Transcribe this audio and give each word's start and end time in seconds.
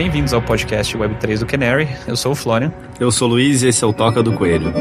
Bem-vindos 0.00 0.32
ao 0.32 0.40
podcast 0.40 0.96
Web3 0.96 1.40
do 1.40 1.46
Canary. 1.46 1.86
Eu 2.06 2.16
sou 2.16 2.32
o 2.32 2.34
Florian. 2.34 2.72
Eu 2.98 3.12
sou 3.12 3.28
o 3.28 3.32
Luiz 3.32 3.62
e 3.62 3.68
esse 3.68 3.84
é 3.84 3.86
o 3.86 3.92
Toca 3.92 4.22
do 4.22 4.32
Coelho. 4.32 4.72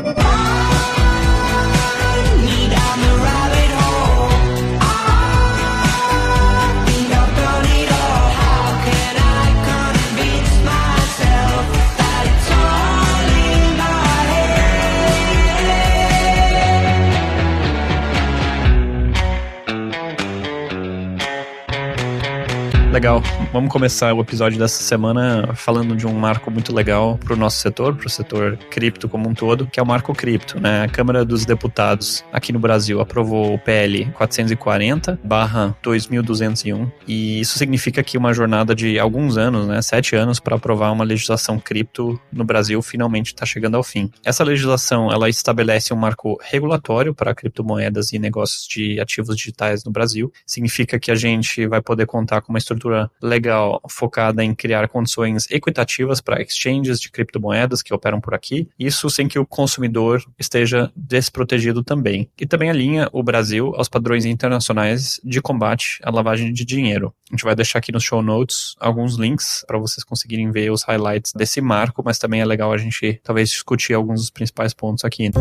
Legal. 22.93 23.21
Vamos 23.51 23.71
começar 23.71 24.13
o 24.13 24.21
episódio 24.21 24.59
dessa 24.59 24.83
semana 24.83 25.55
falando 25.55 25.95
de 25.95 26.05
um 26.05 26.13
marco 26.13 26.51
muito 26.51 26.71
legal 26.73 27.17
para 27.17 27.33
o 27.33 27.37
nosso 27.37 27.57
setor, 27.57 27.95
para 27.95 28.05
o 28.05 28.09
setor 28.09 28.55
cripto 28.69 29.09
como 29.09 29.27
um 29.27 29.33
todo, 29.33 29.65
que 29.65 29.79
é 29.79 29.83
o 29.83 29.85
marco 29.85 30.13
cripto. 30.13 30.59
Né? 30.59 30.83
A 30.83 30.87
Câmara 30.87 31.25
dos 31.25 31.45
Deputados 31.45 32.23
aqui 32.31 32.53
no 32.53 32.59
Brasil 32.59 33.01
aprovou 33.01 33.55
o 33.55 33.59
PL 33.59 34.05
440/2201 34.17 36.91
e 37.07 37.39
isso 37.39 37.57
significa 37.57 38.03
que 38.03 38.15
uma 38.17 38.33
jornada 38.33 38.75
de 38.75 38.99
alguns 38.99 39.37
anos, 39.37 39.65
né, 39.67 39.81
sete 39.81 40.15
anos, 40.15 40.39
para 40.39 40.55
aprovar 40.55 40.91
uma 40.91 41.03
legislação 41.03 41.59
cripto 41.59 42.21
no 42.31 42.43
Brasil 42.43 42.79
finalmente 42.83 43.33
está 43.33 43.47
chegando 43.47 43.75
ao 43.75 43.83
fim. 43.83 44.11
Essa 44.23 44.43
legislação 44.43 45.11
ela 45.11 45.27
estabelece 45.27 45.91
um 45.93 45.97
marco 45.97 46.37
regulatório 46.41 47.15
para 47.15 47.33
criptomoedas 47.33 48.13
e 48.13 48.19
negócios 48.19 48.67
de 48.67 48.99
ativos 48.99 49.35
digitais 49.35 49.83
no 49.83 49.91
Brasil. 49.91 50.31
Significa 50.45 50.99
que 50.99 51.09
a 51.09 51.15
gente 51.15 51.65
vai 51.65 51.81
poder 51.81 52.05
contar 52.05 52.41
com 52.41 52.53
uma 52.53 52.59
estrutura 52.59 52.79
estrutura 52.79 53.11
legal 53.39 53.81
focada 53.89 54.43
em 54.43 54.53
criar 54.53 54.87
condições 54.89 55.49
equitativas 55.49 56.19
para 56.21 56.41
exchanges 56.41 56.99
de 56.99 57.09
criptomoedas 57.09 57.81
que 57.81 57.93
operam 57.93 58.19
por 58.19 58.33
aqui, 58.33 58.67
isso 58.77 59.09
sem 59.09 59.27
que 59.27 59.39
o 59.39 59.45
consumidor 59.45 60.23
esteja 60.37 60.91
desprotegido 60.95 61.83
também. 61.83 62.29
E 62.39 62.45
também 62.45 62.69
alinha 62.69 63.09
o 63.11 63.23
Brasil 63.23 63.73
aos 63.75 63.87
padrões 63.87 64.25
internacionais 64.25 65.19
de 65.23 65.41
combate 65.41 65.99
à 66.03 66.11
lavagem 66.11 66.51
de 66.53 66.65
dinheiro. 66.65 67.13
A 67.31 67.35
gente 67.35 67.45
vai 67.45 67.55
deixar 67.55 67.79
aqui 67.79 67.91
nos 67.91 68.03
show 68.03 68.21
notes 68.21 68.75
alguns 68.79 69.15
links 69.15 69.63
para 69.65 69.79
vocês 69.79 70.03
conseguirem 70.03 70.51
ver 70.51 70.71
os 70.71 70.83
highlights 70.83 71.31
desse 71.33 71.61
marco, 71.61 72.03
mas 72.03 72.19
também 72.19 72.41
é 72.41 72.45
legal 72.45 72.73
a 72.73 72.77
gente 72.77 73.19
talvez 73.23 73.49
discutir 73.49 73.93
alguns 73.93 74.21
dos 74.21 74.29
principais 74.29 74.73
pontos 74.73 75.05
aqui. 75.05 75.31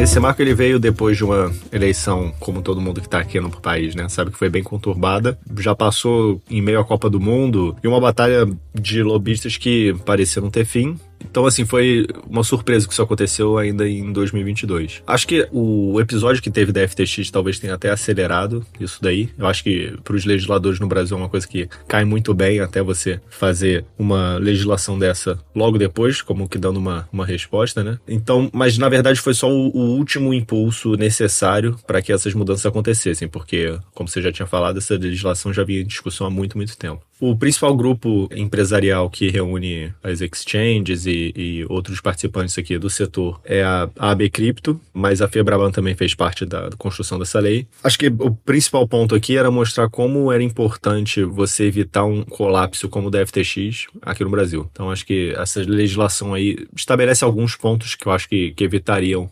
Esse 0.00 0.20
marco 0.20 0.40
ele 0.40 0.54
veio 0.54 0.78
depois 0.78 1.16
de 1.16 1.24
uma 1.24 1.52
eleição, 1.72 2.32
como 2.38 2.62
todo 2.62 2.80
mundo 2.80 3.00
que 3.00 3.08
tá 3.08 3.18
aqui 3.18 3.40
no 3.40 3.50
país, 3.50 3.96
né? 3.96 4.08
Sabe 4.08 4.30
que 4.30 4.38
foi 4.38 4.48
bem 4.48 4.62
conturbada. 4.62 5.36
Já 5.58 5.74
passou 5.74 6.40
em 6.48 6.62
meio 6.62 6.78
à 6.78 6.84
Copa 6.84 7.10
do 7.10 7.18
Mundo 7.18 7.76
e 7.82 7.88
uma 7.88 8.00
batalha 8.00 8.46
de 8.72 9.02
lobistas 9.02 9.56
que 9.56 9.92
pareciam 10.06 10.48
ter 10.50 10.64
fim. 10.64 10.96
Então, 11.20 11.46
assim, 11.46 11.64
foi 11.64 12.06
uma 12.28 12.44
surpresa 12.44 12.86
que 12.86 12.92
isso 12.92 13.02
aconteceu 13.02 13.58
ainda 13.58 13.88
em 13.88 14.12
2022. 14.12 15.02
Acho 15.06 15.26
que 15.26 15.48
o 15.52 16.00
episódio 16.00 16.42
que 16.42 16.50
teve 16.50 16.72
da 16.72 16.86
FTX 16.86 17.30
talvez 17.30 17.58
tenha 17.58 17.74
até 17.74 17.90
acelerado 17.90 18.64
isso 18.80 18.98
daí. 19.00 19.28
Eu 19.36 19.46
acho 19.46 19.62
que 19.62 19.94
para 20.04 20.16
os 20.16 20.24
legisladores 20.24 20.80
no 20.80 20.86
Brasil 20.86 21.16
é 21.16 21.20
uma 21.20 21.28
coisa 21.28 21.46
que 21.46 21.68
cai 21.86 22.04
muito 22.04 22.32
bem 22.34 22.60
até 22.60 22.82
você 22.82 23.20
fazer 23.28 23.84
uma 23.98 24.36
legislação 24.38 24.98
dessa 24.98 25.38
logo 25.54 25.78
depois, 25.78 26.22
como 26.22 26.48
que 26.48 26.58
dando 26.58 26.78
uma, 26.78 27.08
uma 27.12 27.26
resposta, 27.26 27.82
né? 27.82 27.98
Então, 28.06 28.50
mas 28.52 28.78
na 28.78 28.88
verdade 28.88 29.20
foi 29.20 29.34
só 29.34 29.50
o, 29.50 29.68
o 29.68 29.96
último 29.96 30.32
impulso 30.32 30.94
necessário 30.94 31.76
para 31.86 32.00
que 32.00 32.12
essas 32.12 32.34
mudanças 32.34 32.64
acontecessem, 32.66 33.28
porque, 33.28 33.78
como 33.94 34.08
você 34.08 34.22
já 34.22 34.32
tinha 34.32 34.46
falado, 34.46 34.78
essa 34.78 34.94
legislação 34.94 35.52
já 35.52 35.64
vinha 35.64 35.80
em 35.80 35.86
discussão 35.86 36.26
há 36.26 36.30
muito, 36.30 36.56
muito 36.56 36.76
tempo. 36.76 37.02
O 37.20 37.36
principal 37.36 37.76
grupo 37.76 38.28
empresarial 38.34 39.10
que 39.10 39.28
reúne 39.28 39.92
as 40.02 40.20
exchanges 40.20 41.04
e, 41.04 41.32
e, 41.34 41.66
outros 41.68 42.00
participantes 42.00 42.56
aqui 42.56 42.78
do 42.78 42.88
setor 42.88 43.40
é 43.44 43.62
a, 43.62 43.90
AB 43.98 44.30
Cripto, 44.30 44.80
mas 44.92 45.20
a 45.20 45.26
Febraban 45.26 45.72
também 45.72 45.96
fez 45.96 46.14
parte 46.14 46.46
da, 46.46 46.70
construção 46.78 47.18
dessa 47.18 47.40
lei. 47.40 47.66
Acho 47.82 47.98
que 47.98 48.06
o 48.06 48.30
principal 48.30 48.86
ponto 48.86 49.14
aqui 49.14 49.36
era 49.36 49.50
mostrar 49.50 49.88
como 49.88 50.30
era 50.30 50.42
importante 50.42 51.24
você 51.24 51.64
evitar 51.64 52.04
um 52.04 52.22
colapso 52.22 52.88
como 52.88 53.08
o 53.08 53.10
da 53.10 53.26
FTX 53.26 53.86
aqui 54.02 54.22
no 54.22 54.30
Brasil. 54.30 54.68
Então 54.70 54.90
acho 54.90 55.04
que 55.04 55.34
essa 55.36 55.60
legislação 55.60 56.34
aí 56.34 56.68
estabelece 56.76 57.24
alguns 57.24 57.56
pontos 57.56 57.96
que 57.96 58.06
eu 58.06 58.12
acho 58.12 58.28
que, 58.28 58.52
que 58.52 58.62
evitariam 58.62 59.28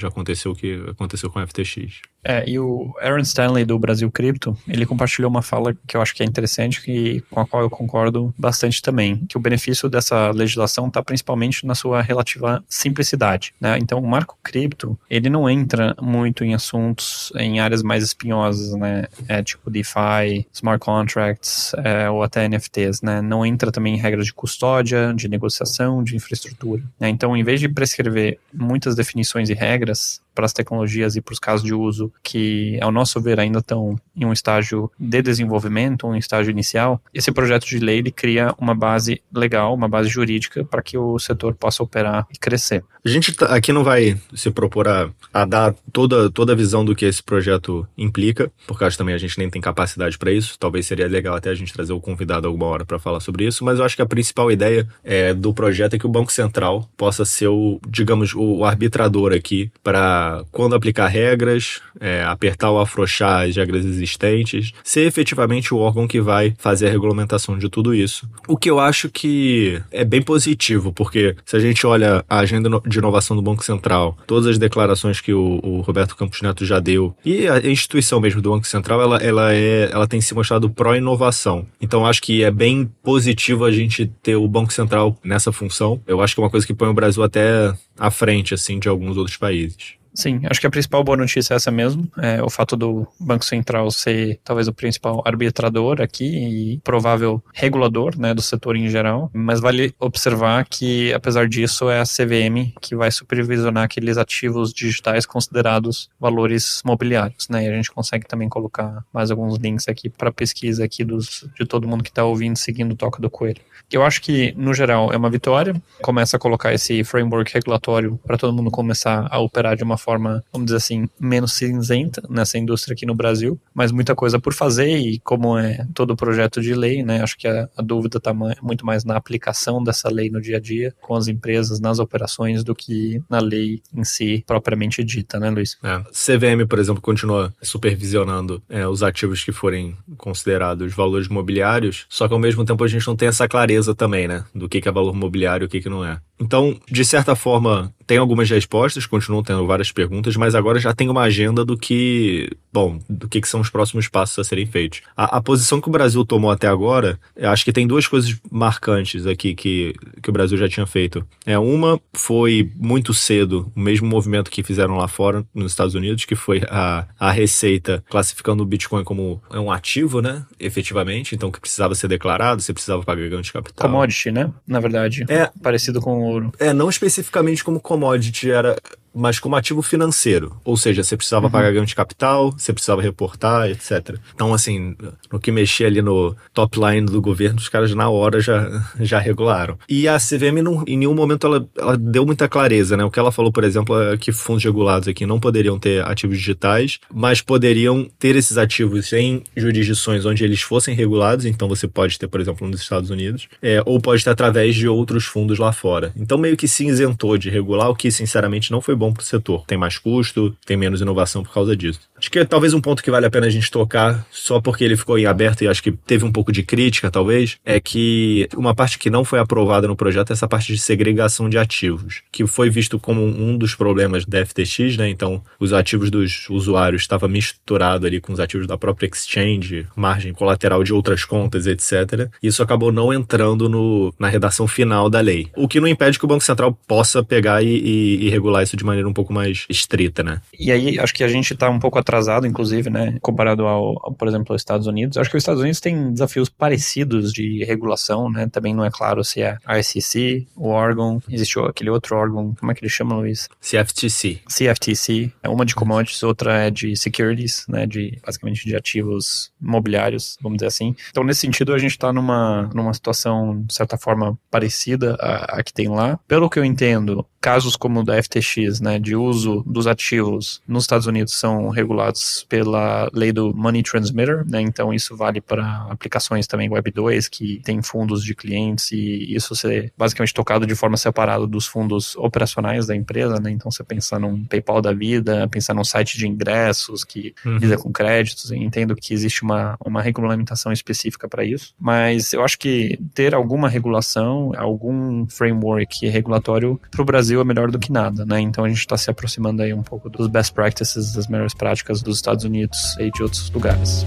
já 0.00 0.08
aconteceu 0.08 0.52
o 0.52 0.54
que 0.54 0.84
aconteceu 0.88 1.30
com 1.30 1.38
a 1.38 1.46
FTX. 1.46 2.00
É, 2.24 2.48
e 2.48 2.58
o 2.58 2.92
Aaron 3.00 3.22
Stanley 3.22 3.64
do 3.64 3.78
Brasil 3.78 4.10
Cripto, 4.10 4.56
ele 4.66 4.84
compartilhou 4.84 5.30
uma 5.30 5.42
fala 5.42 5.74
que 5.86 5.96
eu 5.96 6.02
acho 6.02 6.14
que 6.14 6.22
é 6.22 6.26
interessante 6.26 6.82
e 6.90 7.20
com 7.22 7.40
a 7.40 7.46
qual 7.46 7.62
eu 7.62 7.70
concordo 7.70 8.34
bastante 8.36 8.82
também, 8.82 9.24
que 9.26 9.36
o 9.36 9.40
benefício 9.40 9.88
dessa 9.88 10.30
legislação 10.30 10.88
está 10.88 11.02
principalmente 11.02 11.64
na 11.64 11.74
sua 11.74 12.02
relativa 12.02 12.62
simplicidade, 12.68 13.54
né? 13.60 13.78
Então, 13.78 13.98
o 13.98 14.06
marco 14.06 14.36
cripto, 14.42 14.98
ele 15.08 15.30
não 15.30 15.48
entra 15.48 15.94
muito 16.00 16.44
em 16.44 16.54
assuntos 16.54 17.32
em 17.36 17.60
áreas 17.60 17.82
mais 17.82 18.02
espinhosas, 18.02 18.74
né? 18.74 19.06
É 19.28 19.42
tipo 19.42 19.70
DeFi, 19.70 20.46
smart 20.52 20.84
contracts 20.84 21.72
é, 21.84 22.10
ou 22.10 22.22
até 22.22 22.48
NFTs, 22.48 23.00
né? 23.00 23.22
Não 23.22 23.46
entra 23.46 23.70
também 23.70 23.94
em 23.94 23.98
regras 23.98 24.26
de 24.26 24.34
custódia, 24.34 25.14
de 25.14 25.28
negociação, 25.28 26.02
de 26.02 26.16
infraestrutura, 26.16 26.82
né? 26.98 27.08
Então, 27.08 27.36
em 27.36 27.44
vez 27.44 27.60
de 27.60 27.68
prescrever 27.68 28.38
muitas 28.52 28.94
definições 28.94 29.47
e 29.48 29.54
regras 29.54 30.20
para 30.38 30.46
as 30.46 30.52
tecnologias 30.52 31.16
e 31.16 31.20
para 31.20 31.32
os 31.32 31.40
casos 31.40 31.66
de 31.66 31.74
uso 31.74 32.12
que, 32.22 32.78
ao 32.80 32.92
nosso 32.92 33.20
ver, 33.20 33.40
ainda 33.40 33.58
estão 33.58 33.96
em 34.16 34.24
um 34.24 34.32
estágio 34.32 34.88
de 34.96 35.20
desenvolvimento, 35.20 36.06
um 36.06 36.14
estágio 36.14 36.52
inicial, 36.52 37.02
esse 37.12 37.32
projeto 37.32 37.66
de 37.66 37.80
lei 37.80 37.98
ele 37.98 38.12
cria 38.12 38.54
uma 38.56 38.72
base 38.72 39.20
legal, 39.34 39.74
uma 39.74 39.88
base 39.88 40.08
jurídica 40.08 40.64
para 40.64 40.80
que 40.80 40.96
o 40.96 41.18
setor 41.18 41.54
possa 41.54 41.82
operar 41.82 42.24
e 42.32 42.38
crescer. 42.38 42.84
A 43.04 43.08
gente 43.08 43.32
tá, 43.32 43.46
aqui 43.46 43.72
não 43.72 43.82
vai 43.82 44.16
se 44.34 44.50
propor 44.50 44.86
a, 44.86 45.10
a, 45.32 45.44
dar 45.44 45.74
toda, 45.92 46.30
toda 46.30 46.52
a 46.52 46.56
visão 46.56 46.84
do 46.84 46.94
que 46.94 47.04
esse 47.04 47.22
projeto 47.22 47.88
implica, 47.96 48.52
porque 48.66 48.84
acho 48.84 48.98
também 48.98 49.14
a 49.14 49.18
gente 49.18 49.38
nem 49.38 49.48
tem 49.48 49.62
capacidade 49.62 50.18
para 50.18 50.30
isso. 50.30 50.58
Talvez 50.58 50.86
seria 50.86 51.08
legal 51.08 51.34
até 51.34 51.48
a 51.50 51.54
gente 51.54 51.72
trazer 51.72 51.92
o 51.92 52.00
convidado 52.00 52.46
alguma 52.46 52.66
hora 52.66 52.84
para 52.84 52.98
falar 52.98 53.20
sobre 53.20 53.46
isso, 53.46 53.64
mas 53.64 53.78
eu 53.78 53.84
acho 53.84 53.96
que 53.96 54.02
a 54.02 54.06
principal 54.06 54.52
ideia 54.52 54.86
é, 55.02 55.32
do 55.32 55.54
projeto 55.54 55.94
é 55.94 55.98
que 55.98 56.06
o 56.06 56.08
Banco 56.08 56.30
Central 56.30 56.88
possa 56.96 57.24
ser 57.24 57.48
o, 57.48 57.80
digamos, 57.88 58.34
o 58.34 58.64
arbitrador 58.64 59.32
aqui 59.32 59.70
para 59.82 60.27
quando 60.50 60.74
aplicar 60.74 61.08
regras, 61.08 61.80
é, 62.00 62.22
apertar 62.24 62.70
ou 62.70 62.80
afrouxar 62.80 63.46
as 63.48 63.56
regras 63.56 63.84
existentes, 63.84 64.72
ser 64.82 65.06
efetivamente 65.06 65.74
o 65.74 65.78
órgão 65.78 66.06
que 66.06 66.20
vai 66.20 66.54
fazer 66.58 66.88
a 66.88 66.90
regulamentação 66.90 67.58
de 67.58 67.68
tudo 67.68 67.94
isso. 67.94 68.28
O 68.46 68.56
que 68.56 68.70
eu 68.70 68.78
acho 68.78 69.08
que 69.08 69.80
é 69.90 70.04
bem 70.04 70.22
positivo, 70.22 70.92
porque 70.92 71.34
se 71.44 71.56
a 71.56 71.60
gente 71.60 71.86
olha 71.86 72.24
a 72.28 72.38
agenda 72.38 72.68
de 72.86 72.98
inovação 72.98 73.36
do 73.36 73.42
Banco 73.42 73.64
Central, 73.64 74.16
todas 74.26 74.46
as 74.46 74.58
declarações 74.58 75.20
que 75.20 75.32
o, 75.32 75.60
o 75.62 75.80
Roberto 75.80 76.16
Campos 76.16 76.42
Neto 76.42 76.64
já 76.64 76.78
deu, 76.78 77.14
e 77.24 77.48
a 77.48 77.58
instituição 77.66 78.20
mesmo 78.20 78.40
do 78.40 78.50
Banco 78.50 78.66
Central, 78.66 79.00
ela, 79.00 79.16
ela, 79.18 79.54
é, 79.54 79.90
ela 79.92 80.06
tem 80.06 80.20
se 80.20 80.34
mostrado 80.34 80.70
pró-inovação. 80.70 81.66
Então 81.80 82.06
acho 82.06 82.22
que 82.22 82.42
é 82.42 82.50
bem 82.50 82.90
positivo 83.02 83.64
a 83.64 83.72
gente 83.72 84.06
ter 84.22 84.36
o 84.36 84.48
Banco 84.48 84.72
Central 84.72 85.16
nessa 85.24 85.52
função. 85.52 86.00
Eu 86.06 86.20
acho 86.20 86.34
que 86.34 86.40
é 86.40 86.44
uma 86.44 86.50
coisa 86.50 86.66
que 86.66 86.74
põe 86.74 86.88
o 86.88 86.94
Brasil 86.94 87.22
até 87.22 87.72
à 87.98 88.10
frente, 88.10 88.54
assim, 88.54 88.78
de 88.78 88.88
alguns 88.88 89.16
outros 89.16 89.36
países. 89.36 89.98
Sim, 90.18 90.40
acho 90.50 90.60
que 90.60 90.66
a 90.66 90.70
principal 90.70 91.04
boa 91.04 91.16
notícia 91.16 91.54
é 91.54 91.56
essa 91.56 91.70
mesmo, 91.70 92.10
é 92.20 92.42
o 92.42 92.50
fato 92.50 92.76
do 92.76 93.06
Banco 93.20 93.44
Central 93.44 93.88
ser 93.92 94.40
talvez 94.42 94.66
o 94.66 94.74
principal 94.74 95.22
arbitrador 95.24 96.02
aqui 96.02 96.24
e 96.24 96.80
provável 96.80 97.40
regulador, 97.54 98.18
né, 98.18 98.34
do 98.34 98.42
setor 98.42 98.74
em 98.74 98.88
geral, 98.88 99.30
mas 99.32 99.60
vale 99.60 99.94
observar 99.96 100.66
que 100.68 101.14
apesar 101.14 101.46
disso 101.46 101.88
é 101.88 102.00
a 102.00 102.02
CVM 102.02 102.72
que 102.80 102.96
vai 102.96 103.12
supervisionar 103.12 103.84
aqueles 103.84 104.18
ativos 104.18 104.72
digitais 104.72 105.24
considerados 105.24 106.10
valores 106.18 106.82
mobiliários, 106.84 107.48
né, 107.48 107.66
e 107.66 107.68
a 107.68 107.76
gente 107.76 107.92
consegue 107.92 108.26
também 108.26 108.48
colocar 108.48 109.04
mais 109.14 109.30
alguns 109.30 109.56
links 109.56 109.86
aqui 109.86 110.08
para 110.08 110.32
pesquisa 110.32 110.84
aqui 110.84 111.04
dos, 111.04 111.48
de 111.56 111.64
todo 111.64 111.86
mundo 111.86 112.02
que 112.02 112.10
está 112.10 112.24
ouvindo, 112.24 112.56
seguindo 112.56 112.90
o 112.90 112.96
Toca 112.96 113.22
do 113.22 113.30
Coelho. 113.30 113.60
Eu 113.90 114.02
acho 114.02 114.20
que, 114.20 114.52
no 114.56 114.74
geral, 114.74 115.12
é 115.12 115.16
uma 115.16 115.30
vitória, 115.30 115.80
começa 116.02 116.36
a 116.36 116.40
colocar 116.40 116.74
esse 116.74 117.02
framework 117.04 117.54
regulatório 117.54 118.18
para 118.26 118.36
todo 118.36 118.52
mundo 118.52 118.70
começar 118.70 119.26
a 119.30 119.38
operar 119.38 119.76
de 119.76 119.82
uma 119.84 119.96
forma 119.96 120.07
forma, 120.08 120.42
vamos 120.50 120.66
dizer 120.66 120.78
assim, 120.78 121.06
menos 121.20 121.52
cinzenta 121.52 122.22
nessa 122.30 122.56
indústria 122.56 122.94
aqui 122.94 123.04
no 123.04 123.14
Brasil, 123.14 123.60
mas 123.74 123.92
muita 123.92 124.14
coisa 124.14 124.40
por 124.40 124.54
fazer 124.54 124.96
e 124.96 125.18
como 125.18 125.58
é 125.58 125.86
todo 125.92 126.16
projeto 126.16 126.62
de 126.62 126.72
lei, 126.72 127.02
né, 127.02 127.20
acho 127.22 127.36
que 127.36 127.46
a, 127.46 127.68
a 127.76 127.82
dúvida 127.82 128.16
está 128.16 128.32
muito 128.32 128.86
mais 128.86 129.04
na 129.04 129.16
aplicação 129.16 129.84
dessa 129.84 130.08
lei 130.08 130.30
no 130.30 130.40
dia 130.40 130.56
a 130.56 130.60
dia, 130.60 130.94
com 131.02 131.14
as 131.14 131.28
empresas, 131.28 131.78
nas 131.78 131.98
operações, 131.98 132.64
do 132.64 132.74
que 132.74 133.20
na 133.28 133.38
lei 133.38 133.82
em 133.94 134.02
si 134.02 134.42
propriamente 134.46 135.04
dita, 135.04 135.38
né, 135.38 135.50
Luiz? 135.50 135.76
É. 135.84 135.98
CVM, 136.10 136.66
por 136.66 136.78
exemplo, 136.78 137.02
continua 137.02 137.52
supervisionando 137.60 138.62
é, 138.66 138.86
os 138.86 139.02
ativos 139.02 139.44
que 139.44 139.52
forem 139.52 139.94
considerados 140.16 140.94
valores 140.94 141.28
mobiliários, 141.28 142.06
só 142.08 142.26
que 142.26 142.32
ao 142.32 142.40
mesmo 142.40 142.64
tempo 142.64 142.82
a 142.82 142.88
gente 142.88 143.06
não 143.06 143.14
tem 143.14 143.28
essa 143.28 143.46
clareza 143.46 143.94
também, 143.94 144.26
né, 144.26 144.42
do 144.54 144.70
que, 144.70 144.80
que 144.80 144.88
é 144.88 144.92
valor 144.92 145.14
mobiliário 145.14 145.64
e 145.64 145.66
o 145.66 145.68
que, 145.68 145.82
que 145.82 145.88
não 145.90 146.02
é. 146.02 146.18
Então, 146.40 146.78
de 146.90 147.04
certa 147.04 147.34
forma, 147.34 147.92
tem 148.06 148.16
algumas 148.16 148.48
respostas, 148.48 149.04
continuam 149.04 149.42
tendo 149.42 149.66
várias 149.66 149.92
perguntas, 149.92 150.34
mas 150.34 150.54
agora 150.54 150.78
já 150.78 150.94
tem 150.94 151.10
uma 151.10 151.22
agenda 151.22 151.62
do 151.62 151.76
que, 151.76 152.50
bom, 152.72 152.98
do 153.08 153.28
que, 153.28 153.38
que 153.40 153.46
são 153.46 153.60
os 153.60 153.68
próximos 153.68 154.08
passos 154.08 154.38
a 154.38 154.44
serem 154.44 154.64
feitos. 154.64 155.02
A, 155.14 155.36
a, 155.36 155.42
posição 155.42 155.78
que 155.78 155.90
o 155.90 155.92
Brasil 155.92 156.24
tomou 156.24 156.50
até 156.50 156.66
agora, 156.68 157.20
eu 157.36 157.50
acho 157.50 157.64
que 157.64 157.72
tem 157.72 157.86
duas 157.86 158.06
coisas 158.06 158.34
marcantes 158.50 159.26
aqui 159.26 159.54
que, 159.54 159.94
que 160.22 160.30
o 160.30 160.32
Brasil 160.32 160.56
já 160.56 160.66
tinha 160.68 160.86
feito. 160.86 161.26
É 161.44 161.58
uma 161.58 162.00
foi 162.14 162.70
muito 162.76 163.12
cedo 163.12 163.70
o 163.76 163.80
mesmo 163.80 164.08
movimento 164.08 164.50
que 164.50 164.62
fizeram 164.62 164.96
lá 164.96 165.06
fora 165.06 165.44
nos 165.54 165.72
Estados 165.72 165.94
Unidos, 165.94 166.24
que 166.24 166.34
foi 166.34 166.62
a, 166.68 167.06
a 167.18 167.30
Receita 167.30 168.02
classificando 168.08 168.62
o 168.62 168.66
Bitcoin 168.66 169.04
como 169.04 169.42
um 169.52 169.70
ativo, 169.70 170.22
né, 170.22 170.46
efetivamente, 170.58 171.34
então 171.34 171.50
que 171.50 171.60
precisava 171.60 171.94
ser 171.94 172.08
declarado, 172.08 172.62
você 172.62 172.72
precisava 172.72 173.02
pagar 173.02 173.28
ganho 173.28 173.42
de 173.42 173.52
capital. 173.52 173.86
Commodity, 173.86 174.30
né? 174.30 174.50
Na 174.66 174.80
verdade. 174.80 175.26
É 175.28 175.50
parecido 175.62 176.00
com 176.00 176.27
ouro. 176.28 176.52
É, 176.58 176.72
não 176.72 176.88
especificamente 176.88 177.64
como 177.64 177.80
commodity 177.80 178.50
era 178.50 178.76
mas 179.14 179.38
como 179.38 179.56
ativo 179.56 179.82
financeiro. 179.82 180.56
Ou 180.64 180.76
seja, 180.76 181.02
você 181.02 181.16
precisava 181.16 181.46
uhum. 181.46 181.52
pagar 181.52 181.72
ganho 181.72 181.86
de 181.86 181.94
capital, 181.94 182.52
você 182.52 182.72
precisava 182.72 183.02
reportar, 183.02 183.70
etc. 183.70 184.16
Então, 184.34 184.54
assim, 184.54 184.96
no 185.32 185.40
que 185.40 185.50
mexer 185.50 185.86
ali 185.86 186.02
no 186.02 186.36
top 186.52 186.78
line 186.78 187.06
do 187.06 187.20
governo, 187.20 187.58
os 187.58 187.68
caras 187.68 187.94
na 187.94 188.08
hora 188.08 188.40
já, 188.40 188.68
já 189.00 189.18
regularam. 189.18 189.78
E 189.88 190.06
a 190.08 190.18
CVM, 190.18 190.62
não, 190.62 190.84
em 190.86 190.96
nenhum 190.96 191.14
momento, 191.14 191.46
ela, 191.46 191.68
ela 191.76 191.96
deu 191.96 192.24
muita 192.24 192.48
clareza, 192.48 192.96
né? 192.96 193.04
O 193.04 193.10
que 193.10 193.18
ela 193.18 193.32
falou, 193.32 193.52
por 193.52 193.64
exemplo, 193.64 194.00
é 194.00 194.16
que 194.16 194.32
fundos 194.32 194.64
regulados 194.64 195.08
aqui 195.08 195.26
não 195.26 195.40
poderiam 195.40 195.78
ter 195.78 196.04
ativos 196.04 196.38
digitais, 196.38 196.98
mas 197.12 197.40
poderiam 197.40 198.08
ter 198.18 198.36
esses 198.36 198.58
ativos 198.58 199.12
em 199.12 199.42
jurisdições 199.56 200.24
onde 200.24 200.44
eles 200.44 200.60
fossem 200.60 200.94
regulados. 200.94 201.44
Então, 201.44 201.68
você 201.68 201.88
pode 201.88 202.18
ter, 202.18 202.28
por 202.28 202.40
exemplo, 202.40 202.68
nos 202.68 202.80
Estados 202.80 203.10
Unidos, 203.10 203.48
é, 203.62 203.82
ou 203.84 204.00
pode 204.00 204.22
ter 204.24 204.30
através 204.30 204.74
de 204.74 204.88
outros 204.88 205.24
fundos 205.24 205.58
lá 205.58 205.72
fora. 205.72 206.12
Então, 206.16 206.38
meio 206.38 206.56
que 206.56 206.68
se 206.68 206.86
isentou 206.86 207.36
de 207.38 207.50
regular, 207.50 207.88
o 207.88 207.94
que, 207.94 208.10
sinceramente, 208.10 208.70
não 208.70 208.80
foi 208.80 208.94
bom 208.98 209.12
para 209.12 209.22
o 209.22 209.24
setor. 209.24 209.64
Tem 209.66 209.78
mais 209.78 209.96
custo, 209.98 210.56
tem 210.66 210.76
menos 210.76 211.00
inovação 211.00 211.42
por 211.42 211.52
causa 211.52 211.76
disso. 211.76 212.00
Acho 212.18 212.30
que 212.30 212.40
é 212.40 212.44
talvez 212.44 212.74
um 212.74 212.80
ponto 212.80 213.02
que 213.02 213.10
vale 213.10 213.26
a 213.26 213.30
pena 213.30 213.46
a 213.46 213.50
gente 213.50 213.70
tocar, 213.70 214.26
só 214.30 214.60
porque 214.60 214.82
ele 214.82 214.96
ficou 214.96 215.18
em 215.18 215.26
aberto 215.26 215.62
e 215.62 215.68
acho 215.68 215.82
que 215.82 215.92
teve 215.92 216.24
um 216.24 216.32
pouco 216.32 216.50
de 216.50 216.64
crítica, 216.64 217.10
talvez, 217.10 217.56
é 217.64 217.78
que 217.78 218.48
uma 218.56 218.74
parte 218.74 218.98
que 218.98 219.08
não 219.08 219.24
foi 219.24 219.38
aprovada 219.38 219.86
no 219.86 219.94
projeto 219.94 220.30
é 220.30 220.32
essa 220.32 220.48
parte 220.48 220.72
de 220.72 220.78
segregação 220.78 221.48
de 221.48 221.56
ativos, 221.56 222.22
que 222.32 222.44
foi 222.46 222.68
visto 222.68 222.98
como 222.98 223.24
um 223.24 223.56
dos 223.56 223.74
problemas 223.74 224.24
da 224.24 224.44
FTX, 224.44 224.96
né? 224.96 225.08
Então, 225.08 225.42
os 225.60 225.72
ativos 225.72 226.10
dos 226.10 226.48
usuários 226.50 227.02
estavam 227.02 227.28
misturados 227.28 228.04
ali 228.04 228.20
com 228.20 228.32
os 228.32 228.40
ativos 228.40 228.66
da 228.66 228.76
própria 228.76 229.08
exchange, 229.08 229.86
margem 229.94 230.32
colateral 230.32 230.82
de 230.82 230.92
outras 230.92 231.24
contas, 231.24 231.66
etc. 231.66 232.28
Isso 232.42 232.62
acabou 232.62 232.90
não 232.90 233.12
entrando 233.12 233.68
no, 233.68 234.12
na 234.18 234.28
redação 234.28 234.66
final 234.66 235.08
da 235.08 235.20
lei. 235.20 235.48
O 235.56 235.68
que 235.68 235.80
não 235.80 235.86
impede 235.86 236.18
que 236.18 236.24
o 236.24 236.28
Banco 236.28 236.42
Central 236.42 236.76
possa 236.86 237.22
pegar 237.22 237.62
e, 237.62 237.68
e, 237.68 238.26
e 238.26 238.30
regular 238.30 238.62
isso 238.62 238.76
de 238.76 238.84
maneira 238.88 239.08
um 239.08 239.12
pouco 239.12 239.32
mais 239.32 239.66
estrita, 239.68 240.22
né? 240.22 240.40
E 240.58 240.72
aí, 240.72 240.98
acho 240.98 241.14
que 241.14 241.24
a 241.24 241.28
gente 241.28 241.52
está 241.52 241.70
um 241.70 241.78
pouco 241.78 241.98
atrasado, 241.98 242.46
inclusive, 242.46 242.90
né, 242.90 243.18
comparado 243.20 243.66
ao, 243.66 243.98
ao, 244.04 244.12
por 244.12 244.28
exemplo, 244.28 244.52
aos 244.52 244.60
Estados 244.60 244.86
Unidos. 244.86 245.16
Acho 245.16 245.30
que 245.30 245.36
os 245.36 245.42
Estados 245.42 245.60
Unidos 245.60 245.80
têm 245.80 246.12
desafios 246.12 246.48
parecidos 246.48 247.32
de 247.32 247.64
regulação, 247.64 248.30
né? 248.30 248.48
Também 248.48 248.74
não 248.74 248.84
é 248.84 248.90
claro 248.90 249.22
se 249.24 249.42
é 249.42 249.58
a 249.64 249.82
SEC, 249.82 250.46
o 250.56 250.68
órgão, 250.68 251.22
existe 251.28 251.58
aquele 251.60 251.90
outro 251.90 252.16
órgão, 252.16 252.54
como 252.58 252.72
é 252.72 252.74
que 252.74 252.82
eles 252.82 252.92
chamam, 252.92 253.20
Luiz? 253.20 253.48
CFTC. 253.60 254.40
CFTC, 254.46 255.32
é 255.42 255.48
uma 255.48 255.64
de 255.64 255.74
commodities, 255.74 256.22
outra 256.22 256.66
é 256.66 256.70
de 256.70 256.96
securities, 256.96 257.64
né, 257.68 257.86
de 257.86 258.18
basicamente 258.24 258.64
de 258.64 258.76
ativos 258.76 259.52
imobiliários, 259.60 260.36
vamos 260.40 260.58
dizer 260.58 260.68
assim. 260.68 260.94
Então, 261.10 261.24
nesse 261.24 261.40
sentido, 261.40 261.72
a 261.72 261.78
gente 261.78 261.92
está 261.92 262.12
numa, 262.12 262.70
numa 262.74 262.92
situação, 262.92 263.62
de 263.62 263.74
certa 263.74 263.96
forma, 263.96 264.38
parecida 264.50 265.16
à, 265.20 265.58
à 265.58 265.62
que 265.62 265.72
tem 265.72 265.88
lá. 265.88 266.18
Pelo 266.26 266.48
que 266.48 266.58
eu 266.58 266.64
entendo, 266.64 267.24
casos 267.40 267.76
como 267.76 268.00
o 268.00 268.04
da 268.04 268.20
FTX, 268.22 268.77
né, 268.80 268.98
de 268.98 269.14
uso 269.14 269.62
dos 269.66 269.86
ativos 269.86 270.60
nos 270.66 270.84
Estados 270.84 271.06
Unidos 271.06 271.34
são 271.34 271.68
regulados 271.68 272.44
pela 272.48 273.08
lei 273.12 273.32
do 273.32 273.54
Money 273.54 273.82
Transmitter, 273.82 274.44
né, 274.48 274.60
então 274.60 274.92
isso 274.92 275.16
vale 275.16 275.40
para 275.40 275.86
aplicações 275.90 276.46
também 276.46 276.68
Web 276.68 276.90
2 276.90 277.28
que 277.28 277.60
tem 277.64 277.80
fundos 277.82 278.24
de 278.24 278.34
clientes 278.34 278.90
e 278.90 279.34
isso 279.34 279.54
ser 279.54 279.92
basicamente 279.96 280.34
tocado 280.34 280.66
de 280.66 280.74
forma 280.74 280.96
separada 280.96 281.46
dos 281.46 281.66
fundos 281.66 282.16
operacionais 282.16 282.86
da 282.86 282.96
empresa, 282.96 283.38
né, 283.40 283.50
então 283.50 283.70
você 283.70 283.84
pensa 283.84 284.18
num 284.18 284.44
PayPal 284.44 284.82
da 284.82 284.92
vida, 284.92 285.48
pensar 285.48 285.74
num 285.74 285.84
site 285.84 286.18
de 286.18 286.26
ingressos 286.26 287.04
que 287.04 287.34
uhum. 287.44 287.58
lida 287.58 287.76
com 287.76 287.92
créditos, 287.92 288.50
entendo 288.50 288.96
que 288.96 289.14
existe 289.14 289.42
uma, 289.42 289.76
uma 289.84 290.02
regulamentação 290.02 290.72
específica 290.72 291.28
para 291.28 291.44
isso, 291.44 291.74
mas 291.78 292.32
eu 292.32 292.42
acho 292.42 292.58
que 292.58 292.98
ter 293.14 293.34
alguma 293.34 293.68
regulação, 293.68 294.52
algum 294.56 295.26
framework 295.28 296.06
regulatório 296.08 296.80
para 296.90 297.02
o 297.02 297.04
Brasil 297.04 297.28
Brasil 297.28 297.40
é 297.40 297.44
melhor 297.44 297.70
do 297.70 297.78
que 297.78 297.92
nada, 297.92 298.24
né? 298.24 298.40
Então 298.40 298.66
a 298.68 298.70
gente 298.70 298.80
está 298.80 298.96
se 298.96 299.10
aproximando 299.10 299.62
aí 299.62 299.72
um 299.74 299.82
pouco 299.82 300.08
dos 300.08 300.28
best 300.28 300.52
practices, 300.52 301.12
das 301.12 301.26
melhores 301.26 301.54
práticas 301.54 302.02
dos 302.02 302.16
Estados 302.16 302.44
Unidos 302.44 302.96
e 302.98 303.10
de 303.10 303.22
outros 303.22 303.50
lugares. 303.50 304.06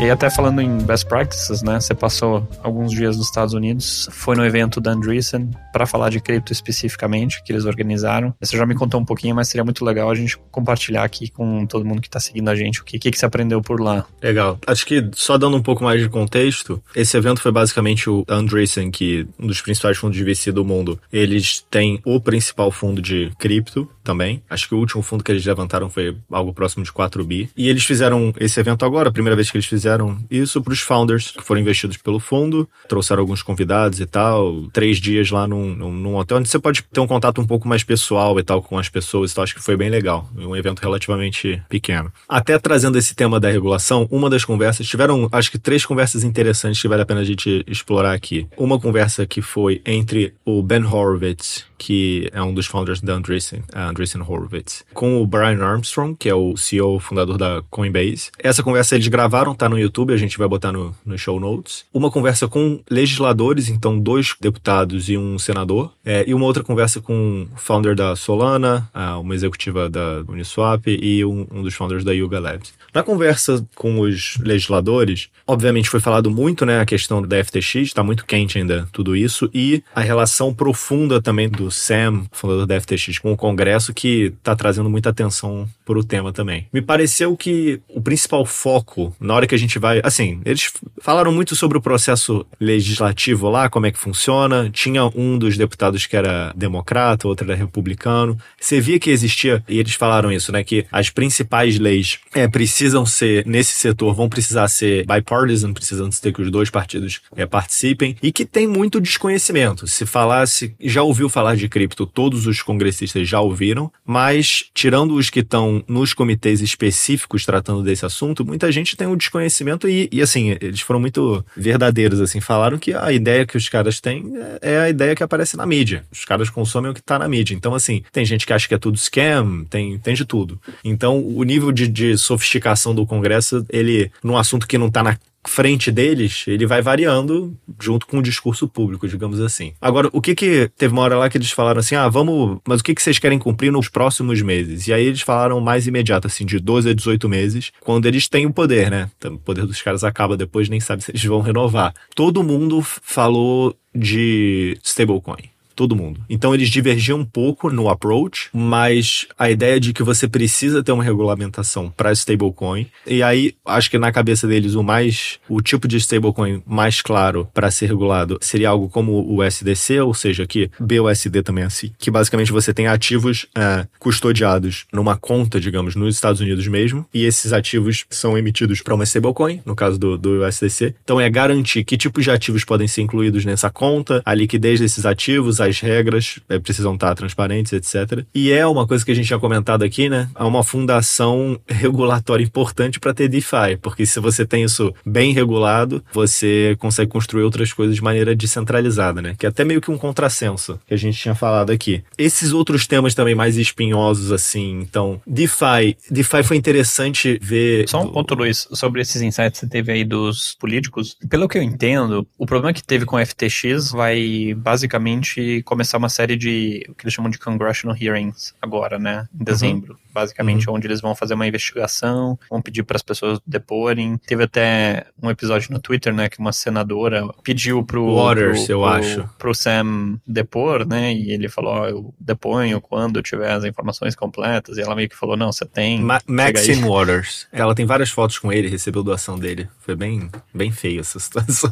E 0.00 0.10
até 0.10 0.30
falando 0.30 0.60
em 0.60 0.78
best 0.78 1.06
practices, 1.06 1.60
né? 1.60 1.80
Você 1.80 1.92
passou 1.92 2.48
alguns 2.62 2.92
dias 2.92 3.16
nos 3.16 3.26
Estados 3.26 3.52
Unidos, 3.52 4.08
foi 4.12 4.36
no 4.36 4.46
evento 4.46 4.80
da 4.80 4.92
Andreessen 4.92 5.50
para 5.72 5.86
falar 5.86 6.08
de 6.08 6.20
cripto 6.20 6.52
especificamente, 6.52 7.42
que 7.42 7.52
eles 7.52 7.64
organizaram. 7.64 8.32
Você 8.40 8.56
já 8.56 8.64
me 8.64 8.76
contou 8.76 9.00
um 9.00 9.04
pouquinho, 9.04 9.34
mas 9.34 9.48
seria 9.48 9.64
muito 9.64 9.84
legal 9.84 10.08
a 10.08 10.14
gente 10.14 10.38
compartilhar 10.52 11.02
aqui 11.02 11.28
com 11.28 11.66
todo 11.66 11.84
mundo 11.84 12.00
que 12.00 12.06
está 12.06 12.20
seguindo 12.20 12.48
a 12.48 12.54
gente 12.54 12.80
o 12.80 12.84
que, 12.84 12.96
que, 12.96 13.10
que 13.10 13.18
você 13.18 13.26
aprendeu 13.26 13.60
por 13.60 13.80
lá. 13.80 14.06
Legal. 14.22 14.56
Acho 14.68 14.86
que 14.86 15.10
só 15.14 15.36
dando 15.36 15.56
um 15.56 15.62
pouco 15.62 15.82
mais 15.82 16.00
de 16.00 16.08
contexto, 16.08 16.80
esse 16.94 17.16
evento 17.16 17.40
foi 17.40 17.50
basicamente 17.50 18.08
o 18.08 18.24
Andreessen, 18.28 18.92
que 18.92 19.26
um 19.36 19.48
dos 19.48 19.60
principais 19.60 19.98
fundos 19.98 20.16
de 20.16 20.22
VC 20.22 20.52
do 20.52 20.64
mundo. 20.64 21.00
Eles 21.12 21.66
têm 21.68 22.00
o 22.04 22.20
principal 22.20 22.70
fundo 22.70 23.02
de 23.02 23.32
cripto 23.36 23.88
também. 24.08 24.42
Acho 24.48 24.66
que 24.66 24.74
o 24.74 24.78
último 24.78 25.02
fundo 25.02 25.22
que 25.22 25.30
eles 25.30 25.44
levantaram 25.44 25.90
foi 25.90 26.16
algo 26.32 26.54
próximo 26.54 26.82
de 26.82 26.90
4 26.90 27.22
bi. 27.24 27.50
E 27.54 27.68
eles 27.68 27.84
fizeram 27.84 28.32
esse 28.40 28.58
evento 28.58 28.86
agora, 28.86 29.10
a 29.10 29.12
primeira 29.12 29.36
vez 29.36 29.50
que 29.50 29.58
eles 29.58 29.66
fizeram 29.66 30.16
isso 30.30 30.62
para 30.62 30.72
os 30.72 30.80
founders 30.80 31.30
que 31.30 31.42
foram 31.42 31.60
investidos 31.60 31.98
pelo 31.98 32.18
fundo, 32.18 32.66
trouxeram 32.88 33.20
alguns 33.20 33.42
convidados 33.42 34.00
e 34.00 34.06
tal, 34.06 34.62
três 34.72 34.96
dias 34.96 35.30
lá 35.30 35.46
num, 35.46 35.74
num, 35.74 36.16
hotel 36.16 36.38
onde 36.38 36.48
você 36.48 36.58
pode 36.58 36.82
ter 36.82 37.00
um 37.00 37.06
contato 37.06 37.38
um 37.38 37.46
pouco 37.46 37.68
mais 37.68 37.84
pessoal 37.84 38.38
e 38.40 38.42
tal 38.42 38.62
com 38.62 38.78
as 38.78 38.88
pessoas 38.88 39.30
e 39.30 39.34
tal. 39.34 39.44
Acho 39.44 39.54
que 39.54 39.62
foi 39.62 39.76
bem 39.76 39.90
legal, 39.90 40.26
um 40.34 40.56
evento 40.56 40.80
relativamente 40.80 41.62
pequeno. 41.68 42.10
Até 42.26 42.58
trazendo 42.58 42.96
esse 42.96 43.14
tema 43.14 43.38
da 43.38 43.50
regulação, 43.50 44.08
uma 44.10 44.30
das 44.30 44.42
conversas, 44.42 44.86
tiveram 44.86 45.28
acho 45.30 45.50
que 45.50 45.58
três 45.58 45.84
conversas 45.84 46.24
interessantes 46.24 46.80
que 46.80 46.88
vale 46.88 47.02
a 47.02 47.06
pena 47.06 47.20
a 47.20 47.24
gente 47.24 47.62
explorar 47.66 48.14
aqui. 48.14 48.46
Uma 48.56 48.80
conversa 48.80 49.26
que 49.26 49.42
foi 49.42 49.82
entre 49.84 50.32
o 50.46 50.62
Ben 50.62 50.82
Horowitz, 50.82 51.67
que 51.78 52.28
é 52.32 52.42
um 52.42 52.52
dos 52.52 52.66
founders 52.66 53.00
da 53.00 53.14
Andreessen, 53.14 53.62
Andreessen 53.74 54.20
Horowitz, 54.20 54.84
com 54.92 55.22
o 55.22 55.26
Brian 55.26 55.64
Armstrong, 55.64 56.14
que 56.18 56.28
é 56.28 56.34
o 56.34 56.56
CEO 56.56 56.98
fundador 56.98 57.38
da 57.38 57.62
Coinbase. 57.70 58.30
Essa 58.38 58.62
conversa 58.62 58.96
eles 58.96 59.08
gravaram, 59.08 59.54
tá 59.54 59.68
no 59.68 59.78
YouTube, 59.78 60.12
a 60.12 60.16
gente 60.16 60.36
vai 60.36 60.48
botar 60.48 60.72
no, 60.72 60.94
no 61.06 61.16
show 61.16 61.38
notes. 61.38 61.84
Uma 61.94 62.10
conversa 62.10 62.48
com 62.48 62.80
legisladores, 62.90 63.68
então 63.68 63.98
dois 63.98 64.34
deputados 64.40 65.08
e 65.08 65.16
um 65.16 65.38
senador. 65.38 65.92
É, 66.04 66.24
e 66.26 66.34
uma 66.34 66.44
outra 66.44 66.64
conversa 66.64 67.00
com 67.00 67.46
o 67.54 67.58
founder 67.58 67.94
da 67.94 68.16
Solana, 68.16 68.88
uma 69.20 69.34
executiva 69.34 69.88
da 69.88 70.24
Uniswap 70.28 70.86
e 70.86 71.24
um, 71.24 71.46
um 71.52 71.62
dos 71.62 71.74
founders 71.74 72.04
da 72.04 72.12
Yuga 72.12 72.40
Labs. 72.40 72.72
Na 72.92 73.02
conversa 73.02 73.64
com 73.74 74.00
os 74.00 74.38
legisladores, 74.40 75.28
obviamente 75.46 75.90
foi 75.90 76.00
falado 76.00 76.30
muito, 76.30 76.64
né, 76.66 76.80
a 76.80 76.86
questão 76.86 77.22
da 77.22 77.42
FTX, 77.44 77.76
está 77.76 78.02
muito 78.02 78.24
quente 78.24 78.58
ainda 78.58 78.88
tudo 78.92 79.14
isso, 79.14 79.48
e 79.52 79.82
a 79.94 80.00
relação 80.00 80.52
profunda 80.52 81.20
também 81.20 81.48
do 81.48 81.67
Sam, 81.70 82.24
fundador 82.32 82.66
da 82.66 82.80
FTX, 82.80 83.18
com 83.18 83.32
o 83.32 83.36
Congresso, 83.36 83.92
que 83.94 84.32
está 84.38 84.54
trazendo 84.54 84.90
muita 84.90 85.10
atenção 85.10 85.68
para 85.84 85.98
o 85.98 86.04
tema 86.04 86.32
também. 86.32 86.66
Me 86.72 86.82
pareceu 86.82 87.36
que 87.36 87.80
o 87.88 88.00
principal 88.00 88.44
foco, 88.44 89.14
na 89.20 89.34
hora 89.34 89.46
que 89.46 89.54
a 89.54 89.58
gente 89.58 89.78
vai. 89.78 90.00
Assim, 90.04 90.40
eles 90.44 90.72
falaram 91.00 91.32
muito 91.32 91.56
sobre 91.56 91.78
o 91.78 91.80
processo 91.80 92.46
legislativo 92.60 93.48
lá, 93.48 93.68
como 93.68 93.86
é 93.86 93.90
que 93.90 93.98
funciona. 93.98 94.70
Tinha 94.70 95.06
um 95.14 95.38
dos 95.38 95.56
deputados 95.56 96.06
que 96.06 96.16
era 96.16 96.52
democrata, 96.54 97.26
outro 97.26 97.46
era 97.46 97.58
republicano. 97.58 98.36
Você 98.60 98.80
via 98.80 98.98
que 98.98 99.10
existia, 99.10 99.62
e 99.68 99.78
eles 99.78 99.94
falaram 99.94 100.30
isso, 100.30 100.52
né, 100.52 100.62
que 100.62 100.86
as 100.92 101.10
principais 101.10 101.78
leis 101.78 102.18
é, 102.34 102.46
precisam 102.46 103.06
ser, 103.06 103.46
nesse 103.46 103.72
setor, 103.72 104.14
vão 104.14 104.28
precisar 104.28 104.68
ser 104.68 105.06
bipartisan, 105.06 105.72
precisando 105.72 106.14
ter 106.18 106.32
que 106.32 106.42
os 106.42 106.50
dois 106.50 106.70
partidos 106.70 107.20
é, 107.36 107.46
participem, 107.46 108.16
e 108.22 108.32
que 108.32 108.44
tem 108.44 108.66
muito 108.66 109.00
desconhecimento. 109.00 109.86
Se 109.86 110.04
falasse, 110.04 110.74
já 110.80 111.02
ouviu 111.02 111.28
falar 111.28 111.56
de 111.58 111.68
cripto, 111.68 112.06
todos 112.06 112.46
os 112.46 112.62
congressistas 112.62 113.28
já 113.28 113.40
ouviram, 113.40 113.90
mas 114.04 114.64
tirando 114.74 115.14
os 115.14 115.30
que 115.30 115.40
estão 115.40 115.82
nos 115.86 116.12
comitês 116.12 116.60
específicos 116.60 117.44
tratando 117.44 117.82
desse 117.82 118.04
assunto, 118.04 118.44
muita 118.44 118.70
gente 118.70 118.96
tem 118.96 119.06
um 119.06 119.16
desconhecimento 119.16 119.88
e, 119.88 120.08
e, 120.12 120.22
assim, 120.22 120.56
eles 120.60 120.80
foram 120.80 121.00
muito 121.00 121.44
verdadeiros, 121.56 122.20
assim, 122.20 122.40
falaram 122.40 122.78
que 122.78 122.94
a 122.94 123.12
ideia 123.12 123.46
que 123.46 123.56
os 123.56 123.68
caras 123.68 124.00
têm 124.00 124.32
é 124.60 124.78
a 124.78 124.88
ideia 124.88 125.14
que 125.14 125.22
aparece 125.22 125.56
na 125.56 125.66
mídia. 125.66 126.04
Os 126.10 126.24
caras 126.24 126.50
consomem 126.50 126.90
o 126.90 126.94
que 126.94 127.02
tá 127.02 127.18
na 127.18 127.28
mídia. 127.28 127.54
Então, 127.54 127.74
assim, 127.74 128.02
tem 128.12 128.24
gente 128.24 128.46
que 128.46 128.52
acha 128.52 128.68
que 128.68 128.74
é 128.74 128.78
tudo 128.78 128.96
scam, 128.98 129.64
tem, 129.68 129.98
tem 129.98 130.14
de 130.14 130.24
tudo. 130.24 130.60
Então, 130.84 131.18
o 131.18 131.42
nível 131.42 131.72
de, 131.72 131.88
de 131.88 132.16
sofisticação 132.16 132.94
do 132.94 133.06
Congresso, 133.06 133.64
ele, 133.70 134.10
num 134.22 134.36
assunto 134.36 134.66
que 134.66 134.78
não 134.78 134.90
tá 134.90 135.02
na 135.02 135.18
frente 135.48 135.90
deles, 135.90 136.44
ele 136.46 136.66
vai 136.66 136.80
variando 136.80 137.56
junto 137.80 138.06
com 138.06 138.18
o 138.18 138.22
discurso 138.22 138.68
público, 138.68 139.08
digamos 139.08 139.40
assim. 139.40 139.72
Agora, 139.80 140.08
o 140.12 140.20
que 140.20 140.34
que 140.34 140.70
teve 140.76 140.92
uma 140.92 141.02
hora 141.02 141.18
lá 141.18 141.28
que 141.28 141.36
eles 141.36 141.50
falaram 141.50 141.80
assim: 141.80 141.96
"Ah, 141.96 142.08
vamos, 142.08 142.58
mas 142.66 142.80
o 142.80 142.84
que 142.84 142.94
que 142.94 143.02
vocês 143.02 143.18
querem 143.18 143.38
cumprir 143.38 143.72
nos 143.72 143.88
próximos 143.88 144.40
meses?" 144.42 144.86
E 144.86 144.92
aí 144.92 145.04
eles 145.06 145.22
falaram 145.22 145.60
mais 145.60 145.86
imediato 145.86 146.26
assim, 146.26 146.46
de 146.46 146.60
12 146.60 146.90
a 146.90 146.94
18 146.94 147.28
meses, 147.28 147.72
quando 147.80 148.06
eles 148.06 148.28
têm 148.28 148.46
o 148.46 148.52
poder, 148.52 148.90
né? 148.90 149.10
Então, 149.16 149.34
o 149.34 149.38
poder 149.38 149.66
dos 149.66 149.82
caras 149.82 150.04
acaba 150.04 150.36
depois, 150.36 150.68
nem 150.68 150.80
sabe 150.80 151.02
se 151.02 151.10
eles 151.10 151.24
vão 151.24 151.40
renovar. 151.40 151.94
Todo 152.14 152.42
mundo 152.42 152.80
falou 152.82 153.74
de 153.94 154.78
stablecoin 154.84 155.48
todo 155.78 155.94
mundo. 155.94 156.20
Então 156.28 156.52
eles 156.52 156.68
divergiam 156.70 157.20
um 157.20 157.24
pouco 157.24 157.70
no 157.70 157.88
approach, 157.88 158.50
mas 158.52 159.28
a 159.38 159.48
ideia 159.48 159.78
de 159.78 159.92
que 159.92 160.02
você 160.02 160.26
precisa 160.26 160.82
ter 160.82 160.90
uma 160.90 161.04
regulamentação 161.04 161.88
para 161.96 162.10
stablecoin, 162.10 162.88
e 163.06 163.22
aí 163.22 163.54
acho 163.64 163.88
que 163.88 163.96
na 163.96 164.10
cabeça 164.10 164.48
deles 164.48 164.74
o 164.74 164.82
mais 164.82 165.38
o 165.48 165.60
tipo 165.60 165.86
de 165.86 165.96
stablecoin 165.98 166.60
mais 166.66 167.00
claro 167.00 167.48
para 167.54 167.70
ser 167.70 167.86
regulado 167.86 168.38
seria 168.40 168.70
algo 168.70 168.88
como 168.88 169.12
o 169.12 169.40
USDC, 169.40 170.00
ou 170.00 170.12
seja, 170.12 170.48
que 170.48 170.68
BUSD 170.80 171.44
também 171.44 171.62
é 171.62 171.68
assim, 171.68 171.92
que 171.96 172.10
basicamente 172.10 172.50
você 172.50 172.74
tem 172.74 172.88
ativos 172.88 173.46
é, 173.56 173.86
custodiados 174.00 174.84
numa 174.92 175.16
conta, 175.16 175.60
digamos, 175.60 175.94
nos 175.94 176.16
Estados 176.16 176.40
Unidos 176.40 176.66
mesmo, 176.66 177.06
e 177.14 177.24
esses 177.24 177.52
ativos 177.52 178.04
são 178.10 178.36
emitidos 178.36 178.82
para 178.82 178.96
uma 178.96 179.04
stablecoin, 179.04 179.60
no 179.64 179.76
caso 179.76 179.96
do, 179.96 180.18
do 180.18 180.44
USDC. 180.44 180.96
Então 181.04 181.20
é 181.20 181.30
garantir 181.30 181.84
que 181.84 181.96
tipos 181.96 182.24
de 182.24 182.32
ativos 182.32 182.64
podem 182.64 182.88
ser 182.88 183.02
incluídos 183.02 183.44
nessa 183.44 183.70
conta, 183.70 184.20
a 184.24 184.34
liquidez 184.34 184.80
desses 184.80 185.06
ativos, 185.06 185.60
a 185.60 185.67
as 185.68 185.80
regras 185.80 186.40
é, 186.48 186.58
precisam 186.58 186.94
estar 186.94 187.14
transparentes, 187.14 187.72
etc. 187.72 188.24
E 188.34 188.50
é 188.52 188.66
uma 188.66 188.86
coisa 188.86 189.04
que 189.04 189.10
a 189.10 189.14
gente 189.14 189.26
tinha 189.26 189.38
comentado 189.38 189.82
aqui, 189.82 190.08
né? 190.08 190.28
É 190.34 190.44
uma 190.44 190.64
fundação 190.64 191.58
regulatória 191.66 192.44
importante 192.44 192.98
para 192.98 193.14
ter 193.14 193.28
DeFi, 193.28 193.76
porque 193.80 194.04
se 194.06 194.20
você 194.20 194.44
tem 194.46 194.64
isso 194.64 194.94
bem 195.04 195.32
regulado, 195.32 196.02
você 196.12 196.76
consegue 196.78 197.10
construir 197.10 197.42
outras 197.42 197.72
coisas 197.72 197.96
de 197.96 198.02
maneira 198.02 198.34
descentralizada, 198.34 199.22
né? 199.22 199.34
Que 199.38 199.46
é 199.46 199.48
até 199.48 199.64
meio 199.64 199.80
que 199.80 199.90
um 199.90 199.98
contrassenso 199.98 200.78
que 200.86 200.94
a 200.94 200.96
gente 200.96 201.18
tinha 201.18 201.34
falado 201.34 201.70
aqui. 201.70 202.02
Esses 202.16 202.52
outros 202.52 202.86
temas 202.86 203.14
também 203.14 203.34
mais 203.34 203.56
espinhosos, 203.56 204.32
assim, 204.32 204.80
então, 204.80 205.20
DeFi. 205.26 205.96
DeFi 206.10 206.42
foi 206.42 206.56
interessante 206.56 207.38
ver. 207.40 207.88
Só 207.88 208.02
um 208.02 208.08
ponto, 208.08 208.34
Luiz, 208.34 208.66
sobre 208.72 209.00
esses 209.00 209.20
insights 209.22 209.60
que 209.60 209.66
você 209.66 209.68
teve 209.68 209.92
aí 209.92 210.04
dos 210.04 210.54
políticos. 210.58 211.16
Pelo 211.28 211.48
que 211.48 211.58
eu 211.58 211.62
entendo, 211.62 212.26
o 212.38 212.46
problema 212.46 212.72
que 212.72 212.82
teve 212.82 213.04
com 213.04 213.16
o 213.16 213.26
FTX 213.26 213.90
vai 213.92 214.54
basicamente 214.56 215.57
começar 215.62 215.98
uma 215.98 216.08
série 216.08 216.36
de 216.36 216.84
o 216.88 216.94
que 216.94 217.04
eles 217.04 217.14
chamam 217.14 217.30
de 217.30 217.38
congressional 217.38 217.96
hearings 217.96 218.54
agora, 218.60 218.98
né, 218.98 219.28
em 219.38 219.44
dezembro. 219.44 219.92
Uhum 219.92 220.08
basicamente, 220.18 220.68
uhum. 220.68 220.74
onde 220.74 220.86
eles 220.86 221.00
vão 221.00 221.14
fazer 221.14 221.34
uma 221.34 221.46
investigação, 221.46 222.38
vão 222.50 222.60
pedir 222.60 222.82
para 222.82 222.96
as 222.96 223.02
pessoas 223.02 223.38
deporem. 223.46 224.18
Teve 224.26 224.44
até 224.44 225.06
um 225.22 225.30
episódio 225.30 225.72
no 225.72 225.78
Twitter, 225.78 226.12
né, 226.12 226.28
que 226.28 226.38
uma 226.40 226.52
senadora 226.52 227.26
pediu 227.42 227.84
pro 227.84 228.16
Waters, 228.16 228.64
pro, 228.64 228.72
eu 228.72 228.80
pro, 228.80 228.88
acho, 228.88 229.30
pro 229.38 229.54
Sam 229.54 230.18
depor, 230.26 230.86
né, 230.86 231.12
e 231.14 231.30
ele 231.30 231.48
falou, 231.48 231.86
eu 231.86 232.14
deponho 232.18 232.80
quando 232.80 233.18
eu 233.18 233.22
tiver 233.22 233.52
as 233.52 233.64
informações 233.64 234.16
completas, 234.16 234.76
e 234.76 234.80
ela 234.80 234.96
meio 234.96 235.08
que 235.08 235.16
falou, 235.16 235.36
não, 235.36 235.52
você 235.52 235.64
tem. 235.64 236.00
Ma 236.00 236.20
Maxine 236.26 236.82
Waters, 236.82 237.46
ela 237.52 237.74
tem 237.74 237.86
várias 237.86 238.10
fotos 238.10 238.38
com 238.38 238.52
ele, 238.52 238.68
recebeu 238.68 239.02
doação 239.02 239.38
dele. 239.38 239.68
Foi 239.80 239.94
bem, 239.94 240.28
bem 240.52 240.72
feio 240.72 241.00
essa 241.00 241.18
situação. 241.20 241.70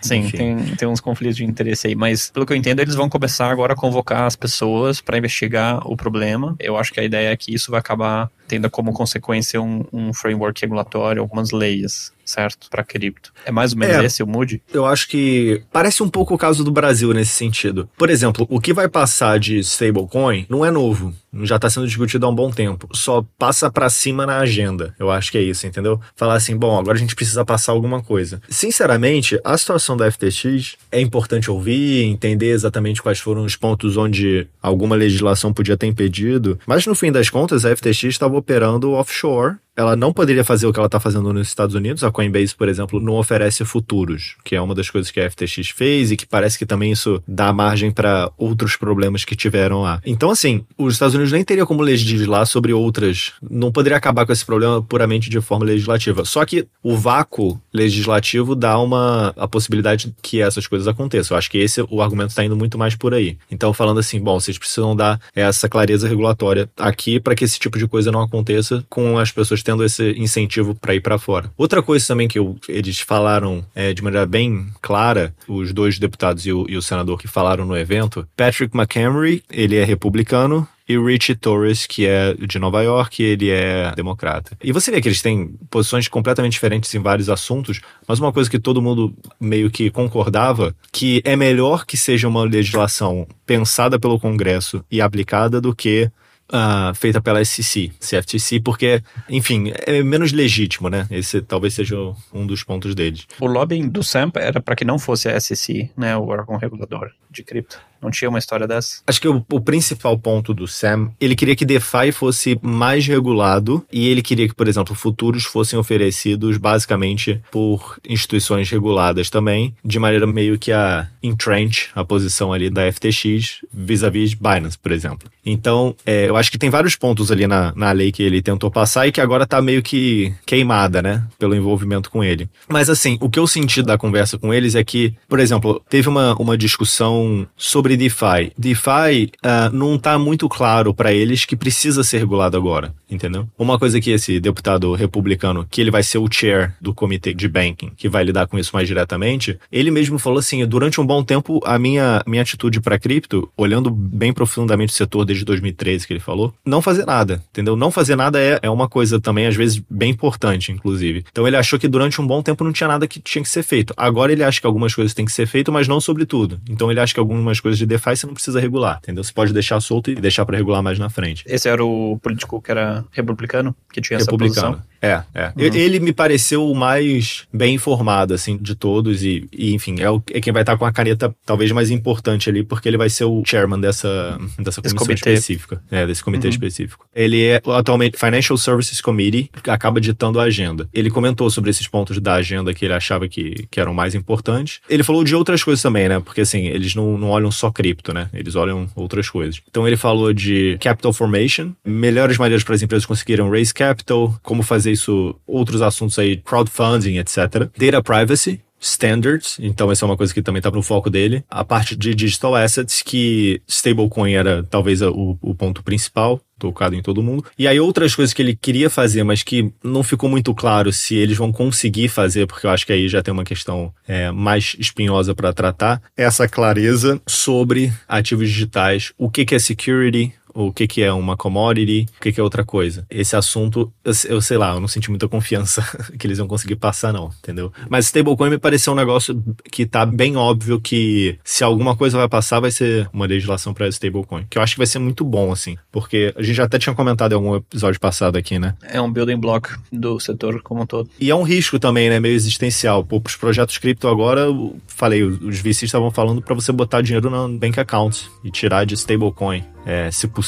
Sim, 0.00 0.30
tem, 0.30 0.56
tem 0.76 0.88
uns 0.88 1.00
conflitos 1.00 1.36
de 1.36 1.44
interesse 1.44 1.88
aí, 1.88 1.94
mas 1.94 2.30
pelo 2.30 2.46
que 2.46 2.52
eu 2.52 2.56
entendo, 2.56 2.80
eles 2.80 2.94
vão 2.94 3.08
começar 3.14 3.48
agora 3.48 3.74
a 3.74 3.76
convocar 3.76 4.24
as 4.24 4.34
pessoas 4.34 5.00
para 5.00 5.16
investigar 5.16 5.80
o 5.86 5.96
problema. 5.96 6.56
Eu 6.58 6.76
acho 6.76 6.92
que 6.92 6.98
a 6.98 7.04
ideia 7.04 7.30
é 7.30 7.36
que 7.36 7.54
isso 7.54 7.70
vai 7.70 7.78
acabar 7.78 8.28
tendo 8.46 8.70
como 8.70 8.92
consequência 8.92 9.60
um, 9.60 9.84
um 9.92 10.12
framework 10.12 10.60
regulatório, 10.60 11.20
algumas 11.20 11.50
leis 11.50 12.12
certo? 12.24 12.68
Para 12.70 12.82
cripto. 12.82 13.32
É 13.44 13.50
mais 13.50 13.72
ou 13.72 13.78
menos 13.78 13.96
é, 13.96 14.04
esse 14.04 14.22
o 14.22 14.26
mood? 14.26 14.62
Eu 14.72 14.86
acho 14.86 15.08
que 15.08 15.62
parece 15.72 16.02
um 16.02 16.08
pouco 16.08 16.34
o 16.34 16.38
caso 16.38 16.64
do 16.64 16.70
Brasil 16.70 17.12
nesse 17.12 17.32
sentido. 17.32 17.88
Por 17.96 18.10
exemplo, 18.10 18.46
o 18.48 18.60
que 18.60 18.72
vai 18.72 18.88
passar 18.88 19.38
de 19.38 19.58
stablecoin 19.58 20.46
não 20.48 20.64
é 20.64 20.70
novo. 20.70 21.14
Já 21.42 21.56
está 21.56 21.68
sendo 21.68 21.86
discutido 21.86 22.26
há 22.26 22.28
um 22.28 22.34
bom 22.34 22.50
tempo. 22.50 22.88
Só 22.92 23.24
passa 23.36 23.70
para 23.70 23.90
cima 23.90 24.24
na 24.24 24.38
agenda. 24.38 24.94
Eu 24.98 25.10
acho 25.10 25.32
que 25.32 25.38
é 25.38 25.42
isso, 25.42 25.66
entendeu? 25.66 26.00
Falar 26.14 26.34
assim, 26.34 26.56
bom, 26.56 26.78
agora 26.78 26.96
a 26.96 27.00
gente 27.00 27.16
precisa 27.16 27.44
passar 27.44 27.72
alguma 27.72 28.00
coisa. 28.00 28.40
Sinceramente, 28.48 29.38
a 29.42 29.58
situação 29.58 29.96
da 29.96 30.10
FTX 30.10 30.76
é 30.92 31.00
importante 31.00 31.50
ouvir, 31.50 32.04
entender 32.04 32.50
exatamente 32.50 33.02
quais 33.02 33.18
foram 33.18 33.44
os 33.44 33.56
pontos 33.56 33.96
onde 33.96 34.46
alguma 34.62 34.94
legislação 34.94 35.52
podia 35.52 35.76
ter 35.76 35.86
impedido. 35.86 36.58
Mas 36.66 36.86
no 36.86 36.94
fim 36.94 37.10
das 37.10 37.28
contas, 37.28 37.64
a 37.64 37.74
FTX 37.74 38.04
estava 38.04 38.33
operando 38.36 38.92
offshore 38.92 39.58
ela 39.76 39.96
não 39.96 40.12
poderia 40.12 40.44
fazer 40.44 40.66
o 40.66 40.72
que 40.72 40.78
ela 40.78 40.86
está 40.86 41.00
fazendo 41.00 41.32
nos 41.32 41.48
Estados 41.48 41.74
Unidos. 41.74 42.04
A 42.04 42.10
Coinbase, 42.10 42.54
por 42.54 42.68
exemplo, 42.68 43.00
não 43.00 43.14
oferece 43.14 43.64
futuros, 43.64 44.36
que 44.44 44.54
é 44.54 44.60
uma 44.60 44.74
das 44.74 44.88
coisas 44.88 45.10
que 45.10 45.20
a 45.20 45.30
FTX 45.30 45.70
fez 45.70 46.10
e 46.10 46.16
que 46.16 46.26
parece 46.26 46.58
que 46.58 46.66
também 46.66 46.92
isso 46.92 47.22
dá 47.26 47.52
margem 47.52 47.90
para 47.90 48.30
outros 48.38 48.76
problemas 48.76 49.24
que 49.24 49.34
tiveram 49.34 49.82
lá. 49.82 50.00
Então, 50.04 50.30
assim, 50.30 50.64
os 50.78 50.94
Estados 50.94 51.14
Unidos 51.14 51.32
nem 51.32 51.44
teria 51.44 51.66
como 51.66 51.82
legislar 51.82 52.46
sobre 52.46 52.72
outras, 52.72 53.32
não 53.42 53.72
poderia 53.72 53.96
acabar 53.96 54.24
com 54.24 54.32
esse 54.32 54.44
problema 54.44 54.82
puramente 54.82 55.28
de 55.28 55.40
forma 55.40 55.64
legislativa. 55.64 56.24
Só 56.24 56.44
que 56.44 56.66
o 56.82 56.96
vácuo 56.96 57.60
legislativo 57.72 58.54
dá 58.54 58.78
uma 58.78 59.34
a 59.36 59.48
possibilidade 59.48 60.14
que 60.22 60.40
essas 60.40 60.66
coisas 60.66 60.86
aconteçam. 60.86 61.34
Eu 61.34 61.38
acho 61.38 61.50
que 61.50 61.58
esse 61.58 61.82
o 61.90 62.00
argumento 62.00 62.30
está 62.30 62.44
indo 62.44 62.56
muito 62.56 62.78
mais 62.78 62.94
por 62.94 63.12
aí. 63.12 63.36
Então, 63.50 63.72
falando 63.72 63.98
assim, 63.98 64.20
bom, 64.20 64.38
vocês 64.38 64.58
precisam 64.58 64.94
dar 64.94 65.20
essa 65.34 65.68
clareza 65.68 66.08
regulatória 66.08 66.70
aqui 66.76 67.18
para 67.18 67.34
que 67.34 67.44
esse 67.44 67.58
tipo 67.58 67.78
de 67.78 67.88
coisa 67.88 68.12
não 68.12 68.20
aconteça 68.20 68.84
com 68.88 69.18
as 69.18 69.32
pessoas 69.32 69.63
tendo 69.64 69.84
esse 69.84 70.12
incentivo 70.12 70.74
para 70.74 70.94
ir 70.94 71.00
para 71.00 71.18
fora. 71.18 71.50
Outra 71.56 71.82
coisa 71.82 72.06
também 72.06 72.28
que 72.28 72.38
eu, 72.38 72.56
eles 72.68 73.00
falaram 73.00 73.64
é, 73.74 73.92
de 73.92 74.02
maneira 74.02 74.26
bem 74.26 74.68
clara, 74.80 75.34
os 75.48 75.72
dois 75.72 75.98
deputados 75.98 76.46
e 76.46 76.52
o, 76.52 76.66
e 76.68 76.76
o 76.76 76.82
senador 76.82 77.18
que 77.18 77.26
falaram 77.26 77.64
no 77.64 77.76
evento, 77.76 78.26
Patrick 78.36 78.76
McHenry, 78.76 79.42
ele 79.50 79.76
é 79.76 79.84
republicano, 79.84 80.68
e 80.88 80.98
Richie 80.98 81.34
Torres, 81.34 81.86
que 81.86 82.06
é 82.06 82.34
de 82.34 82.58
Nova 82.58 82.82
York, 82.82 83.22
ele 83.22 83.50
é 83.50 83.92
democrata. 83.96 84.56
E 84.62 84.70
você 84.70 84.90
vê 84.90 85.00
que 85.00 85.08
eles 85.08 85.22
têm 85.22 85.54
posições 85.70 86.08
completamente 86.08 86.52
diferentes 86.52 86.94
em 86.94 87.00
vários 87.00 87.30
assuntos, 87.30 87.80
mas 88.06 88.18
uma 88.18 88.32
coisa 88.32 88.50
que 88.50 88.58
todo 88.58 88.82
mundo 88.82 89.14
meio 89.40 89.70
que 89.70 89.90
concordava, 89.90 90.74
que 90.92 91.22
é 91.24 91.36
melhor 91.36 91.86
que 91.86 91.96
seja 91.96 92.28
uma 92.28 92.44
legislação 92.44 93.26
pensada 93.46 93.98
pelo 93.98 94.20
Congresso 94.20 94.84
e 94.90 95.00
aplicada 95.00 95.60
do 95.60 95.74
que 95.74 96.10
uh, 96.52 96.94
feita 96.94 97.20
pela 97.20 97.44
SEC, 97.44 97.92
CFTC, 98.00 98.60
porque, 98.60 99.02
enfim, 99.28 99.72
é 99.86 100.02
menos 100.02 100.32
legítimo, 100.32 100.88
né? 100.88 101.06
Esse 101.10 101.40
talvez 101.40 101.74
seja 101.74 101.96
um 102.32 102.46
dos 102.46 102.62
pontos 102.62 102.94
deles. 102.94 103.26
O 103.40 103.46
lobbying 103.46 103.88
do 103.88 104.02
SAMP 104.02 104.36
era 104.36 104.60
para 104.60 104.76
que 104.76 104.84
não 104.84 104.98
fosse 104.98 105.28
a 105.28 105.38
SEC, 105.40 105.90
né, 105.96 106.16
o 106.16 106.26
órgão 106.26 106.56
regulador 106.56 107.10
de 107.30 107.42
cripto. 107.42 107.80
Não 108.04 108.10
tinha 108.10 108.28
uma 108.28 108.38
história 108.38 108.68
dessa? 108.68 108.98
Acho 109.06 109.18
que 109.18 109.28
o, 109.28 109.42
o, 109.50 109.60
principal 109.62 110.18
ponto 110.18 110.52
do 110.52 110.68
Sam, 110.68 111.10
ele 111.18 111.34
queria 111.34 111.56
que 111.56 111.64
DeFi 111.64 112.12
fosse 112.12 112.58
mais 112.60 113.06
regulado 113.06 113.82
e 113.90 114.08
ele 114.08 114.20
queria 114.20 114.46
que, 114.46 114.54
por 114.54 114.68
exemplo, 114.68 114.94
futuros 114.94 115.44
fossem 115.44 115.78
oferecidos 115.78 116.58
basicamente 116.58 117.40
por 117.50 117.98
instituições 118.06 118.68
reguladas 118.68 119.30
também, 119.30 119.74
de 119.82 119.98
maneira 119.98 120.26
meio 120.26 120.58
que 120.58 120.70
a 120.70 121.08
entrench 121.22 121.88
a 121.94 122.04
posição 122.04 122.52
ali 122.52 122.68
da 122.68 122.92
FTX 122.92 123.64
vis-a-vis 123.72 124.34
-vis 124.34 124.38
Binance, 124.38 124.78
por 124.78 124.92
exemplo. 124.92 125.30
Então, 125.44 125.96
é, 126.04 126.28
eu 126.28 126.36
acho 126.36 126.50
que 126.50 126.58
tem 126.58 126.68
vários 126.68 126.96
pontos 126.96 127.30
ali 127.30 127.46
na, 127.46 127.72
na 127.74 127.92
lei 127.92 128.12
que 128.12 128.22
ele 128.22 128.42
tentou 128.42 128.70
passar 128.70 129.06
e 129.06 129.12
que 129.12 129.20
agora 129.20 129.46
tá 129.46 129.62
meio 129.62 129.82
que 129.82 130.34
queimada, 130.44 131.00
né, 131.00 131.22
pelo 131.38 131.54
envolvimento 131.54 132.10
com 132.10 132.22
ele. 132.22 132.48
Mas 132.68 132.90
assim, 132.90 133.16
o 133.20 133.30
que 133.30 133.38
eu 133.38 133.46
senti 133.46 133.82
da 133.82 133.96
conversa 133.96 134.38
com 134.38 134.52
eles 134.52 134.74
é 134.74 134.84
que, 134.84 135.14
por 135.28 135.38
exemplo, 135.38 135.82
teve 135.88 136.08
uma, 136.08 136.34
uma 136.34 136.56
discussão 136.56 137.46
sobre 137.56 137.93
sobre 137.94 137.96
DeFi. 137.96 138.52
DeFi 138.58 139.32
uh, 139.44 139.74
não 139.74 139.94
está 139.94 140.18
muito 140.18 140.48
claro 140.48 140.92
para 140.92 141.12
eles 141.12 141.44
que 141.44 141.56
precisa 141.56 142.02
ser 142.02 142.18
regulado 142.18 142.56
agora, 142.56 142.92
entendeu? 143.10 143.48
Uma 143.58 143.78
coisa 143.78 144.00
que 144.00 144.10
esse 144.10 144.40
deputado 144.40 144.92
republicano, 144.94 145.66
que 145.70 145.80
ele 145.80 145.90
vai 145.90 146.02
ser 146.02 146.18
o 146.18 146.28
chair 146.30 146.74
do 146.80 146.92
comitê 146.92 147.32
de 147.32 147.48
banking, 147.48 147.92
que 147.96 148.08
vai 148.08 148.24
lidar 148.24 148.46
com 148.46 148.58
isso 148.58 148.70
mais 148.74 148.88
diretamente, 148.88 149.58
ele 149.70 149.90
mesmo 149.90 150.18
falou 150.18 150.38
assim: 150.38 150.66
durante 150.66 151.00
um 151.00 151.06
bom 151.06 151.22
tempo, 151.22 151.60
a 151.64 151.78
minha, 151.78 152.22
minha 152.26 152.42
atitude 152.42 152.80
para 152.80 152.98
cripto, 152.98 153.48
olhando 153.56 153.90
bem 153.90 154.32
profundamente 154.32 154.92
o 154.92 154.96
setor 154.96 155.24
desde 155.24 155.44
2013 155.44 156.06
que 156.06 156.12
ele 156.12 156.20
falou, 156.20 156.52
não 156.64 156.82
fazer 156.82 157.06
nada, 157.06 157.42
entendeu? 157.50 157.76
Não 157.76 157.90
fazer 157.90 158.16
nada 158.16 158.40
é, 158.40 158.58
é 158.62 158.70
uma 158.70 158.88
coisa 158.88 159.20
também, 159.20 159.46
às 159.46 159.56
vezes, 159.56 159.82
bem 159.88 160.10
importante, 160.10 160.72
inclusive. 160.72 161.24
Então 161.30 161.46
ele 161.46 161.56
achou 161.56 161.78
que 161.78 161.88
durante 161.88 162.20
um 162.20 162.26
bom 162.26 162.42
tempo 162.42 162.64
não 162.64 162.72
tinha 162.72 162.88
nada 162.88 163.06
que 163.06 163.20
tinha 163.20 163.42
que 163.42 163.48
ser 163.48 163.62
feito. 163.62 163.94
Agora 163.96 164.32
ele 164.32 164.42
acha 164.42 164.60
que 164.60 164.66
algumas 164.66 164.94
coisas 164.94 165.14
têm 165.14 165.24
que 165.24 165.32
ser 165.32 165.46
feito, 165.46 165.72
mas 165.72 165.88
não 165.88 166.00
sobre 166.00 166.26
tudo. 166.26 166.60
Então 166.68 166.90
ele 166.90 167.00
acha 167.00 167.14
que 167.14 167.20
algumas 167.20 167.60
coisas 167.60 167.80
de 167.84 167.94
DeFi 167.94 168.16
você 168.16 168.26
não 168.26 168.34
precisa 168.34 168.60
regular, 168.60 168.98
entendeu? 169.02 169.22
Você 169.22 169.32
pode 169.32 169.52
deixar 169.52 169.80
solto 169.80 170.10
e 170.10 170.14
deixar 170.14 170.44
para 170.44 170.56
regular 170.56 170.82
mais 170.82 170.98
na 170.98 171.08
frente. 171.08 171.44
Esse 171.46 171.68
era 171.68 171.84
o 171.84 172.18
político 172.22 172.60
que 172.60 172.70
era 172.70 173.04
republicano, 173.12 173.74
que 173.92 174.00
tinha 174.00 174.18
essa 174.18 174.30
posição? 174.30 174.80
É, 175.04 175.22
é. 175.34 175.46
Uhum. 175.48 175.74
Ele 175.74 176.00
me 176.00 176.12
pareceu 176.12 176.70
o 176.70 176.74
mais 176.74 177.46
bem 177.52 177.74
informado, 177.74 178.32
assim, 178.32 178.56
de 178.56 178.74
todos 178.74 179.22
e, 179.22 179.46
e 179.52 179.74
enfim, 179.74 180.00
é, 180.00 180.10
o, 180.10 180.22
é 180.32 180.40
quem 180.40 180.52
vai 180.52 180.62
estar 180.62 180.78
com 180.78 180.86
a 180.86 180.92
caneta 180.92 181.34
talvez 181.44 181.70
mais 181.72 181.90
importante 181.90 182.48
ali, 182.48 182.64
porque 182.64 182.88
ele 182.88 182.96
vai 182.96 183.10
ser 183.10 183.24
o 183.24 183.42
chairman 183.44 183.78
dessa, 183.78 184.38
dessa 184.58 184.80
comissão 184.80 185.14
específica. 185.14 185.82
É, 185.90 186.06
desse 186.06 186.24
comitê 186.24 186.46
uhum. 186.46 186.52
específico. 186.52 187.06
Ele 187.14 187.44
é 187.44 187.60
atualmente 187.76 188.18
Financial 188.18 188.56
Services 188.56 189.00
Committee, 189.00 189.50
que 189.62 189.70
acaba 189.70 190.00
ditando 190.00 190.40
a 190.40 190.44
agenda. 190.44 190.88
Ele 190.92 191.10
comentou 191.10 191.50
sobre 191.50 191.70
esses 191.70 191.86
pontos 191.86 192.18
da 192.18 192.34
agenda 192.34 192.72
que 192.72 192.84
ele 192.86 192.94
achava 192.94 193.28
que, 193.28 193.66
que 193.70 193.78
eram 193.78 193.92
mais 193.92 194.14
importantes. 194.14 194.80
Ele 194.88 195.02
falou 195.02 195.22
de 195.22 195.34
outras 195.34 195.62
coisas 195.62 195.82
também, 195.82 196.08
né? 196.08 196.18
Porque 196.18 196.40
assim, 196.40 196.66
eles 196.66 196.94
não, 196.94 197.18
não 197.18 197.28
olham 197.28 197.50
só 197.50 197.70
cripto, 197.74 198.14
né? 198.14 198.28
Eles 198.32 198.54
olham 198.54 198.88
outras 198.94 199.28
coisas. 199.28 199.60
Então 199.68 199.86
ele 199.86 199.96
falou 199.96 200.32
de 200.32 200.78
capital 200.80 201.12
formation, 201.12 201.72
melhores 201.84 202.38
maneiras 202.38 202.64
para 202.64 202.74
as 202.74 202.82
empresas 202.82 203.04
conseguirem 203.04 203.48
raise 203.50 203.74
capital, 203.74 204.34
como 204.42 204.62
fazer 204.62 204.92
isso, 204.92 205.34
outros 205.46 205.82
assuntos 205.82 206.18
aí, 206.18 206.36
crowdfunding, 206.38 207.18
etc. 207.18 207.68
Data 207.76 208.02
privacy, 208.02 208.60
standards, 208.84 209.56
então 209.60 209.90
essa 209.90 210.04
é 210.04 210.06
uma 210.06 210.16
coisa 210.16 210.32
que 210.32 210.42
também 210.42 210.58
está 210.58 210.70
no 210.70 210.82
foco 210.82 211.08
dele. 211.08 211.42
A 211.48 211.64
parte 211.64 211.96
de 211.96 212.14
digital 212.14 212.54
assets, 212.54 213.02
que 213.02 213.62
stablecoin 213.66 214.34
era 214.34 214.62
talvez 214.62 215.00
o, 215.00 215.38
o 215.40 215.54
ponto 215.54 215.82
principal 215.82 216.40
tocado 216.58 216.94
em 216.94 217.02
todo 217.02 217.22
mundo. 217.22 217.44
E 217.58 217.66
aí 217.66 217.80
outras 217.80 218.14
coisas 218.14 218.32
que 218.32 218.40
ele 218.40 218.54
queria 218.54 218.88
fazer, 218.88 219.24
mas 219.24 219.42
que 219.42 219.72
não 219.82 220.02
ficou 220.02 220.30
muito 220.30 220.54
claro 220.54 220.92
se 220.92 221.14
eles 221.14 221.36
vão 221.36 221.52
conseguir 221.52 222.08
fazer, 222.08 222.46
porque 222.46 222.66
eu 222.66 222.70
acho 222.70 222.86
que 222.86 222.92
aí 222.92 223.08
já 223.08 223.22
tem 223.22 223.32
uma 223.32 223.44
questão 223.44 223.92
é, 224.06 224.30
mais 224.30 224.76
espinhosa 224.78 225.34
para 225.34 225.52
tratar, 225.52 226.00
essa 226.16 226.48
clareza 226.48 227.20
sobre 227.26 227.92
ativos 228.08 228.48
digitais, 228.48 229.12
o 229.18 229.28
que, 229.28 229.44
que 229.44 229.54
é 229.54 229.58
security, 229.58 230.32
o 230.54 230.72
que, 230.72 230.86
que 230.86 231.02
é 231.02 231.12
uma 231.12 231.36
commodity, 231.36 232.06
o 232.16 232.20
que, 232.20 232.32
que 232.32 232.40
é 232.40 232.42
outra 232.42 232.64
coisa. 232.64 233.04
Esse 233.10 233.34
assunto, 233.34 233.92
eu, 234.04 234.12
eu, 234.28 234.40
sei 234.40 234.56
lá, 234.56 234.74
eu 234.74 234.80
não 234.80 234.88
senti 234.88 235.10
muita 235.10 235.28
confiança 235.28 235.82
que 236.16 236.26
eles 236.26 236.38
vão 236.38 236.46
conseguir 236.46 236.76
passar, 236.76 237.12
não, 237.12 237.30
entendeu? 237.42 237.72
Mas 237.88 238.06
stablecoin 238.06 238.50
me 238.50 238.58
pareceu 238.58 238.92
um 238.92 238.96
negócio 238.96 239.42
que 239.70 239.84
tá 239.84 240.06
bem 240.06 240.36
óbvio 240.36 240.80
que 240.80 241.38
se 241.42 241.64
alguma 241.64 241.96
coisa 241.96 242.16
vai 242.16 242.28
passar, 242.28 242.60
vai 242.60 242.70
ser 242.70 243.08
uma 243.12 243.26
legislação 243.26 243.74
para 243.74 243.88
stablecoin. 243.88 244.46
Que 244.48 244.58
eu 244.58 244.62
acho 244.62 244.74
que 244.74 244.78
vai 244.78 244.86
ser 244.86 245.00
muito 245.00 245.24
bom, 245.24 245.50
assim, 245.50 245.76
porque 245.90 246.32
a 246.36 246.42
gente 246.42 246.56
já 246.56 246.64
até 246.64 246.78
tinha 246.78 246.94
comentado 246.94 247.32
em 247.32 247.34
algum 247.34 247.56
episódio 247.56 247.98
passado 247.98 248.36
aqui, 248.36 248.58
né? 248.58 248.74
É 248.82 249.00
um 249.00 249.12
building 249.12 249.38
block 249.38 249.70
do 249.92 250.20
setor 250.20 250.62
como 250.62 250.82
um 250.82 250.86
todo. 250.86 251.10
E 251.20 251.30
é 251.30 251.34
um 251.34 251.42
risco 251.42 251.78
também, 251.78 252.08
né? 252.08 252.20
Meio 252.20 252.34
existencial. 252.34 253.04
Pô, 253.04 253.20
os 253.24 253.36
projetos 253.36 253.78
cripto 253.78 254.06
agora, 254.06 254.46
falei, 254.86 255.22
os 255.22 255.58
VCs 255.58 255.84
estavam 255.84 256.10
falando 256.10 256.40
para 256.40 256.54
você 256.54 256.70
botar 256.70 257.02
dinheiro 257.02 257.28
no 257.28 257.58
bank 257.58 257.80
account 257.80 258.30
e 258.44 258.50
tirar 258.50 258.84
de 258.84 258.94
stablecoin 258.94 259.64
é, 259.86 260.10
se 260.10 260.26
possível. 260.26 260.43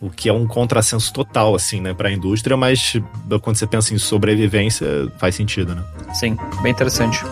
O 0.00 0.10
que 0.10 0.28
é 0.28 0.32
um 0.32 0.46
contrassenso 0.46 1.12
total, 1.12 1.54
assim, 1.54 1.80
né, 1.80 1.94
para 1.94 2.08
a 2.08 2.12
indústria, 2.12 2.56
mas 2.56 2.94
quando 3.42 3.56
você 3.56 3.66
pensa 3.66 3.94
em 3.94 3.98
sobrevivência, 3.98 4.86
faz 5.18 5.34
sentido, 5.34 5.74
né? 5.74 5.82
Sim, 6.14 6.36
bem 6.62 6.72
interessante. 6.72 7.24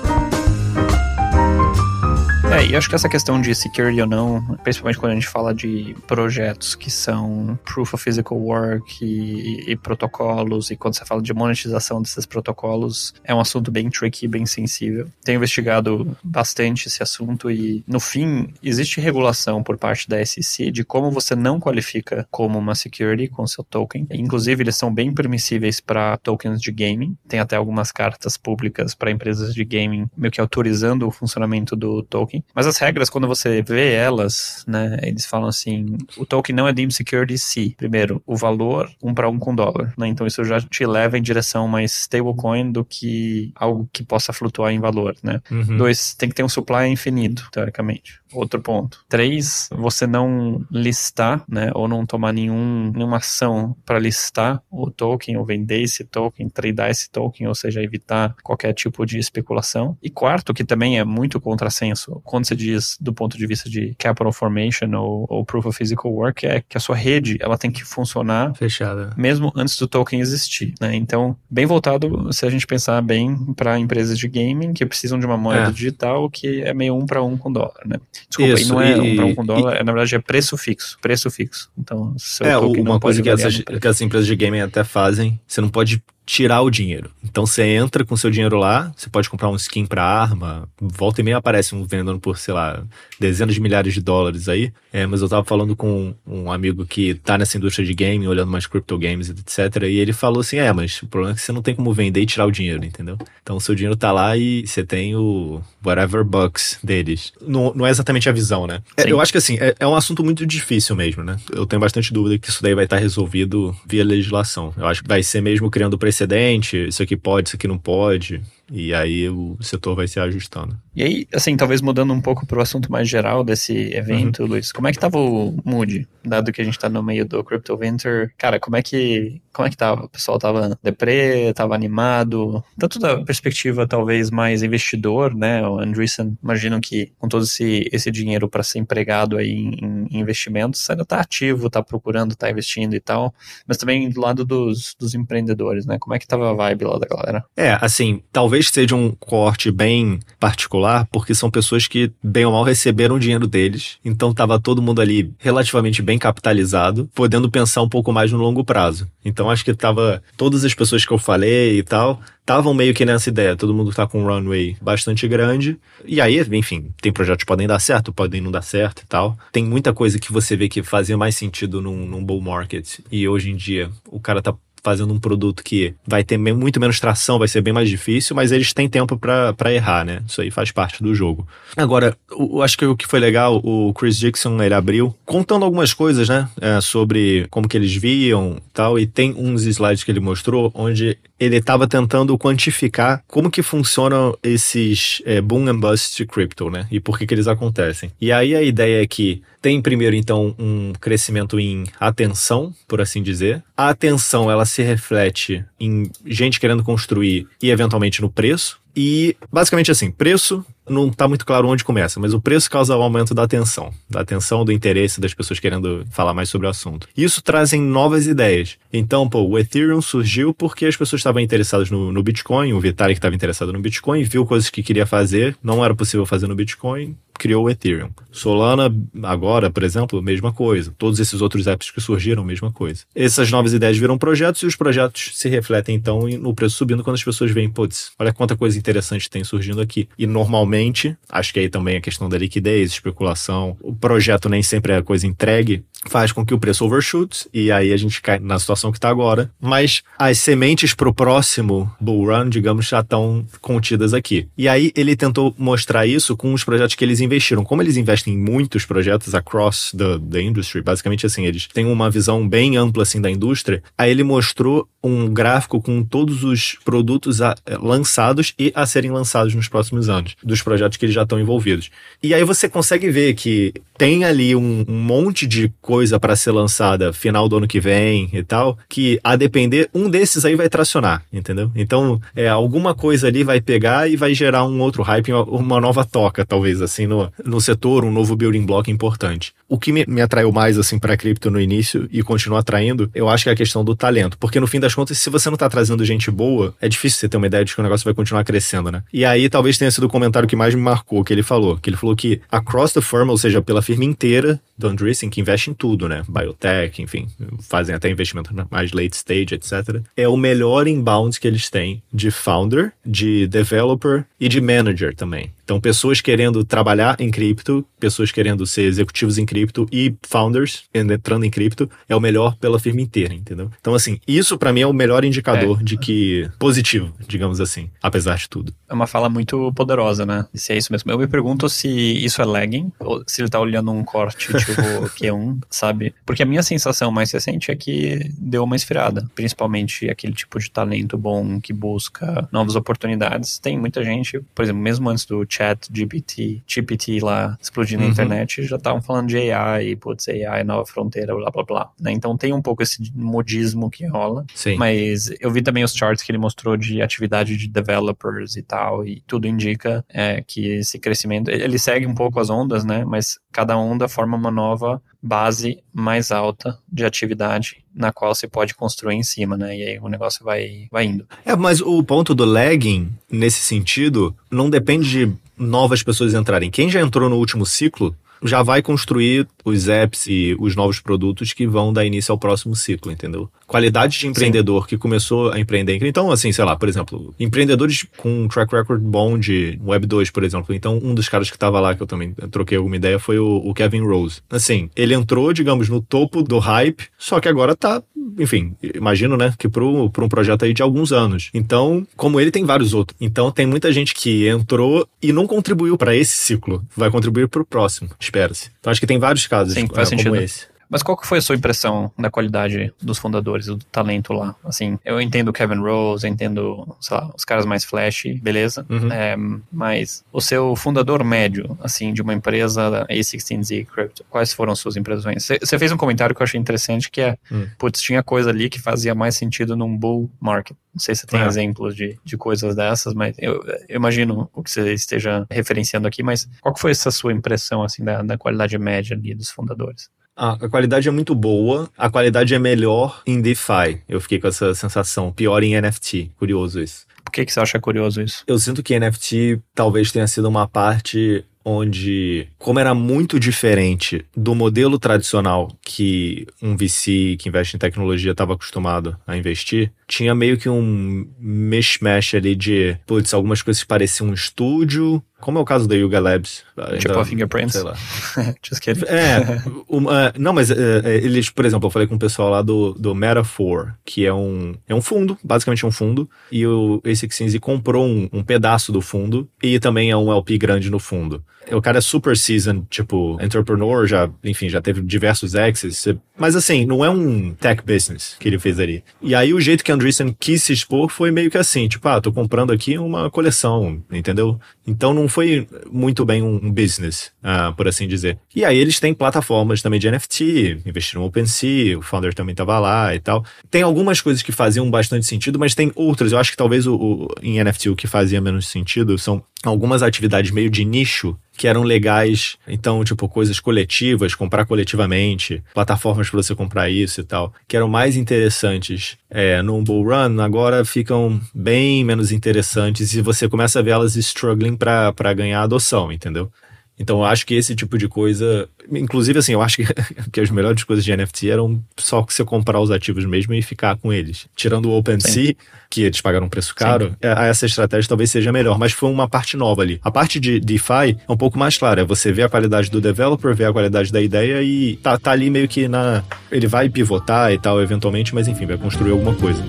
É, 2.54 2.64
e 2.64 2.76
acho 2.76 2.88
que 2.88 2.94
essa 2.94 3.08
questão 3.08 3.40
de 3.40 3.52
security 3.52 4.00
ou 4.00 4.06
não, 4.06 4.40
principalmente 4.62 4.96
quando 4.96 5.10
a 5.10 5.14
gente 5.16 5.26
fala 5.26 5.52
de 5.52 5.96
projetos 6.06 6.76
que 6.76 6.88
são 6.88 7.58
proof 7.64 7.94
of 7.94 8.04
physical 8.04 8.38
work 8.38 9.04
e, 9.04 9.72
e, 9.72 9.74
protocolos, 9.74 10.70
e 10.70 10.76
quando 10.76 10.94
você 10.94 11.04
fala 11.04 11.20
de 11.20 11.34
monetização 11.34 12.00
desses 12.00 12.24
protocolos, 12.24 13.12
é 13.24 13.34
um 13.34 13.40
assunto 13.40 13.72
bem 13.72 13.90
tricky, 13.90 14.28
bem 14.28 14.46
sensível. 14.46 15.08
Tenho 15.24 15.38
investigado 15.38 16.16
bastante 16.22 16.86
esse 16.86 17.02
assunto 17.02 17.50
e, 17.50 17.82
no 17.88 17.98
fim, 17.98 18.54
existe 18.62 19.00
regulação 19.00 19.60
por 19.60 19.76
parte 19.76 20.08
da 20.08 20.24
SEC 20.24 20.70
de 20.70 20.84
como 20.84 21.10
você 21.10 21.34
não 21.34 21.58
qualifica 21.58 22.24
como 22.30 22.56
uma 22.56 22.76
security 22.76 23.26
com 23.26 23.44
seu 23.48 23.64
token. 23.64 24.06
Inclusive, 24.12 24.62
eles 24.62 24.76
são 24.76 24.94
bem 24.94 25.12
permissíveis 25.12 25.80
para 25.80 26.16
tokens 26.18 26.60
de 26.60 26.70
gaming. 26.70 27.16
Tem 27.26 27.40
até 27.40 27.56
algumas 27.56 27.90
cartas 27.90 28.36
públicas 28.36 28.94
para 28.94 29.10
empresas 29.10 29.52
de 29.52 29.64
gaming, 29.64 30.08
meio 30.16 30.30
que 30.30 30.40
autorizando 30.40 31.04
o 31.08 31.10
funcionamento 31.10 31.74
do 31.74 32.00
token. 32.04 32.43
Mas 32.54 32.66
as 32.66 32.78
regras, 32.78 33.10
quando 33.10 33.26
você 33.26 33.62
vê 33.62 33.92
elas, 33.92 34.64
né, 34.66 34.98
eles 35.02 35.26
falam 35.26 35.48
assim: 35.48 35.96
o 36.16 36.24
token 36.24 36.54
não 36.54 36.68
é 36.68 36.72
deemed 36.72 36.94
security 36.94 37.38
se, 37.38 37.74
primeiro, 37.76 38.22
o 38.26 38.36
valor 38.36 38.90
um 39.02 39.12
para 39.12 39.28
um 39.28 39.38
com 39.38 39.54
dólar. 39.54 39.92
Né? 39.98 40.08
Então 40.08 40.26
isso 40.26 40.44
já 40.44 40.60
te 40.60 40.86
leva 40.86 41.18
em 41.18 41.22
direção 41.22 41.66
mais 41.68 41.92
stablecoin 41.92 42.70
do 42.70 42.84
que 42.84 43.52
algo 43.54 43.88
que 43.92 44.04
possa 44.04 44.32
flutuar 44.32 44.72
em 44.72 44.80
valor. 44.80 45.16
Né? 45.22 45.40
Uhum. 45.50 45.76
Dois, 45.76 46.14
tem 46.14 46.28
que 46.28 46.34
ter 46.34 46.44
um 46.44 46.48
supply 46.48 46.88
infinito, 46.88 47.48
teoricamente. 47.50 48.20
Outro 48.32 48.60
ponto. 48.60 49.04
Três, 49.08 49.68
você 49.70 50.06
não 50.06 50.64
listar, 50.70 51.44
né, 51.48 51.70
ou 51.74 51.86
não 51.86 52.04
tomar 52.04 52.32
nenhum, 52.32 52.90
nenhuma 52.92 53.18
ação 53.18 53.76
para 53.86 53.98
listar 53.98 54.60
o 54.70 54.90
token, 54.90 55.36
ou 55.36 55.44
vender 55.44 55.82
esse 55.82 56.04
token, 56.04 56.48
tradear 56.48 56.90
esse 56.90 57.08
token, 57.10 57.46
ou 57.46 57.54
seja, 57.54 57.82
evitar 57.82 58.34
qualquer 58.42 58.72
tipo 58.72 59.06
de 59.06 59.18
especulação. 59.18 59.96
E 60.02 60.10
quarto, 60.10 60.52
que 60.52 60.64
também 60.64 60.98
é 60.98 61.04
muito 61.04 61.40
contrassenso, 61.40 62.20
quando 62.34 62.48
você 62.48 62.56
diz 62.56 62.96
do 63.00 63.14
ponto 63.14 63.38
de 63.38 63.46
vista 63.46 63.70
de 63.70 63.94
capital 63.96 64.32
formation 64.32 64.92
ou, 64.96 65.24
ou 65.30 65.44
proof 65.44 65.66
of 65.66 65.78
physical 65.78 66.12
work, 66.12 66.44
é 66.44 66.64
que 66.68 66.76
a 66.76 66.80
sua 66.80 66.96
rede 66.96 67.38
ela 67.40 67.56
tem 67.56 67.70
que 67.70 67.84
funcionar 67.84 68.52
fechada, 68.56 69.12
mesmo 69.16 69.52
antes 69.54 69.78
do 69.78 69.86
token 69.86 70.18
existir, 70.18 70.74
né? 70.80 70.96
Então, 70.96 71.36
bem 71.48 71.64
voltado, 71.64 72.32
se 72.32 72.44
a 72.44 72.50
gente 72.50 72.66
pensar 72.66 73.00
bem 73.02 73.36
para 73.54 73.78
empresas 73.78 74.18
de 74.18 74.26
gaming 74.26 74.72
que 74.72 74.84
precisam 74.84 75.16
de 75.16 75.24
uma 75.24 75.36
moeda 75.36 75.68
é. 75.68 75.70
digital 75.70 76.28
que 76.28 76.62
é 76.62 76.74
meio 76.74 76.96
um 76.96 77.06
para 77.06 77.22
um 77.22 77.36
com 77.36 77.52
dólar, 77.52 77.82
né? 77.86 77.98
Desculpa, 78.28 78.52
Isso, 78.54 78.64
e 78.64 78.68
não 78.68 78.82
é 78.82 78.96
e, 78.96 79.12
um 79.12 79.16
para 79.16 79.24
um 79.26 79.34
com 79.36 79.46
dólar, 79.46 79.76
e, 79.76 79.78
é, 79.78 79.84
na 79.84 79.92
verdade 79.92 80.16
é 80.16 80.18
preço 80.18 80.56
fixo, 80.56 80.98
preço 81.00 81.30
fixo. 81.30 81.70
Então, 81.78 82.14
seu 82.18 82.46
é, 82.48 82.58
uma 82.58 82.98
coisa 82.98 83.22
que 83.22 83.28
essas, 83.28 83.58
que 83.58 83.86
essas 83.86 84.00
empresas 84.00 84.26
de 84.26 84.34
gaming 84.34 84.60
até 84.60 84.82
fazem, 84.82 85.38
você 85.46 85.60
não 85.60 85.68
pode 85.68 86.02
tirar 86.26 86.62
o 86.62 86.70
dinheiro. 86.70 87.10
Então 87.22 87.46
você 87.46 87.62
entra 87.62 88.04
com 88.04 88.16
seu 88.16 88.30
dinheiro 88.30 88.56
lá, 88.56 88.92
você 88.96 89.10
pode 89.10 89.28
comprar 89.28 89.48
um 89.48 89.56
skin 89.56 89.84
para 89.84 90.02
arma, 90.02 90.68
volta 90.80 91.20
e 91.20 91.24
meia 91.24 91.36
aparece 91.36 91.74
um 91.74 91.84
vendendo 91.84 92.18
por, 92.18 92.38
sei 92.38 92.54
lá, 92.54 92.82
dezenas 93.20 93.54
de 93.54 93.60
milhares 93.60 93.92
de 93.92 94.00
dólares 94.00 94.48
aí. 94.48 94.72
É, 94.92 95.06
mas 95.06 95.20
eu 95.20 95.28
tava 95.28 95.44
falando 95.44 95.76
com 95.76 96.14
um 96.26 96.50
amigo 96.50 96.86
que 96.86 97.14
tá 97.14 97.36
nessa 97.36 97.56
indústria 97.58 97.86
de 97.86 97.94
game, 97.94 98.26
olhando 98.26 98.50
mais 98.50 98.66
crypto 98.66 98.98
games, 98.98 99.28
etc. 99.28 99.82
E 99.82 99.98
ele 99.98 100.12
falou 100.12 100.40
assim: 100.40 100.56
é, 100.56 100.72
mas 100.72 101.02
o 101.02 101.06
problema 101.06 101.34
é 101.34 101.36
que 101.36 101.42
você 101.42 101.52
não 101.52 101.62
tem 101.62 101.74
como 101.74 101.92
vender 101.92 102.22
e 102.22 102.26
tirar 102.26 102.46
o 102.46 102.52
dinheiro, 102.52 102.84
entendeu? 102.84 103.18
Então 103.42 103.56
o 103.56 103.60
seu 103.60 103.74
dinheiro 103.74 103.96
tá 103.96 104.10
lá 104.10 104.36
e 104.36 104.66
você 104.66 104.84
tem 104.84 105.14
o 105.14 105.60
whatever 105.84 106.24
bucks 106.24 106.78
deles. 106.82 107.32
Não, 107.40 107.72
não 107.74 107.86
é 107.86 107.90
exatamente 107.90 108.28
a 108.28 108.32
visão, 108.32 108.66
né? 108.66 108.82
É, 108.96 109.10
eu 109.10 109.20
acho 109.20 109.32
que 109.32 109.38
assim, 109.38 109.56
é, 109.60 109.74
é, 109.78 109.86
um 109.86 109.94
assunto 109.94 110.24
muito 110.24 110.46
difícil 110.46 110.96
mesmo, 110.96 111.22
né? 111.22 111.36
Eu 111.52 111.66
tenho 111.66 111.80
bastante 111.80 112.12
dúvida 112.12 112.38
que 112.38 112.48
isso 112.48 112.62
daí 112.62 112.74
vai 112.74 112.84
estar 112.84 112.96
resolvido 112.96 113.76
via 113.86 114.04
legislação. 114.04 114.72
Eu 114.76 114.86
acho 114.86 115.02
que 115.02 115.08
vai 115.08 115.22
ser 115.22 115.40
mesmo 115.40 115.70
criando 115.70 115.98
precedente, 115.98 116.88
isso 116.88 117.02
aqui 117.02 117.16
pode, 117.16 117.48
isso 117.48 117.56
aqui 117.56 117.68
não 117.68 117.78
pode. 117.78 118.40
E 118.74 118.92
aí 118.92 119.28
o 119.28 119.56
setor 119.60 119.94
vai 119.94 120.08
se 120.08 120.18
ajustando. 120.18 120.76
E 120.96 121.02
aí, 121.04 121.28
assim, 121.32 121.56
talvez 121.56 121.80
mudando 121.80 122.12
um 122.12 122.20
pouco 122.20 122.44
para 122.44 122.58
o 122.58 122.60
assunto 122.60 122.90
mais 122.90 123.08
geral 123.08 123.44
desse 123.44 123.94
evento, 123.94 124.42
uhum. 124.42 124.48
Luiz, 124.48 124.72
como 124.72 124.88
é 124.88 124.92
que 124.92 124.98
tava 124.98 125.16
o 125.16 125.56
mood, 125.64 126.08
dado 126.24 126.52
que 126.52 126.60
a 126.60 126.64
gente 126.64 126.74
está 126.74 126.88
no 126.88 127.00
meio 127.00 127.24
do 127.24 127.44
Crypto 127.44 127.76
Winter? 127.76 128.32
Cara, 128.36 128.58
como 128.58 128.76
é 128.76 128.82
que 128.82 129.40
como 129.54 129.68
é 129.68 129.70
que 129.70 129.76
tava? 129.76 130.04
O 130.04 130.08
pessoal 130.08 130.36
tava 130.36 130.76
deprê, 130.82 131.52
tava 131.54 131.76
animado, 131.76 132.62
tanto 132.76 132.98
da 132.98 133.22
perspectiva 133.22 133.86
talvez 133.86 134.28
mais 134.28 134.64
investidor, 134.64 135.32
né? 135.32 135.66
O 135.66 135.78
Andreessen, 135.78 136.36
imagino 136.42 136.80
que 136.80 137.12
com 137.18 137.28
todo 137.28 137.44
esse, 137.44 137.88
esse 137.92 138.10
dinheiro 138.10 138.48
para 138.48 138.64
ser 138.64 138.80
empregado 138.80 139.36
aí 139.36 139.52
em, 139.52 140.08
em 140.10 140.18
investimentos, 140.18 140.90
ainda 140.90 141.04
tá 141.04 141.20
ativo, 141.20 141.70
tá 141.70 141.82
procurando, 141.82 142.34
tá 142.34 142.50
investindo 142.50 142.94
e 142.94 143.00
tal, 143.00 143.32
mas 143.66 143.76
também 143.76 144.10
do 144.10 144.20
lado 144.20 144.44
dos, 144.44 144.96
dos 144.98 145.14
empreendedores, 145.14 145.86
né? 145.86 145.98
Como 146.00 146.14
é 146.14 146.18
que 146.18 146.26
tava 146.26 146.50
a 146.50 146.54
vibe 146.54 146.86
lá 146.86 146.98
da 146.98 147.06
galera? 147.06 147.44
É, 147.56 147.78
assim, 147.80 148.24
talvez 148.32 148.63
seja 148.70 148.94
um 148.94 149.10
corte 149.10 149.70
bem 149.70 150.20
particular, 150.38 151.06
porque 151.10 151.34
são 151.34 151.50
pessoas 151.50 151.86
que, 151.86 152.10
bem 152.22 152.44
ou 152.44 152.52
mal, 152.52 152.62
receberam 152.62 153.16
o 153.16 153.20
dinheiro 153.20 153.46
deles, 153.46 153.98
então 154.04 154.32
tava 154.32 154.60
todo 154.60 154.82
mundo 154.82 155.00
ali 155.00 155.32
relativamente 155.38 156.02
bem 156.02 156.18
capitalizado, 156.18 157.08
podendo 157.14 157.50
pensar 157.50 157.82
um 157.82 157.88
pouco 157.88 158.12
mais 158.12 158.32
no 158.32 158.38
longo 158.38 158.64
prazo. 158.64 159.08
Então 159.24 159.50
acho 159.50 159.64
que 159.64 159.74
tava 159.74 160.22
todas 160.36 160.64
as 160.64 160.74
pessoas 160.74 161.04
que 161.04 161.12
eu 161.12 161.18
falei 161.18 161.78
e 161.78 161.82
tal, 161.82 162.20
estavam 162.44 162.74
meio 162.74 162.92
que 162.94 163.04
nessa 163.04 163.30
ideia. 163.30 163.56
Todo 163.56 163.74
mundo 163.74 163.92
tá 163.92 164.06
com 164.06 164.22
um 164.22 164.26
runway 164.26 164.76
bastante 164.80 165.26
grande. 165.26 165.78
E 166.04 166.20
aí, 166.20 166.38
enfim, 166.52 166.90
tem 167.00 167.10
projetos 167.10 167.42
que 167.42 167.46
podem 167.46 167.66
dar 167.66 167.80
certo, 167.80 168.12
podem 168.12 168.40
não 168.40 168.50
dar 168.50 168.62
certo 168.62 169.02
e 169.02 169.06
tal. 169.06 169.36
Tem 169.50 169.64
muita 169.64 169.92
coisa 169.92 170.18
que 170.18 170.32
você 170.32 170.56
vê 170.56 170.68
que 170.68 170.82
fazia 170.82 171.16
mais 171.16 171.34
sentido 171.34 171.80
num, 171.80 172.06
num 172.06 172.24
bull 172.24 172.40
market. 172.40 173.00
E 173.10 173.26
hoje 173.26 173.50
em 173.50 173.56
dia 173.56 173.90
o 174.06 174.20
cara 174.20 174.42
tá 174.42 174.54
fazendo 174.84 175.14
um 175.14 175.18
produto 175.18 175.64
que 175.64 175.94
vai 176.06 176.22
ter 176.22 176.36
muito 176.36 176.78
menos 176.78 177.00
tração, 177.00 177.38
vai 177.38 177.48
ser 177.48 177.62
bem 177.62 177.72
mais 177.72 177.88
difícil, 177.88 178.36
mas 178.36 178.52
eles 178.52 178.74
têm 178.74 178.88
tempo 178.88 179.18
para 179.18 179.72
errar, 179.72 180.04
né? 180.04 180.22
Isso 180.28 180.42
aí 180.42 180.50
faz 180.50 180.70
parte 180.70 181.02
do 181.02 181.14
jogo. 181.14 181.48
Agora, 181.74 182.14
eu 182.30 182.62
acho 182.62 182.76
que 182.76 182.84
o 182.84 182.94
que 182.94 183.06
foi 183.06 183.18
legal, 183.18 183.60
o 183.64 183.92
Chris 183.94 184.18
Dixon, 184.18 184.62
ele 184.62 184.74
abriu 184.74 185.14
contando 185.24 185.64
algumas 185.64 185.94
coisas, 185.94 186.28
né? 186.28 186.48
É, 186.60 186.80
sobre 186.82 187.46
como 187.50 187.66
que 187.66 187.76
eles 187.76 187.94
viam 187.94 188.58
tal, 188.72 188.98
e 188.98 189.06
tem 189.06 189.34
uns 189.36 189.64
slides 189.64 190.04
que 190.04 190.10
ele 190.10 190.20
mostrou 190.20 190.70
onde 190.74 191.16
ele 191.40 191.56
estava 191.56 191.88
tentando 191.88 192.36
quantificar 192.38 193.22
como 193.26 193.50
que 193.50 193.62
funcionam 193.62 194.36
esses 194.42 195.22
é, 195.24 195.40
boom 195.40 195.68
and 195.68 195.78
bust 195.78 196.16
de 196.16 196.26
crypto, 196.26 196.70
né? 196.70 196.86
E 196.90 197.00
por 197.00 197.18
que 197.18 197.26
que 197.26 197.34
eles 197.34 197.48
acontecem. 197.48 198.10
E 198.20 198.30
aí 198.30 198.54
a 198.54 198.62
ideia 198.62 199.02
é 199.02 199.06
que 199.06 199.42
tem 199.64 199.80
primeiro 199.80 200.14
então 200.14 200.54
um 200.58 200.92
crescimento 201.00 201.58
em 201.58 201.84
atenção, 201.98 202.74
por 202.86 203.00
assim 203.00 203.22
dizer. 203.22 203.62
A 203.74 203.88
atenção 203.88 204.50
ela 204.50 204.66
se 204.66 204.73
reflete 204.82 205.64
em 205.78 206.10
gente 206.26 206.60
querendo 206.60 206.82
construir 206.82 207.46
e 207.62 207.70
eventualmente 207.70 208.20
no 208.20 208.30
preço. 208.30 208.82
E 208.96 209.36
basicamente 209.52 209.90
assim, 209.90 210.10
preço 210.10 210.64
não 210.88 211.08
está 211.08 211.26
muito 211.26 211.44
claro 211.44 211.66
onde 211.66 211.82
começa, 211.82 212.20
mas 212.20 212.32
o 212.32 212.40
preço 212.40 212.70
causa 212.70 212.96
o 212.96 213.02
aumento 213.02 213.34
da 213.34 213.42
atenção, 213.42 213.92
da 214.08 214.20
atenção, 214.20 214.64
do 214.64 214.70
interesse 214.70 215.20
das 215.20 215.34
pessoas 215.34 215.58
querendo 215.58 216.04
falar 216.10 216.34
mais 216.34 216.48
sobre 216.48 216.66
o 216.66 216.70
assunto. 216.70 217.08
Isso 217.16 217.42
trazem 217.42 217.80
novas 217.80 218.26
ideias. 218.26 218.76
Então, 218.92 219.28
pô, 219.28 219.40
o 219.40 219.58
Ethereum 219.58 220.00
surgiu 220.00 220.54
porque 220.54 220.86
as 220.86 220.96
pessoas 220.96 221.20
estavam 221.20 221.42
interessadas 221.42 221.90
no, 221.90 222.12
no 222.12 222.22
Bitcoin, 222.22 222.72
o 222.72 222.80
Vitalik 222.80 223.18
estava 223.18 223.34
interessado 223.34 223.72
no 223.72 223.80
Bitcoin, 223.80 224.22
viu 224.22 224.46
coisas 224.46 224.70
que 224.70 224.82
queria 224.82 225.06
fazer, 225.06 225.56
não 225.62 225.84
era 225.84 225.94
possível 225.94 226.26
fazer 226.26 226.46
no 226.46 226.54
Bitcoin, 226.54 227.16
criou 227.38 227.64
o 227.64 227.70
Ethereum. 227.70 228.10
Solana, 228.30 228.94
agora, 229.22 229.70
por 229.70 229.82
exemplo, 229.82 230.20
mesma 230.22 230.52
coisa. 230.52 230.92
Todos 230.96 231.20
esses 231.20 231.40
outros 231.40 231.66
apps 231.66 231.90
que 231.90 232.00
surgiram, 232.00 232.44
mesma 232.44 232.72
coisa. 232.72 233.02
Essas 233.14 233.50
novas 233.50 233.72
ideias 233.72 233.96
viram 233.96 234.18
projetos 234.18 234.62
e 234.62 234.66
os 234.66 234.76
projetos 234.76 235.30
se 235.34 235.48
refletem, 235.48 235.94
então, 235.94 236.26
no 236.28 236.54
preço 236.54 236.76
subindo 236.76 237.04
quando 237.04 237.14
as 237.14 237.24
pessoas 237.24 237.50
veem, 237.50 237.70
putz, 237.70 238.12
olha 238.18 238.32
quanta 238.32 238.56
coisa 238.56 238.78
interessante 238.78 239.30
tem 239.30 239.44
surgindo 239.44 239.80
aqui. 239.80 240.08
E 240.18 240.26
normalmente, 240.26 241.16
acho 241.28 241.52
que 241.52 241.60
aí 241.60 241.68
também 241.68 241.96
a 241.96 242.00
questão 242.00 242.28
da 242.28 242.38
liquidez, 242.38 242.92
especulação, 242.92 243.76
o 243.80 243.94
projeto 243.94 244.48
nem 244.48 244.62
sempre 244.62 244.92
é 244.92 245.02
coisa 245.02 245.26
entregue, 245.26 245.84
faz 246.06 246.32
com 246.32 246.44
que 246.44 246.54
o 246.54 246.58
preço 246.58 246.84
overshoot 246.84 247.48
e 247.52 247.70
aí 247.70 247.92
a 247.92 247.96
gente 247.96 248.20
cai 248.20 248.38
na 248.38 248.58
situação 248.58 248.90
que 248.90 248.98
está 248.98 249.08
agora. 249.08 249.50
Mas 249.60 250.02
as 250.18 250.38
sementes 250.38 250.94
para 250.94 251.08
o 251.08 251.14
próximo 251.14 251.90
bull 252.00 252.26
run, 252.26 252.48
digamos, 252.48 252.86
já 252.86 253.00
estão 253.00 253.46
contidas 253.60 254.12
aqui. 254.12 254.48
E 254.56 254.68
aí 254.68 254.92
ele 254.96 255.16
tentou 255.16 255.54
mostrar 255.58 256.06
isso 256.06 256.36
com 256.36 256.52
os 256.52 256.64
projetos 256.64 256.94
que 256.94 257.04
eles 257.04 257.20
investiram. 257.24 257.64
Como 257.64 257.82
eles 257.82 257.96
investem 257.96 258.34
em 258.34 258.38
muitos 258.38 258.84
projetos 258.84 259.34
across 259.34 259.92
the, 259.92 260.18
the 260.30 260.40
industry, 260.42 260.82
basicamente 260.82 261.26
assim, 261.26 261.44
eles 261.44 261.66
têm 261.66 261.86
uma 261.86 262.10
visão 262.10 262.46
bem 262.48 262.76
ampla 262.76 263.02
assim 263.02 263.20
da 263.20 263.30
indústria, 263.30 263.82
aí 263.96 264.10
ele 264.10 264.22
mostrou 264.22 264.88
um 265.04 265.28
gráfico 265.28 265.80
com 265.82 266.02
todos 266.02 266.42
os 266.42 266.78
produtos 266.82 267.42
a, 267.42 267.54
eh, 267.66 267.76
lançados 267.78 268.54
e 268.58 268.72
a 268.74 268.86
serem 268.86 269.10
lançados 269.10 269.54
nos 269.54 269.68
próximos 269.68 270.08
anos, 270.08 270.34
dos 270.42 270.62
projetos 270.62 270.96
que 270.96 271.04
eles 271.04 271.14
já 271.14 271.22
estão 271.22 271.38
envolvidos. 271.38 271.90
E 272.22 272.32
aí 272.32 272.42
você 272.42 272.68
consegue 272.68 273.10
ver 273.10 273.34
que 273.34 273.74
tem 273.98 274.24
ali 274.24 274.56
um, 274.56 274.84
um 274.88 274.98
monte 274.98 275.46
de 275.46 275.70
coisa 275.80 276.18
para 276.18 276.34
ser 276.34 276.50
lançada 276.50 277.12
final 277.12 277.48
do 277.48 277.58
ano 277.58 277.68
que 277.68 277.78
vem 277.78 278.28
e 278.32 278.42
tal, 278.42 278.78
que 278.88 279.20
a 279.22 279.36
depender, 279.36 279.88
um 279.94 280.08
desses 280.08 280.44
aí 280.44 280.56
vai 280.56 280.68
tracionar, 280.68 281.22
entendeu? 281.32 281.70
Então, 281.76 282.20
é, 282.34 282.48
alguma 282.48 282.94
coisa 282.94 283.28
ali 283.28 283.44
vai 283.44 283.60
pegar 283.60 284.10
e 284.10 284.16
vai 284.16 284.34
gerar 284.34 284.64
um 284.64 284.80
outro 284.80 285.02
hype, 285.02 285.32
uma 285.32 285.80
nova 285.80 286.04
toca, 286.04 286.44
talvez, 286.44 286.80
assim, 286.80 287.06
no, 287.06 287.30
no 287.44 287.60
setor, 287.60 288.04
um 288.04 288.10
novo 288.10 288.34
building 288.34 288.64
block 288.64 288.90
importante. 288.90 289.54
O 289.68 289.78
que 289.78 289.92
me, 289.92 290.04
me 290.08 290.20
atraiu 290.20 290.50
mais, 290.50 290.78
assim, 290.78 290.98
para 290.98 291.16
cripto 291.16 291.50
no 291.50 291.60
início 291.60 292.08
e 292.10 292.22
continua 292.22 292.60
atraindo, 292.60 293.10
eu 293.14 293.28
acho 293.28 293.44
que 293.44 293.50
é 293.50 293.52
a 293.52 293.56
questão 293.56 293.84
do 293.84 293.94
talento. 293.94 294.38
Porque 294.38 294.58
no 294.58 294.66
fim 294.66 294.80
das 294.80 294.93
contas, 294.94 295.18
se 295.18 295.30
você 295.30 295.50
não 295.50 295.56
tá 295.56 295.68
trazendo 295.68 296.04
gente 296.04 296.30
boa, 296.30 296.74
é 296.80 296.88
difícil 296.88 297.18
você 297.18 297.28
ter 297.28 297.36
uma 297.36 297.46
ideia 297.46 297.64
de 297.64 297.74
que 297.74 297.80
o 297.80 297.82
negócio 297.82 298.04
vai 298.04 298.14
continuar 298.14 298.44
crescendo, 298.44 298.90
né? 298.90 299.02
E 299.12 299.24
aí 299.24 299.48
talvez 299.48 299.78
tenha 299.78 299.90
sido 299.90 300.04
o 300.04 300.08
comentário 300.08 300.48
que 300.48 300.56
mais 300.56 300.74
me 300.74 300.80
marcou, 300.80 301.24
que 301.24 301.32
ele 301.32 301.42
falou. 301.42 301.76
Que 301.76 301.90
ele 301.90 301.96
falou 301.96 302.14
que 302.16 302.40
across 302.50 302.92
the 302.92 303.00
firm, 303.00 303.28
ou 303.30 303.38
seja, 303.38 303.60
pela 303.62 303.82
firma 303.82 304.04
inteira 304.04 304.60
do 304.76 304.88
Andreessen, 304.88 305.30
que 305.30 305.40
investe 305.40 305.70
em 305.70 305.74
tudo, 305.74 306.08
né? 306.08 306.22
Biotech, 306.28 307.00
enfim, 307.00 307.28
fazem 307.60 307.94
até 307.94 308.10
investimento 308.10 308.52
mais 308.70 308.92
late 308.92 309.16
stage, 309.16 309.54
etc. 309.54 310.00
É 310.16 310.28
o 310.28 310.36
melhor 310.36 310.86
inbound 310.86 311.38
que 311.38 311.46
eles 311.46 311.70
têm 311.70 312.02
de 312.12 312.30
founder, 312.30 312.92
de 313.04 313.46
developer 313.46 314.24
e 314.38 314.48
de 314.48 314.60
manager 314.60 315.14
também. 315.14 315.52
Então, 315.64 315.80
pessoas 315.80 316.20
querendo 316.20 316.62
trabalhar 316.62 317.16
em 317.18 317.30
cripto, 317.30 317.84
pessoas 317.98 318.30
querendo 318.30 318.66
ser 318.66 318.82
executivos 318.82 319.38
em 319.38 319.46
cripto 319.46 319.88
e 319.90 320.14
founders 320.22 320.84
entrando 320.92 321.44
em 321.44 321.50
cripto 321.50 321.88
é 322.06 322.14
o 322.14 322.20
melhor 322.20 322.54
pela 322.56 322.78
firma 322.78 323.00
inteira, 323.00 323.32
entendeu? 323.32 323.70
Então, 323.80 323.94
assim, 323.94 324.20
isso 324.28 324.58
para 324.58 324.72
mim 324.72 324.82
é 324.84 324.86
o 324.86 324.92
melhor 324.92 325.24
indicador 325.24 325.80
é. 325.80 325.82
de 325.82 325.96
que 325.96 326.48
positivo, 326.58 327.12
digamos 327.26 327.60
assim, 327.60 327.90
apesar 328.02 328.36
de 328.36 328.48
tudo. 328.48 328.72
É 328.88 328.94
uma 328.94 329.06
fala 329.06 329.28
muito 329.28 329.72
poderosa, 329.74 330.24
né? 330.24 330.46
Se 330.54 330.72
é 330.72 330.76
isso 330.76 330.92
mesmo. 330.92 331.10
Eu 331.10 331.18
me 331.18 331.26
pergunto 331.26 331.68
se 331.68 331.88
isso 331.88 332.40
é 332.40 332.44
lagging, 332.44 332.92
ou 332.98 333.22
se 333.26 333.42
ele 333.42 333.48
tá 333.48 333.58
olhando 333.58 333.90
um 333.90 334.04
corte 334.04 334.48
tipo 334.58 334.82
Q1, 334.82 335.62
sabe? 335.68 336.14
Porque 336.24 336.42
a 336.42 336.46
minha 336.46 336.62
sensação 336.62 337.10
mais 337.10 337.32
recente 337.32 337.70
é 337.70 337.76
que 337.76 338.30
deu 338.38 338.64
uma 338.64 338.76
esfriada, 338.76 339.28
principalmente 339.34 340.08
aquele 340.08 340.32
tipo 340.32 340.58
de 340.58 340.70
talento 340.70 341.16
bom 341.16 341.60
que 341.60 341.72
busca 341.72 342.48
novas 342.52 342.76
oportunidades. 342.76 343.58
Tem 343.58 343.78
muita 343.78 344.04
gente, 344.04 344.40
por 344.54 344.62
exemplo, 344.62 344.82
mesmo 344.82 345.08
antes 345.08 345.24
do 345.24 345.44
chat 345.48 345.88
GPT, 345.92 346.62
GPT 346.66 347.20
lá 347.20 347.56
explodindo 347.60 348.02
uhum. 348.02 348.08
na 348.08 348.12
internet, 348.12 348.62
já 348.64 348.76
estavam 348.76 349.00
falando 349.00 349.28
de 349.28 349.50
AI, 349.50 349.96
putz, 349.96 350.28
AI 350.28 350.64
nova 350.64 350.84
fronteira, 350.86 351.34
blá 351.34 351.50
blá 351.50 351.64
blá. 351.64 351.90
Né? 352.00 352.12
Então 352.12 352.36
tem 352.36 352.52
um 352.52 352.62
pouco 352.62 352.82
esse 352.82 353.12
modismo 353.14 353.90
que 353.90 354.06
rola. 354.06 354.44
Sim. 354.54 354.73
Mas 354.76 355.30
eu 355.40 355.50
vi 355.50 355.62
também 355.62 355.84
os 355.84 355.94
charts 355.94 356.22
que 356.22 356.30
ele 356.30 356.38
mostrou 356.38 356.76
de 356.76 357.02
atividade 357.02 357.56
de 357.56 357.68
developers 357.68 358.56
e 358.56 358.62
tal, 358.62 359.06
e 359.06 359.22
tudo 359.26 359.46
indica 359.46 360.04
é, 360.08 360.42
que 360.46 360.66
esse 360.66 360.98
crescimento, 360.98 361.50
ele 361.50 361.78
segue 361.78 362.06
um 362.06 362.14
pouco 362.14 362.40
as 362.40 362.50
ondas, 362.50 362.84
né? 362.84 363.04
Mas 363.04 363.38
cada 363.52 363.76
onda 363.76 364.08
forma 364.08 364.36
uma 364.36 364.50
nova 364.50 365.02
base 365.22 365.82
mais 365.92 366.30
alta 366.30 366.78
de 366.92 367.04
atividade 367.04 367.82
na 367.94 368.12
qual 368.12 368.34
você 368.34 368.46
pode 368.46 368.74
construir 368.74 369.14
em 369.14 369.22
cima, 369.22 369.56
né? 369.56 369.76
E 369.76 369.82
aí 369.82 369.98
o 369.98 370.08
negócio 370.08 370.44
vai, 370.44 370.86
vai 370.90 371.06
indo. 371.06 371.26
É, 371.44 371.56
mas 371.56 371.80
o 371.80 372.02
ponto 372.02 372.34
do 372.34 372.44
lagging, 372.44 373.10
nesse 373.30 373.60
sentido, 373.60 374.34
não 374.50 374.68
depende 374.68 375.08
de 375.08 375.32
novas 375.56 376.02
pessoas 376.02 376.34
entrarem. 376.34 376.70
Quem 376.70 376.90
já 376.90 377.00
entrou 377.00 377.30
no 377.30 377.36
último 377.36 377.64
ciclo 377.64 378.14
já 378.42 378.62
vai 378.62 378.82
construir 378.82 379.48
os 379.64 379.88
apps 379.88 380.26
e 380.26 380.54
os 380.60 380.76
novos 380.76 381.00
produtos 381.00 381.52
que 381.52 381.66
vão 381.66 381.92
dar 381.92 382.04
início 382.04 382.30
ao 382.30 382.38
próximo 382.38 382.76
ciclo, 382.76 383.10
entendeu? 383.10 383.50
Qualidade 383.66 384.18
de 384.18 384.26
empreendedor 384.26 384.82
Sim. 384.82 384.88
que 384.88 384.98
começou 384.98 385.50
a 385.50 385.58
empreender. 385.58 385.98
Então, 386.02 386.30
assim, 386.30 386.52
sei 386.52 386.64
lá, 386.64 386.76
por 386.76 386.88
exemplo, 386.88 387.34
empreendedores 387.38 388.06
com 388.16 388.44
um 388.44 388.48
track 388.48 388.74
record 388.74 389.00
bom 389.00 389.38
de 389.38 389.78
Web 389.82 390.06
2, 390.06 390.30
por 390.30 390.44
exemplo. 390.44 390.74
Então, 390.74 390.98
um 391.02 391.14
dos 391.14 391.28
caras 391.28 391.50
que 391.50 391.56
estava 391.56 391.80
lá, 391.80 391.94
que 391.94 392.02
eu 392.02 392.06
também 392.06 392.34
troquei 392.50 392.76
alguma 392.76 392.96
ideia, 392.96 393.18
foi 393.18 393.38
o, 393.38 393.56
o 393.56 393.74
Kevin 393.74 394.02
Rose. 394.02 394.40
Assim, 394.50 394.90
ele 394.94 395.14
entrou, 395.14 395.52
digamos, 395.52 395.88
no 395.88 396.00
topo 396.00 396.42
do 396.42 396.58
hype, 396.58 397.04
só 397.18 397.40
que 397.40 397.48
agora 397.48 397.74
tá 397.74 398.02
enfim, 398.38 398.74
imagino, 398.94 399.36
né, 399.36 399.54
que 399.58 399.68
para 399.68 399.84
um 399.84 400.28
projeto 400.28 400.64
aí 400.64 400.72
de 400.72 400.82
alguns 400.82 401.12
anos. 401.12 401.50
Então, 401.52 402.06
como 402.16 402.40
ele, 402.40 402.50
tem 402.50 402.64
vários 402.64 402.94
outros. 402.94 403.16
Então, 403.20 403.50
tem 403.50 403.66
muita 403.66 403.92
gente 403.92 404.14
que 404.14 404.48
entrou 404.48 405.06
e 405.22 405.32
não 405.32 405.46
contribuiu 405.46 405.96
para 405.96 406.14
esse 406.14 406.36
ciclo. 406.36 406.84
Vai 406.96 407.10
contribuir 407.10 407.48
para 407.48 407.62
o 407.62 407.66
próximo, 407.66 408.10
espera-se. 408.18 408.70
Então, 408.80 408.90
acho 408.90 409.00
que 409.00 409.06
tem 409.06 409.18
vários 409.18 409.46
casos 409.46 409.74
Sim, 409.74 409.86
faz 409.86 410.10
é, 410.12 410.16
como 410.16 410.36
esse. 410.36 410.66
Mas 410.88 411.02
qual 411.02 411.16
que 411.16 411.26
foi 411.26 411.38
a 411.38 411.42
sua 411.42 411.56
impressão 411.56 412.12
da 412.18 412.30
qualidade 412.30 412.92
dos 413.00 413.18
fundadores, 413.18 413.66
do 413.66 413.78
talento 413.78 414.32
lá? 414.32 414.54
Assim, 414.64 414.98
eu 415.04 415.20
entendo 415.20 415.48
o 415.48 415.52
Kevin 415.52 415.80
Rose, 415.80 416.26
eu 416.26 416.32
entendo, 416.32 416.96
sei 417.00 417.16
lá, 417.16 417.30
os 417.36 417.44
caras 417.44 417.64
mais 417.64 417.84
flash, 417.84 418.24
beleza. 418.40 418.86
Uhum. 418.88 419.12
É, 419.12 419.36
mas 419.72 420.24
o 420.32 420.40
seu 420.40 420.74
fundador 420.76 421.24
médio, 421.24 421.76
assim, 421.82 422.12
de 422.12 422.22
uma 422.22 422.34
empresa 422.34 422.90
da 422.90 423.06
A16Z 423.06 423.86
Crypto, 423.86 424.24
quais 424.28 424.52
foram 424.52 424.74
suas 424.74 424.96
impressões? 424.96 425.44
Você 425.44 425.78
fez 425.78 425.92
um 425.92 425.96
comentário 425.96 426.34
que 426.34 426.42
eu 426.42 426.44
achei 426.44 426.60
interessante, 426.60 427.10
que 427.10 427.20
é, 427.20 427.36
uhum. 427.50 427.68
putz, 427.78 428.00
tinha 428.00 428.22
coisa 428.22 428.50
ali 428.50 428.68
que 428.68 428.80
fazia 428.80 429.14
mais 429.14 429.36
sentido 429.36 429.76
num 429.76 429.96
bull 429.96 430.30
market. 430.40 430.76
Não 430.94 431.00
sei 431.00 431.14
se 431.14 431.26
tem 431.26 431.40
é. 431.40 431.46
exemplos 431.46 431.96
de, 431.96 432.16
de 432.24 432.36
coisas 432.36 432.76
dessas, 432.76 433.14
mas 433.14 433.34
eu, 433.38 433.60
eu, 433.88 433.96
imagino 433.96 434.48
o 434.54 434.62
que 434.62 434.70
você 434.70 434.94
esteja 434.94 435.44
referenciando 435.50 436.06
aqui, 436.06 436.22
mas 436.22 436.48
qual 436.60 436.72
que 436.72 436.80
foi 436.80 436.92
essa 436.92 437.10
sua 437.10 437.32
impressão, 437.32 437.82
assim, 437.82 438.04
da, 438.04 438.22
da 438.22 438.38
qualidade 438.38 438.78
média 438.78 439.16
ali 439.16 439.34
dos 439.34 439.50
fundadores? 439.50 440.08
A 440.36 440.68
qualidade 440.68 441.08
é 441.08 441.12
muito 441.12 441.34
boa, 441.34 441.88
a 441.96 442.10
qualidade 442.10 442.54
é 442.54 442.58
melhor 442.58 443.22
em 443.24 443.40
DeFi. 443.40 444.02
Eu 444.08 444.20
fiquei 444.20 444.40
com 444.40 444.48
essa 444.48 444.74
sensação. 444.74 445.32
Pior 445.32 445.62
em 445.62 445.80
NFT. 445.80 446.32
Curioso 446.36 446.80
isso. 446.80 447.06
Por 447.24 447.30
que, 447.30 447.44
que 447.44 447.52
você 447.52 447.60
acha 447.60 447.80
curioso 447.80 448.20
isso? 448.20 448.44
Eu 448.46 448.58
sinto 448.58 448.82
que 448.82 448.98
NFT 448.98 449.60
talvez 449.74 450.10
tenha 450.10 450.26
sido 450.26 450.48
uma 450.48 450.68
parte 450.68 451.44
onde, 451.64 452.46
como 452.58 452.78
era 452.78 452.94
muito 452.94 453.40
diferente 453.40 454.24
do 454.36 454.54
modelo 454.54 454.98
tradicional 454.98 455.72
que 455.82 456.46
um 456.60 456.76
VC 456.76 457.36
que 457.38 457.48
investe 457.48 457.76
em 457.76 457.78
tecnologia 457.78 458.32
estava 458.32 458.52
acostumado 458.52 459.16
a 459.26 459.36
investir, 459.36 459.90
tinha 460.06 460.34
meio 460.34 460.58
que 460.58 460.68
um 460.68 461.26
mishmash 461.38 462.34
ali 462.34 462.54
de, 462.54 462.96
putz, 463.06 463.32
algumas 463.32 463.62
coisas 463.62 463.82
que 463.82 463.88
pareciam 463.88 464.28
um 464.28 464.34
estúdio, 464.34 465.22
como 465.40 465.58
é 465.58 465.60
o 465.60 465.64
caso 465.64 465.86
da 465.86 465.94
Yuga 465.94 466.20
Labs. 466.20 466.64
Tipo 466.98 467.18
a 467.18 467.24
Fingerprints? 467.24 467.74
Sei 467.74 467.82
lá. 467.82 467.94
Just 468.62 468.80
kidding. 468.80 469.04
É, 469.06 469.62
uma, 469.88 470.32
não, 470.38 470.54
mas 470.54 470.70
uh, 470.70 470.74
eles, 471.04 471.50
por 471.50 471.66
exemplo, 471.66 471.86
eu 471.86 471.90
falei 471.90 472.08
com 472.08 472.14
o 472.14 472.18
pessoal 472.18 472.48
lá 472.48 472.62
do, 472.62 472.94
do 472.94 473.14
Metaphor, 473.14 473.92
que 474.04 474.24
é 474.24 474.32
um, 474.32 474.74
é 474.88 474.94
um 474.94 475.02
fundo, 475.02 475.38
basicamente 475.44 475.84
um 475.84 475.90
fundo, 475.90 476.28
e 476.50 476.66
o 476.66 477.00
A16Z 477.04 477.60
comprou 477.60 478.06
um, 478.06 478.28
um 478.32 478.42
pedaço 478.42 478.90
do 478.90 479.02
fundo 479.02 479.48
e 479.62 479.78
também 479.78 480.10
é 480.10 480.16
um 480.16 480.32
LP 480.32 480.56
grande 480.56 480.90
no 480.90 480.98
fundo. 480.98 481.44
O 481.70 481.80
cara 481.80 481.98
é 481.98 482.00
super 482.00 482.36
seasoned, 482.36 482.86
tipo, 482.90 483.38
entrepreneur, 483.40 484.06
já, 484.06 484.28
enfim, 484.42 484.68
já 484.68 484.80
teve 484.80 485.00
diversos 485.00 485.54
exits. 485.54 486.06
Mas 486.36 486.56
assim, 486.56 486.84
não 486.84 487.04
é 487.04 487.10
um 487.10 487.54
tech 487.54 487.82
business 487.84 488.36
que 488.38 488.48
ele 488.48 488.58
fez 488.58 488.78
ali. 488.80 489.04
E 489.22 489.34
aí 489.34 489.54
o 489.54 489.60
jeito 489.60 489.84
que 489.84 489.92
Andreessen 489.92 490.34
quis 490.38 490.62
se 490.62 490.72
expor 490.72 491.08
foi 491.08 491.30
meio 491.30 491.50
que 491.50 491.58
assim, 491.58 491.86
tipo, 491.88 492.06
ah, 492.08 492.20
tô 492.20 492.32
comprando 492.32 492.72
aqui 492.72 492.98
uma 492.98 493.30
coleção, 493.30 494.02
entendeu? 494.10 494.58
Então 494.86 495.14
não 495.14 495.28
foi 495.28 495.66
muito 495.90 496.24
bem 496.24 496.42
um 496.42 496.70
business, 496.70 497.30
uh, 497.42 497.72
por 497.74 497.86
assim 497.86 498.08
dizer. 498.08 498.38
E 498.54 498.64
aí 498.64 498.76
eles 498.76 498.98
têm 498.98 499.14
plataformas 499.14 499.80
também 499.80 500.00
de 500.00 500.10
NFT, 500.10 500.82
investiram 500.84 501.22
no 501.22 501.28
OpenSea, 501.28 501.98
o 501.98 502.02
founder 502.02 502.34
também 502.34 502.54
tava 502.54 502.78
lá 502.78 503.14
e 503.14 503.20
tal. 503.20 503.44
Tem 503.70 503.82
algumas 503.82 504.20
coisas 504.20 504.42
que 504.42 504.52
faziam 504.52 504.90
bastante 504.90 505.26
sentido, 505.26 505.58
mas 505.58 505.74
tem 505.74 505.92
outras. 505.94 506.32
Eu 506.32 506.38
acho 506.38 506.50
que 506.50 506.56
talvez 506.56 506.86
o, 506.86 506.96
o 506.96 507.28
em 507.42 507.62
NFT 507.62 507.90
o 507.90 507.96
que 507.96 508.06
fazia 508.06 508.40
menos 508.40 508.66
sentido 508.66 509.16
são 509.18 509.42
algumas 509.62 510.02
atividades 510.02 510.50
meio 510.50 510.68
de 510.68 510.84
nicho 510.84 511.36
que 511.56 511.68
eram 511.68 511.82
legais. 511.82 512.56
Então, 512.66 513.02
tipo, 513.04 513.28
coisas 513.28 513.60
coletivas, 513.60 514.34
comprar 514.34 514.66
coletivamente, 514.66 515.62
plataformas 515.72 516.28
para 516.28 516.42
você 516.42 516.54
comprar 516.54 516.90
isso 516.90 517.20
e 517.20 517.24
tal, 517.24 517.52
que 517.66 517.76
eram 517.76 517.88
mais 517.88 518.16
interessantes 518.16 519.16
é, 519.30 519.62
num 519.62 519.82
bull 519.82 520.04
run, 520.04 520.40
agora 520.40 520.84
ficam 520.84 521.40
bem 521.54 522.04
menos 522.04 522.32
interessantes 522.32 523.14
e 523.14 523.20
você 523.20 523.48
começa 523.48 523.78
a 523.78 523.82
ver 523.82 523.90
elas 523.90 524.16
struggling 524.16 524.76
para 524.76 525.34
ganhar 525.34 525.62
adoção, 525.62 526.12
entendeu? 526.12 526.50
Então 526.98 527.18
eu 527.18 527.24
acho 527.24 527.46
que 527.46 527.54
esse 527.54 527.74
tipo 527.74 527.98
de 527.98 528.08
coisa. 528.08 528.68
Inclusive, 528.90 529.38
assim, 529.38 529.52
eu 529.52 529.62
acho 529.62 529.76
que, 529.76 529.86
que 530.30 530.40
as 530.40 530.50
melhores 530.50 530.84
coisas 530.84 531.04
de 531.04 531.14
NFT 531.16 531.50
eram 531.50 531.82
só 531.96 532.22
que 532.22 532.32
você 532.32 532.44
comprar 532.44 532.80
os 532.80 532.90
ativos 532.90 533.24
mesmo 533.24 533.54
e 533.54 533.62
ficar 533.62 533.96
com 533.96 534.12
eles. 534.12 534.46
Tirando 534.54 534.86
o 534.86 534.96
OpenSea, 534.96 535.54
que 535.90 536.02
eles 536.02 536.20
pagaram 536.20 536.46
um 536.46 536.48
preço 536.48 536.74
caro, 536.74 537.16
é, 537.20 537.48
essa 537.48 537.66
estratégia 537.66 538.08
talvez 538.08 538.30
seja 538.30 538.52
melhor, 538.52 538.78
mas 538.78 538.92
foi 538.92 539.10
uma 539.10 539.28
parte 539.28 539.56
nova 539.56 539.82
ali. 539.82 540.00
A 540.02 540.10
parte 540.10 540.38
de 540.38 540.60
DeFi 540.60 541.16
é 541.28 541.32
um 541.32 541.36
pouco 541.36 541.58
mais 541.58 541.76
clara. 541.76 542.02
É 542.02 542.04
você 542.04 542.32
vê 542.32 542.42
a 542.42 542.48
qualidade 542.48 542.90
do 542.90 543.00
developer, 543.00 543.54
vê 543.54 543.64
a 543.64 543.72
qualidade 543.72 544.12
da 544.12 544.20
ideia 544.20 544.62
e 544.62 544.96
tá, 544.96 545.18
tá 545.18 545.32
ali 545.32 545.50
meio 545.50 545.68
que 545.68 545.88
na. 545.88 546.22
Ele 546.50 546.66
vai 546.66 546.88
pivotar 546.88 547.52
e 547.52 547.58
tal, 547.58 547.82
eventualmente, 547.82 548.34
mas 548.34 548.46
enfim, 548.46 548.66
vai 548.66 548.78
construir 548.78 549.10
alguma 549.10 549.34
coisa. 549.34 549.62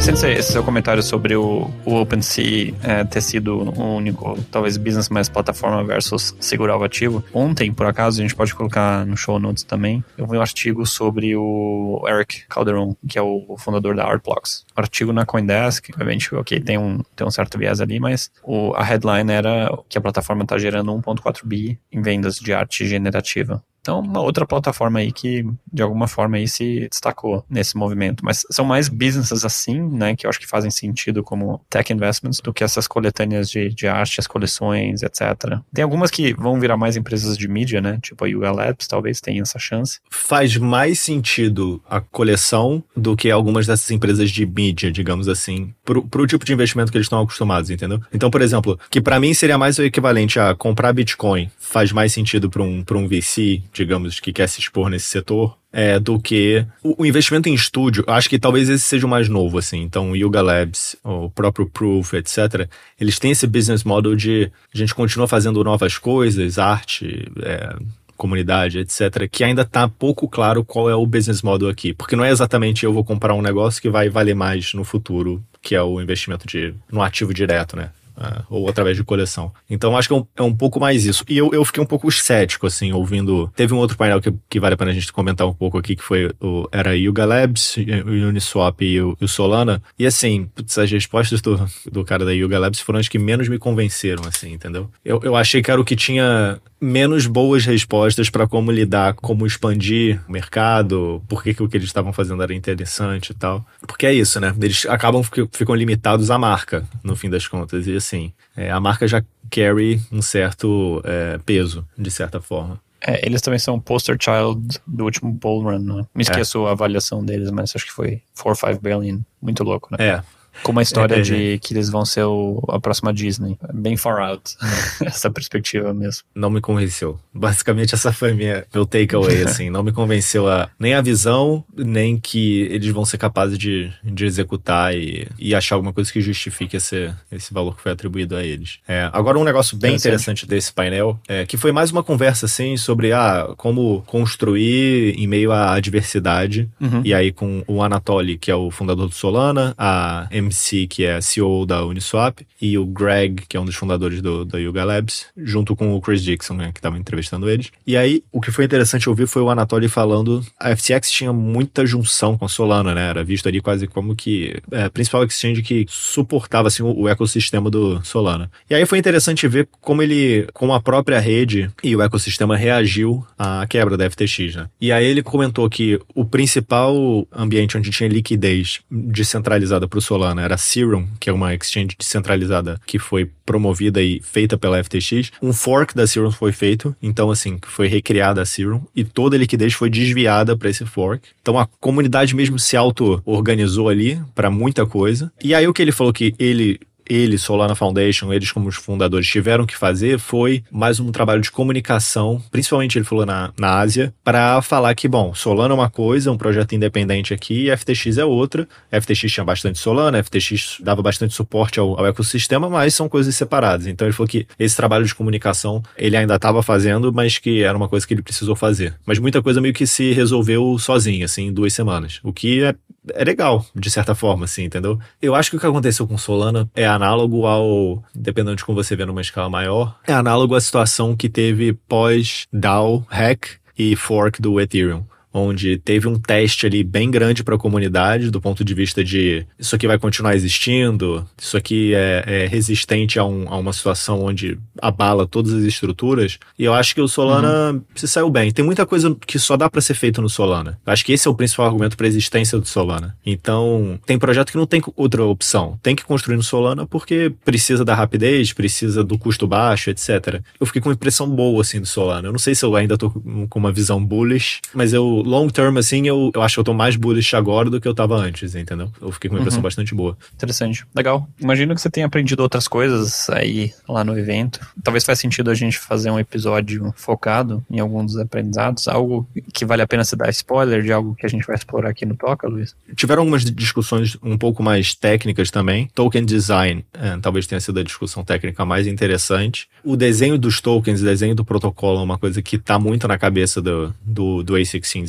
Interessante 0.00 0.38
esse 0.38 0.52
seu 0.52 0.64
comentário 0.64 1.02
sobre 1.02 1.36
o, 1.36 1.70
o 1.84 2.00
OpenSea 2.00 2.74
é, 2.82 3.04
ter 3.04 3.20
sido 3.20 3.58
o 3.58 3.96
único, 3.96 4.34
talvez, 4.50 4.78
business 4.78 5.10
mais 5.10 5.28
plataforma 5.28 5.84
versus 5.84 6.34
segurar 6.40 6.78
o 6.78 6.82
ativo. 6.82 7.22
Ontem, 7.34 7.70
por 7.70 7.84
acaso, 7.84 8.18
a 8.18 8.22
gente 8.22 8.34
pode 8.34 8.54
colocar 8.54 9.04
no 9.04 9.14
show 9.14 9.38
notes 9.38 9.62
também, 9.62 10.02
eu 10.16 10.26
vi 10.26 10.38
um 10.38 10.40
artigo 10.40 10.86
sobre 10.86 11.36
o 11.36 12.02
Eric 12.08 12.46
Calderon, 12.48 12.96
que 13.06 13.18
é 13.18 13.22
o 13.22 13.54
fundador 13.58 13.94
da 13.94 14.06
Artblocks. 14.06 14.64
Artigo 14.74 15.12
na 15.12 15.26
Coindesk, 15.26 15.90
obviamente, 15.90 16.34
ok, 16.34 16.58
tem 16.60 16.78
um, 16.78 17.02
tem 17.14 17.26
um 17.26 17.30
certo 17.30 17.58
viés 17.58 17.78
ali, 17.78 18.00
mas 18.00 18.30
o, 18.42 18.72
a 18.74 18.82
headline 18.82 19.30
era 19.30 19.70
que 19.86 19.98
a 19.98 20.00
plataforma 20.00 20.44
está 20.44 20.56
gerando 20.56 20.92
1.4 20.92 21.42
bi 21.44 21.78
em 21.92 22.00
vendas 22.00 22.36
de 22.36 22.54
arte 22.54 22.86
generativa. 22.86 23.62
Então, 23.80 24.00
uma 24.00 24.20
outra 24.20 24.46
plataforma 24.46 24.98
aí 24.98 25.10
que, 25.10 25.44
de 25.72 25.82
alguma 25.82 26.06
forma, 26.06 26.36
aí 26.36 26.46
se 26.46 26.88
destacou 26.90 27.44
nesse 27.48 27.76
movimento. 27.76 28.24
Mas 28.24 28.44
são 28.50 28.64
mais 28.64 28.88
businesses 28.88 29.44
assim, 29.44 29.80
né, 29.80 30.14
que 30.14 30.26
eu 30.26 30.30
acho 30.30 30.38
que 30.38 30.46
fazem 30.46 30.70
sentido 30.70 31.22
como 31.22 31.60
tech 31.68 31.92
investments 31.92 32.40
do 32.40 32.52
que 32.52 32.62
essas 32.62 32.86
coletâneas 32.86 33.50
de, 33.50 33.70
de 33.70 33.86
arte, 33.86 34.20
as 34.20 34.26
coleções, 34.26 35.02
etc. 35.02 35.58
Tem 35.72 35.82
algumas 35.82 36.10
que 36.10 36.34
vão 36.34 36.60
virar 36.60 36.76
mais 36.76 36.96
empresas 36.96 37.36
de 37.36 37.48
mídia, 37.48 37.80
né, 37.80 37.98
tipo 38.02 38.24
a 38.24 38.28
UL 38.28 38.54
Labs, 38.54 38.86
talvez 38.86 39.20
tenha 39.20 39.42
essa 39.42 39.58
chance. 39.58 40.00
Faz 40.10 40.56
mais 40.56 40.98
sentido 40.98 41.82
a 41.88 42.00
coleção 42.00 42.82
do 42.96 43.16
que 43.16 43.30
algumas 43.30 43.66
dessas 43.66 43.90
empresas 43.90 44.30
de 44.30 44.44
mídia, 44.44 44.92
digamos 44.92 45.28
assim, 45.28 45.72
pro, 45.84 46.06
pro 46.06 46.26
tipo 46.26 46.44
de 46.44 46.52
investimento 46.52 46.92
que 46.92 46.98
eles 46.98 47.06
estão 47.06 47.22
acostumados, 47.22 47.70
entendeu? 47.70 48.00
Então, 48.12 48.30
por 48.30 48.42
exemplo, 48.42 48.78
que 48.90 49.00
para 49.00 49.18
mim 49.18 49.32
seria 49.32 49.56
mais 49.56 49.78
o 49.78 49.82
equivalente 49.82 50.38
a 50.38 50.54
comprar 50.54 50.92
Bitcoin, 50.92 51.50
faz 51.58 51.92
mais 51.92 52.12
sentido 52.12 52.50
para 52.50 52.62
um, 52.62 52.82
pra 52.82 52.98
um 52.98 53.08
VC 53.08 53.62
digamos, 53.72 54.20
que 54.20 54.32
quer 54.32 54.48
se 54.48 54.60
expor 54.60 54.88
nesse 54.88 55.06
setor, 55.06 55.56
é, 55.72 55.98
do 56.00 56.18
que 56.18 56.66
o, 56.82 57.02
o, 57.02 57.06
investimento 57.06 57.48
em 57.48 57.54
estúdio. 57.54 58.04
Acho 58.06 58.28
que 58.28 58.38
talvez 58.38 58.68
esse 58.68 58.84
seja 58.84 59.06
o 59.06 59.10
mais 59.10 59.28
novo, 59.28 59.58
assim. 59.58 59.82
Então, 59.82 60.10
o 60.10 60.16
Yuga 60.16 60.42
Labs, 60.42 60.96
o 61.04 61.30
próprio 61.30 61.66
Proof, 61.66 62.14
etc., 62.14 62.68
eles 63.00 63.18
têm 63.18 63.30
esse 63.30 63.46
business 63.46 63.84
model 63.84 64.16
de 64.16 64.50
a 64.74 64.78
gente 64.78 64.94
continua 64.94 65.28
fazendo 65.28 65.62
novas 65.62 65.96
coisas, 65.96 66.58
arte, 66.58 67.30
é, 67.42 67.76
comunidade, 68.16 68.78
etc., 68.78 69.28
que 69.30 69.42
ainda 69.42 69.62
está 69.62 69.88
pouco 69.88 70.28
claro 70.28 70.62
qual 70.62 70.90
é 70.90 70.94
o 70.94 71.06
business 71.06 71.40
model 71.40 71.68
aqui. 71.68 71.94
Porque 71.94 72.14
não 72.14 72.24
é 72.24 72.30
exatamente 72.30 72.84
eu 72.84 72.92
vou 72.92 73.04
comprar 73.04 73.34
um 73.34 73.40
negócio 73.40 73.80
que 73.80 73.88
vai 73.88 74.10
valer 74.10 74.34
mais 74.34 74.74
no 74.74 74.84
futuro, 74.84 75.42
que 75.62 75.74
é 75.74 75.82
o 75.82 76.00
investimento 76.00 76.46
de, 76.46 76.74
no 76.92 77.00
ativo 77.00 77.32
direto, 77.32 77.76
né? 77.76 77.90
Uh, 78.20 78.44
ou 78.50 78.68
através 78.68 78.98
de 78.98 79.02
coleção. 79.02 79.50
Então 79.68 79.96
acho 79.96 80.06
que 80.06 80.12
é 80.12 80.16
um, 80.18 80.26
é 80.36 80.42
um, 80.42 80.54
pouco 80.54 80.78
mais 80.78 81.06
isso. 81.06 81.24
E 81.26 81.38
eu, 81.38 81.50
eu 81.54 81.64
fiquei 81.64 81.82
um 81.82 81.86
pouco 81.86 82.12
cético, 82.12 82.66
assim, 82.66 82.92
ouvindo. 82.92 83.50
Teve 83.56 83.72
um 83.72 83.78
outro 83.78 83.96
painel 83.96 84.20
que, 84.20 84.30
que 84.46 84.60
vale 84.60 84.74
a 84.74 84.76
pena 84.76 84.90
a 84.90 84.94
gente 84.94 85.10
comentar 85.10 85.46
um 85.46 85.54
pouco 85.54 85.78
aqui, 85.78 85.96
que 85.96 86.02
foi 86.02 86.30
o. 86.38 86.68
Era 86.70 86.94
Yuga 86.94 87.24
Labs, 87.24 87.76
o 87.78 88.10
Uniswap 88.28 88.82
e 88.82 89.00
o, 89.00 89.16
o 89.18 89.26
Solana. 89.26 89.82
E 89.98 90.06
assim, 90.06 90.44
putz, 90.54 90.76
as 90.76 90.90
respostas 90.90 91.40
do, 91.40 91.66
do 91.90 92.04
cara 92.04 92.26
da 92.26 92.32
Yuga 92.32 92.58
Labs 92.58 92.80
foram 92.80 92.98
as 92.98 93.08
que 93.08 93.18
menos 93.18 93.48
me 93.48 93.58
convenceram, 93.58 94.24
assim, 94.26 94.52
entendeu? 94.52 94.90
Eu, 95.02 95.20
eu 95.22 95.34
achei 95.34 95.62
que 95.62 95.70
era 95.70 95.80
o 95.80 95.84
que 95.84 95.96
tinha 95.96 96.60
menos 96.80 97.26
boas 97.26 97.66
respostas 97.66 98.30
para 98.30 98.46
como 98.46 98.72
lidar, 98.72 99.14
como 99.14 99.46
expandir 99.46 100.20
o 100.26 100.32
mercado, 100.32 101.22
por 101.28 101.42
que, 101.42 101.52
que 101.52 101.62
o 101.62 101.68
que 101.68 101.76
eles 101.76 101.88
estavam 101.88 102.12
fazendo 102.12 102.42
era 102.42 102.54
interessante 102.54 103.30
e 103.30 103.34
tal. 103.34 103.64
Porque 103.86 104.06
é 104.06 104.14
isso, 104.14 104.40
né? 104.40 104.54
Eles 104.60 104.86
acabam 104.86 105.22
ficam 105.52 105.74
limitados 105.74 106.30
à 106.30 106.38
marca, 106.38 106.84
no 107.04 107.14
fim 107.14 107.28
das 107.28 107.46
contas. 107.46 107.86
E 107.86 107.94
assim, 107.94 108.09
é, 108.56 108.70
a 108.70 108.80
marca 108.80 109.06
já 109.06 109.22
carry 109.50 110.00
um 110.12 110.22
certo 110.22 111.02
é, 111.04 111.38
peso, 111.38 111.86
de 111.96 112.10
certa 112.10 112.40
forma. 112.40 112.80
É, 113.00 113.26
eles 113.26 113.40
também 113.40 113.58
são 113.58 113.80
poster 113.80 114.16
child 114.20 114.78
do 114.86 115.04
último 115.04 115.32
Bull 115.32 115.62
Run, 115.62 115.78
né? 115.78 116.06
Me 116.14 116.22
esqueço 116.22 116.66
é. 116.66 116.68
a 116.68 116.72
avaliação 116.72 117.24
deles, 117.24 117.50
mas 117.50 117.74
acho 117.74 117.86
que 117.86 117.92
foi 117.92 118.22
4 118.40 118.66
ou 118.68 118.72
5 118.74 118.82
billion. 118.82 119.20
Muito 119.40 119.64
louco, 119.64 119.88
né? 119.90 120.06
É, 120.06 120.22
com 120.62 120.72
uma 120.72 120.82
história 120.82 121.16
é, 121.16 121.20
de 121.20 121.58
que 121.60 121.74
eles 121.74 121.88
vão 121.88 122.04
ser 122.04 122.24
o, 122.24 122.62
a 122.68 122.78
próxima 122.78 123.12
Disney. 123.12 123.56
Bem 123.72 123.96
far 123.96 124.20
out, 124.20 124.56
essa 125.04 125.30
perspectiva 125.30 125.92
mesmo. 125.94 126.22
Não 126.34 126.50
me 126.50 126.60
convenceu. 126.60 127.18
Basicamente, 127.32 127.94
essa 127.94 128.12
foi 128.12 128.34
minha, 128.34 128.64
meu 128.74 128.84
takeaway, 128.86 129.42
assim. 129.44 129.70
Não 129.70 129.82
me 129.82 129.92
convenceu 129.92 130.48
a, 130.48 130.68
nem 130.78 130.94
a 130.94 131.00
visão, 131.00 131.64
nem 131.76 132.18
que 132.18 132.62
eles 132.62 132.88
vão 132.92 133.04
ser 133.04 133.18
capazes 133.18 133.58
de, 133.58 133.92
de 134.04 134.24
executar 134.24 134.94
e, 134.94 135.28
e 135.38 135.54
achar 135.54 135.76
alguma 135.76 135.92
coisa 135.92 136.12
que 136.12 136.20
justifique 136.20 136.76
esse, 136.76 137.12
esse 137.30 137.52
valor 137.52 137.76
que 137.76 137.82
foi 137.82 137.92
atribuído 137.92 138.36
a 138.36 138.44
eles. 138.44 138.78
É, 138.86 139.08
agora, 139.12 139.38
um 139.38 139.44
negócio 139.44 139.76
bem 139.76 139.94
interessante 139.94 140.46
desse 140.46 140.72
painel, 140.72 141.18
é, 141.28 141.46
que 141.46 141.56
foi 141.56 141.72
mais 141.72 141.90
uma 141.90 142.02
conversa, 142.02 142.46
assim, 142.46 142.76
sobre 142.76 143.12
ah, 143.12 143.54
como 143.56 144.02
construir 144.06 145.14
em 145.18 145.26
meio 145.26 145.52
à 145.52 145.74
adversidade. 145.74 146.68
Uhum. 146.80 147.02
E 147.04 147.14
aí, 147.14 147.32
com 147.32 147.62
o 147.66 147.82
Anatoly, 147.82 148.36
que 148.36 148.50
é 148.50 148.54
o 148.54 148.70
fundador 148.70 149.08
do 149.08 149.14
Solana, 149.14 149.74
a 149.76 150.28
MC, 150.40 150.86
que 150.86 151.04
é 151.04 151.20
CEO 151.20 151.64
da 151.64 151.84
Uniswap, 151.84 152.40
e 152.60 152.76
o 152.76 152.84
Greg, 152.84 153.44
que 153.48 153.56
é 153.56 153.60
um 153.60 153.64
dos 153.64 153.74
fundadores 153.74 154.20
do, 154.20 154.44
do 154.44 154.58
Yuga 154.58 154.84
Labs, 154.84 155.26
junto 155.36 155.74
com 155.74 155.94
o 155.94 156.00
Chris 156.00 156.22
Dixon, 156.22 156.54
né, 156.54 156.72
que 156.72 156.78
estava 156.78 156.98
entrevistando 156.98 157.48
eles. 157.48 157.70
E 157.86 157.96
aí, 157.96 158.22
o 158.32 158.40
que 158.40 158.50
foi 158.50 158.64
interessante 158.64 159.08
ouvir 159.08 159.26
foi 159.26 159.42
o 159.42 159.50
Anatoly 159.50 159.88
falando, 159.88 160.44
a 160.58 160.74
FTX 160.74 161.10
tinha 161.10 161.32
muita 161.32 161.86
junção 161.86 162.36
com 162.36 162.44
a 162.44 162.48
Solana, 162.48 162.94
né, 162.94 163.08
era 163.08 163.24
visto 163.24 163.48
ali 163.48 163.60
quase 163.60 163.86
como 163.86 164.14
que 164.14 164.60
é, 164.70 164.84
a 164.84 164.90
principal 164.90 165.24
exchange 165.24 165.62
que 165.62 165.86
suportava, 165.88 166.68
assim, 166.68 166.82
o, 166.82 167.02
o 167.02 167.08
ecossistema 167.08 167.70
do 167.70 168.04
Solana. 168.04 168.50
E 168.68 168.74
aí 168.74 168.84
foi 168.84 168.98
interessante 168.98 169.46
ver 169.48 169.68
como 169.80 170.02
ele, 170.02 170.46
com 170.52 170.72
a 170.74 170.80
própria 170.80 171.20
rede 171.20 171.70
e 171.82 171.94
o 171.94 172.02
ecossistema 172.02 172.56
reagiu 172.56 173.24
à 173.38 173.66
quebra 173.66 173.96
da 173.96 174.10
FTX, 174.10 174.56
né. 174.56 174.66
E 174.80 174.92
aí 174.92 175.04
ele 175.04 175.22
comentou 175.22 175.68
que 175.68 176.00
o 176.14 176.24
principal 176.24 177.26
ambiente 177.32 177.76
onde 177.76 177.90
tinha 177.90 178.08
liquidez 178.08 178.80
descentralizada 178.90 179.86
para 179.86 179.98
o 179.98 180.02
Solana 180.02 180.29
era 180.38 180.54
a 180.54 180.58
Serum, 180.58 181.06
que 181.18 181.30
é 181.30 181.32
uma 181.32 181.54
exchange 181.54 181.96
descentralizada 181.98 182.80
que 182.86 182.98
foi 182.98 183.30
promovida 183.44 184.02
e 184.02 184.20
feita 184.22 184.56
pela 184.56 184.82
FTX. 184.82 185.32
Um 185.42 185.52
fork 185.52 185.94
da 185.94 186.06
Serum 186.06 186.30
foi 186.30 186.52
feito, 186.52 186.94
então 187.02 187.30
assim, 187.30 187.58
foi 187.66 187.88
recriada 187.88 188.42
a 188.42 188.46
Serum 188.46 188.82
e 188.94 189.02
toda 189.04 189.36
a 189.36 189.38
liquidez 189.38 189.72
foi 189.72 189.90
desviada 189.90 190.56
para 190.56 190.68
esse 190.68 190.84
fork. 190.84 191.28
Então 191.40 191.58
a 191.58 191.66
comunidade 191.80 192.34
mesmo 192.34 192.58
se 192.58 192.76
auto-organizou 192.76 193.88
ali 193.88 194.20
para 194.34 194.50
muita 194.50 194.86
coisa. 194.86 195.32
E 195.42 195.54
aí 195.54 195.66
o 195.66 195.72
que 195.72 195.82
ele 195.82 195.92
falou 195.92 196.12
que 196.12 196.34
ele 196.38 196.78
ele, 197.10 197.36
Solana 197.36 197.74
Foundation, 197.74 198.32
eles 198.32 198.52
como 198.52 198.68
os 198.68 198.76
fundadores 198.76 199.26
tiveram 199.26 199.66
que 199.66 199.76
fazer 199.76 200.20
foi 200.20 200.62
mais 200.70 201.00
um 201.00 201.10
trabalho 201.10 201.40
de 201.40 201.50
comunicação, 201.50 202.40
principalmente 202.52 202.96
ele 202.96 203.04
falou 203.04 203.26
na, 203.26 203.52
na 203.58 203.78
Ásia, 203.80 204.14
para 204.22 204.62
falar 204.62 204.94
que, 204.94 205.08
bom, 205.08 205.34
Solana 205.34 205.74
é 205.74 205.76
uma 205.76 205.90
coisa, 205.90 206.30
um 206.30 206.38
projeto 206.38 206.72
independente 206.74 207.34
aqui, 207.34 207.68
e 207.68 207.76
FTX 207.76 208.18
é 208.18 208.24
outra. 208.24 208.68
FTX 208.92 209.32
tinha 209.32 209.44
bastante 209.44 209.78
Solana, 209.80 210.22
FTX 210.22 210.78
dava 210.80 211.02
bastante 211.02 211.34
suporte 211.34 211.80
ao, 211.80 211.98
ao 211.98 212.06
ecossistema, 212.06 212.70
mas 212.70 212.94
são 212.94 213.08
coisas 213.08 213.34
separadas. 213.34 213.88
Então 213.88 214.06
ele 214.06 214.14
falou 214.14 214.28
que 214.28 214.46
esse 214.58 214.76
trabalho 214.76 215.04
de 215.04 215.14
comunicação 215.14 215.82
ele 215.98 216.16
ainda 216.16 216.36
estava 216.36 216.62
fazendo, 216.62 217.12
mas 217.12 217.38
que 217.38 217.62
era 217.62 217.76
uma 217.76 217.88
coisa 217.88 218.06
que 218.06 218.14
ele 218.14 218.22
precisou 218.22 218.54
fazer. 218.54 218.94
Mas 219.04 219.18
muita 219.18 219.42
coisa 219.42 219.60
meio 219.60 219.74
que 219.74 219.86
se 219.86 220.12
resolveu 220.12 220.78
sozinho, 220.78 221.24
assim, 221.24 221.46
em 221.46 221.52
duas 221.52 221.72
semanas. 221.72 222.20
O 222.22 222.32
que 222.32 222.62
é 222.62 222.74
é 223.14 223.24
legal, 223.24 223.64
de 223.74 223.90
certa 223.90 224.14
forma, 224.14 224.44
assim, 224.44 224.64
entendeu? 224.64 224.98
Eu 225.20 225.34
acho 225.34 225.50
que 225.50 225.56
o 225.56 225.60
que 225.60 225.66
aconteceu 225.66 226.06
com 226.06 226.18
Solana 226.18 226.68
é 226.74 226.86
análogo 226.86 227.46
ao, 227.46 228.02
dependendo 228.14 228.56
de 228.56 228.64
como 228.64 228.82
você 228.82 228.94
vê 228.94 229.04
numa 229.04 229.20
escala 229.20 229.48
maior, 229.48 229.98
é 230.06 230.12
análogo 230.12 230.54
à 230.54 230.60
situação 230.60 231.16
que 231.16 231.28
teve 231.28 231.72
pós-DAO, 231.72 233.06
hack 233.08 233.58
e 233.78 233.96
fork 233.96 234.42
do 234.42 234.60
Ethereum 234.60 235.04
onde 235.32 235.78
teve 235.78 236.08
um 236.08 236.18
teste 236.18 236.66
ali 236.66 236.82
bem 236.82 237.10
grande 237.10 237.44
para 237.44 237.54
a 237.54 237.58
comunidade, 237.58 238.30
do 238.30 238.40
ponto 238.40 238.64
de 238.64 238.74
vista 238.74 239.04
de 239.04 239.46
isso 239.58 239.74
aqui 239.74 239.86
vai 239.86 239.98
continuar 239.98 240.34
existindo, 240.34 241.26
isso 241.38 241.56
aqui 241.56 241.94
é, 241.94 242.24
é 242.26 242.46
resistente 242.46 243.18
a, 243.18 243.24
um, 243.24 243.48
a, 243.48 243.56
uma 243.56 243.72
situação 243.72 244.22
onde 244.22 244.58
abala 244.80 245.26
todas 245.26 245.52
as 245.52 245.64
estruturas. 245.64 246.38
E 246.58 246.64
eu 246.64 246.74
acho 246.74 246.94
que 246.94 247.00
o 247.00 247.08
Solana 247.08 247.72
uhum. 247.72 247.82
se 247.94 248.08
saiu 248.08 248.30
bem. 248.30 248.50
Tem 248.50 248.64
muita 248.64 248.84
coisa 248.84 249.16
que 249.26 249.38
só 249.38 249.56
dá 249.56 249.70
para 249.70 249.80
ser 249.80 249.94
feito 249.94 250.20
no 250.20 250.28
Solana. 250.28 250.78
Eu 250.84 250.92
acho 250.92 251.04
que 251.04 251.12
esse 251.12 251.28
é 251.28 251.30
o 251.30 251.34
principal 251.34 251.66
argumento 251.66 251.96
para 251.96 252.06
a 252.06 252.08
existência 252.08 252.58
do 252.58 252.66
Solana. 252.66 253.16
Então, 253.24 253.98
tem 254.06 254.18
projeto 254.18 254.50
que 254.50 254.58
não 254.58 254.66
tem 254.66 254.82
outra 254.96 255.24
opção. 255.24 255.78
Tem 255.82 255.94
que 255.94 256.04
construir 256.04 256.36
no 256.36 256.42
Solana 256.42 256.86
porque 256.86 257.32
precisa 257.44 257.84
da 257.84 257.94
rapidez, 257.94 258.52
precisa 258.52 259.04
do 259.04 259.18
custo 259.18 259.46
baixo, 259.46 259.90
etc. 259.90 260.40
Eu 260.58 260.66
fiquei 260.66 260.80
com 260.80 260.88
uma 260.88 260.94
impressão 260.94 261.28
boa 261.28 261.60
assim 261.60 261.80
do 261.80 261.86
Solana. 261.86 262.28
Eu 262.28 262.32
não 262.32 262.38
sei 262.38 262.54
se 262.54 262.64
eu 262.64 262.74
ainda 262.74 262.98
tô 262.98 263.10
com 263.10 263.58
uma 263.58 263.72
visão 263.72 264.04
bullish, 264.04 264.60
mas 264.74 264.92
eu 264.92 265.19
long 265.22 265.48
term, 265.48 265.76
assim, 265.76 266.06
eu, 266.06 266.30
eu 266.34 266.42
acho 266.42 266.54
que 266.54 266.60
eu 266.60 266.64
tô 266.64 266.74
mais 266.74 266.96
bullish 266.96 267.34
agora 267.34 267.70
do 267.70 267.80
que 267.80 267.88
eu 267.88 267.94
tava 267.94 268.16
antes, 268.16 268.54
entendeu? 268.54 268.90
Eu 269.00 269.12
fiquei 269.12 269.28
com 269.28 269.36
uma 269.36 269.40
impressão 269.40 269.58
uhum. 269.58 269.62
bastante 269.62 269.94
boa. 269.94 270.16
Interessante. 270.34 270.84
Legal. 270.94 271.28
Imagino 271.40 271.74
que 271.74 271.80
você 271.80 271.90
tenha 271.90 272.06
aprendido 272.06 272.40
outras 272.40 272.66
coisas 272.66 273.28
aí 273.30 273.72
lá 273.88 274.04
no 274.04 274.18
evento. 274.18 274.60
Talvez 274.82 275.04
faz 275.04 275.18
sentido 275.18 275.50
a 275.50 275.54
gente 275.54 275.78
fazer 275.78 276.10
um 276.10 276.18
episódio 276.18 276.92
focado 276.96 277.64
em 277.70 277.80
algum 277.80 278.04
dos 278.04 278.16
aprendizados, 278.16 278.88
algo 278.88 279.28
que 279.52 279.64
vale 279.64 279.82
a 279.82 279.86
pena 279.86 280.04
se 280.04 280.16
dar 280.16 280.30
spoiler 280.30 280.82
de 280.82 280.92
algo 280.92 281.14
que 281.14 281.26
a 281.26 281.28
gente 281.28 281.46
vai 281.46 281.56
explorar 281.56 281.90
aqui 281.90 282.06
no 282.06 282.16
Toca, 282.16 282.48
Luiz? 282.48 282.74
Tiveram 282.94 283.22
algumas 283.22 283.44
discussões 283.44 284.16
um 284.22 284.36
pouco 284.36 284.62
mais 284.62 284.94
técnicas 284.94 285.50
também. 285.50 285.88
Token 285.94 286.24
design, 286.24 286.84
é, 286.94 287.16
talvez 287.18 287.46
tenha 287.46 287.60
sido 287.60 287.80
a 287.80 287.82
discussão 287.82 288.24
técnica 288.24 288.64
mais 288.64 288.86
interessante. 288.86 289.68
O 289.84 289.96
desenho 289.96 290.38
dos 290.38 290.60
tokens, 290.60 291.00
o 291.00 291.04
desenho 291.04 291.34
do 291.34 291.44
protocolo 291.44 292.00
é 292.00 292.02
uma 292.02 292.18
coisa 292.18 292.42
que 292.42 292.58
tá 292.58 292.78
muito 292.78 293.06
na 293.08 293.18
cabeça 293.18 293.60
do, 293.60 293.94
do, 294.02 294.42
do 294.42 294.58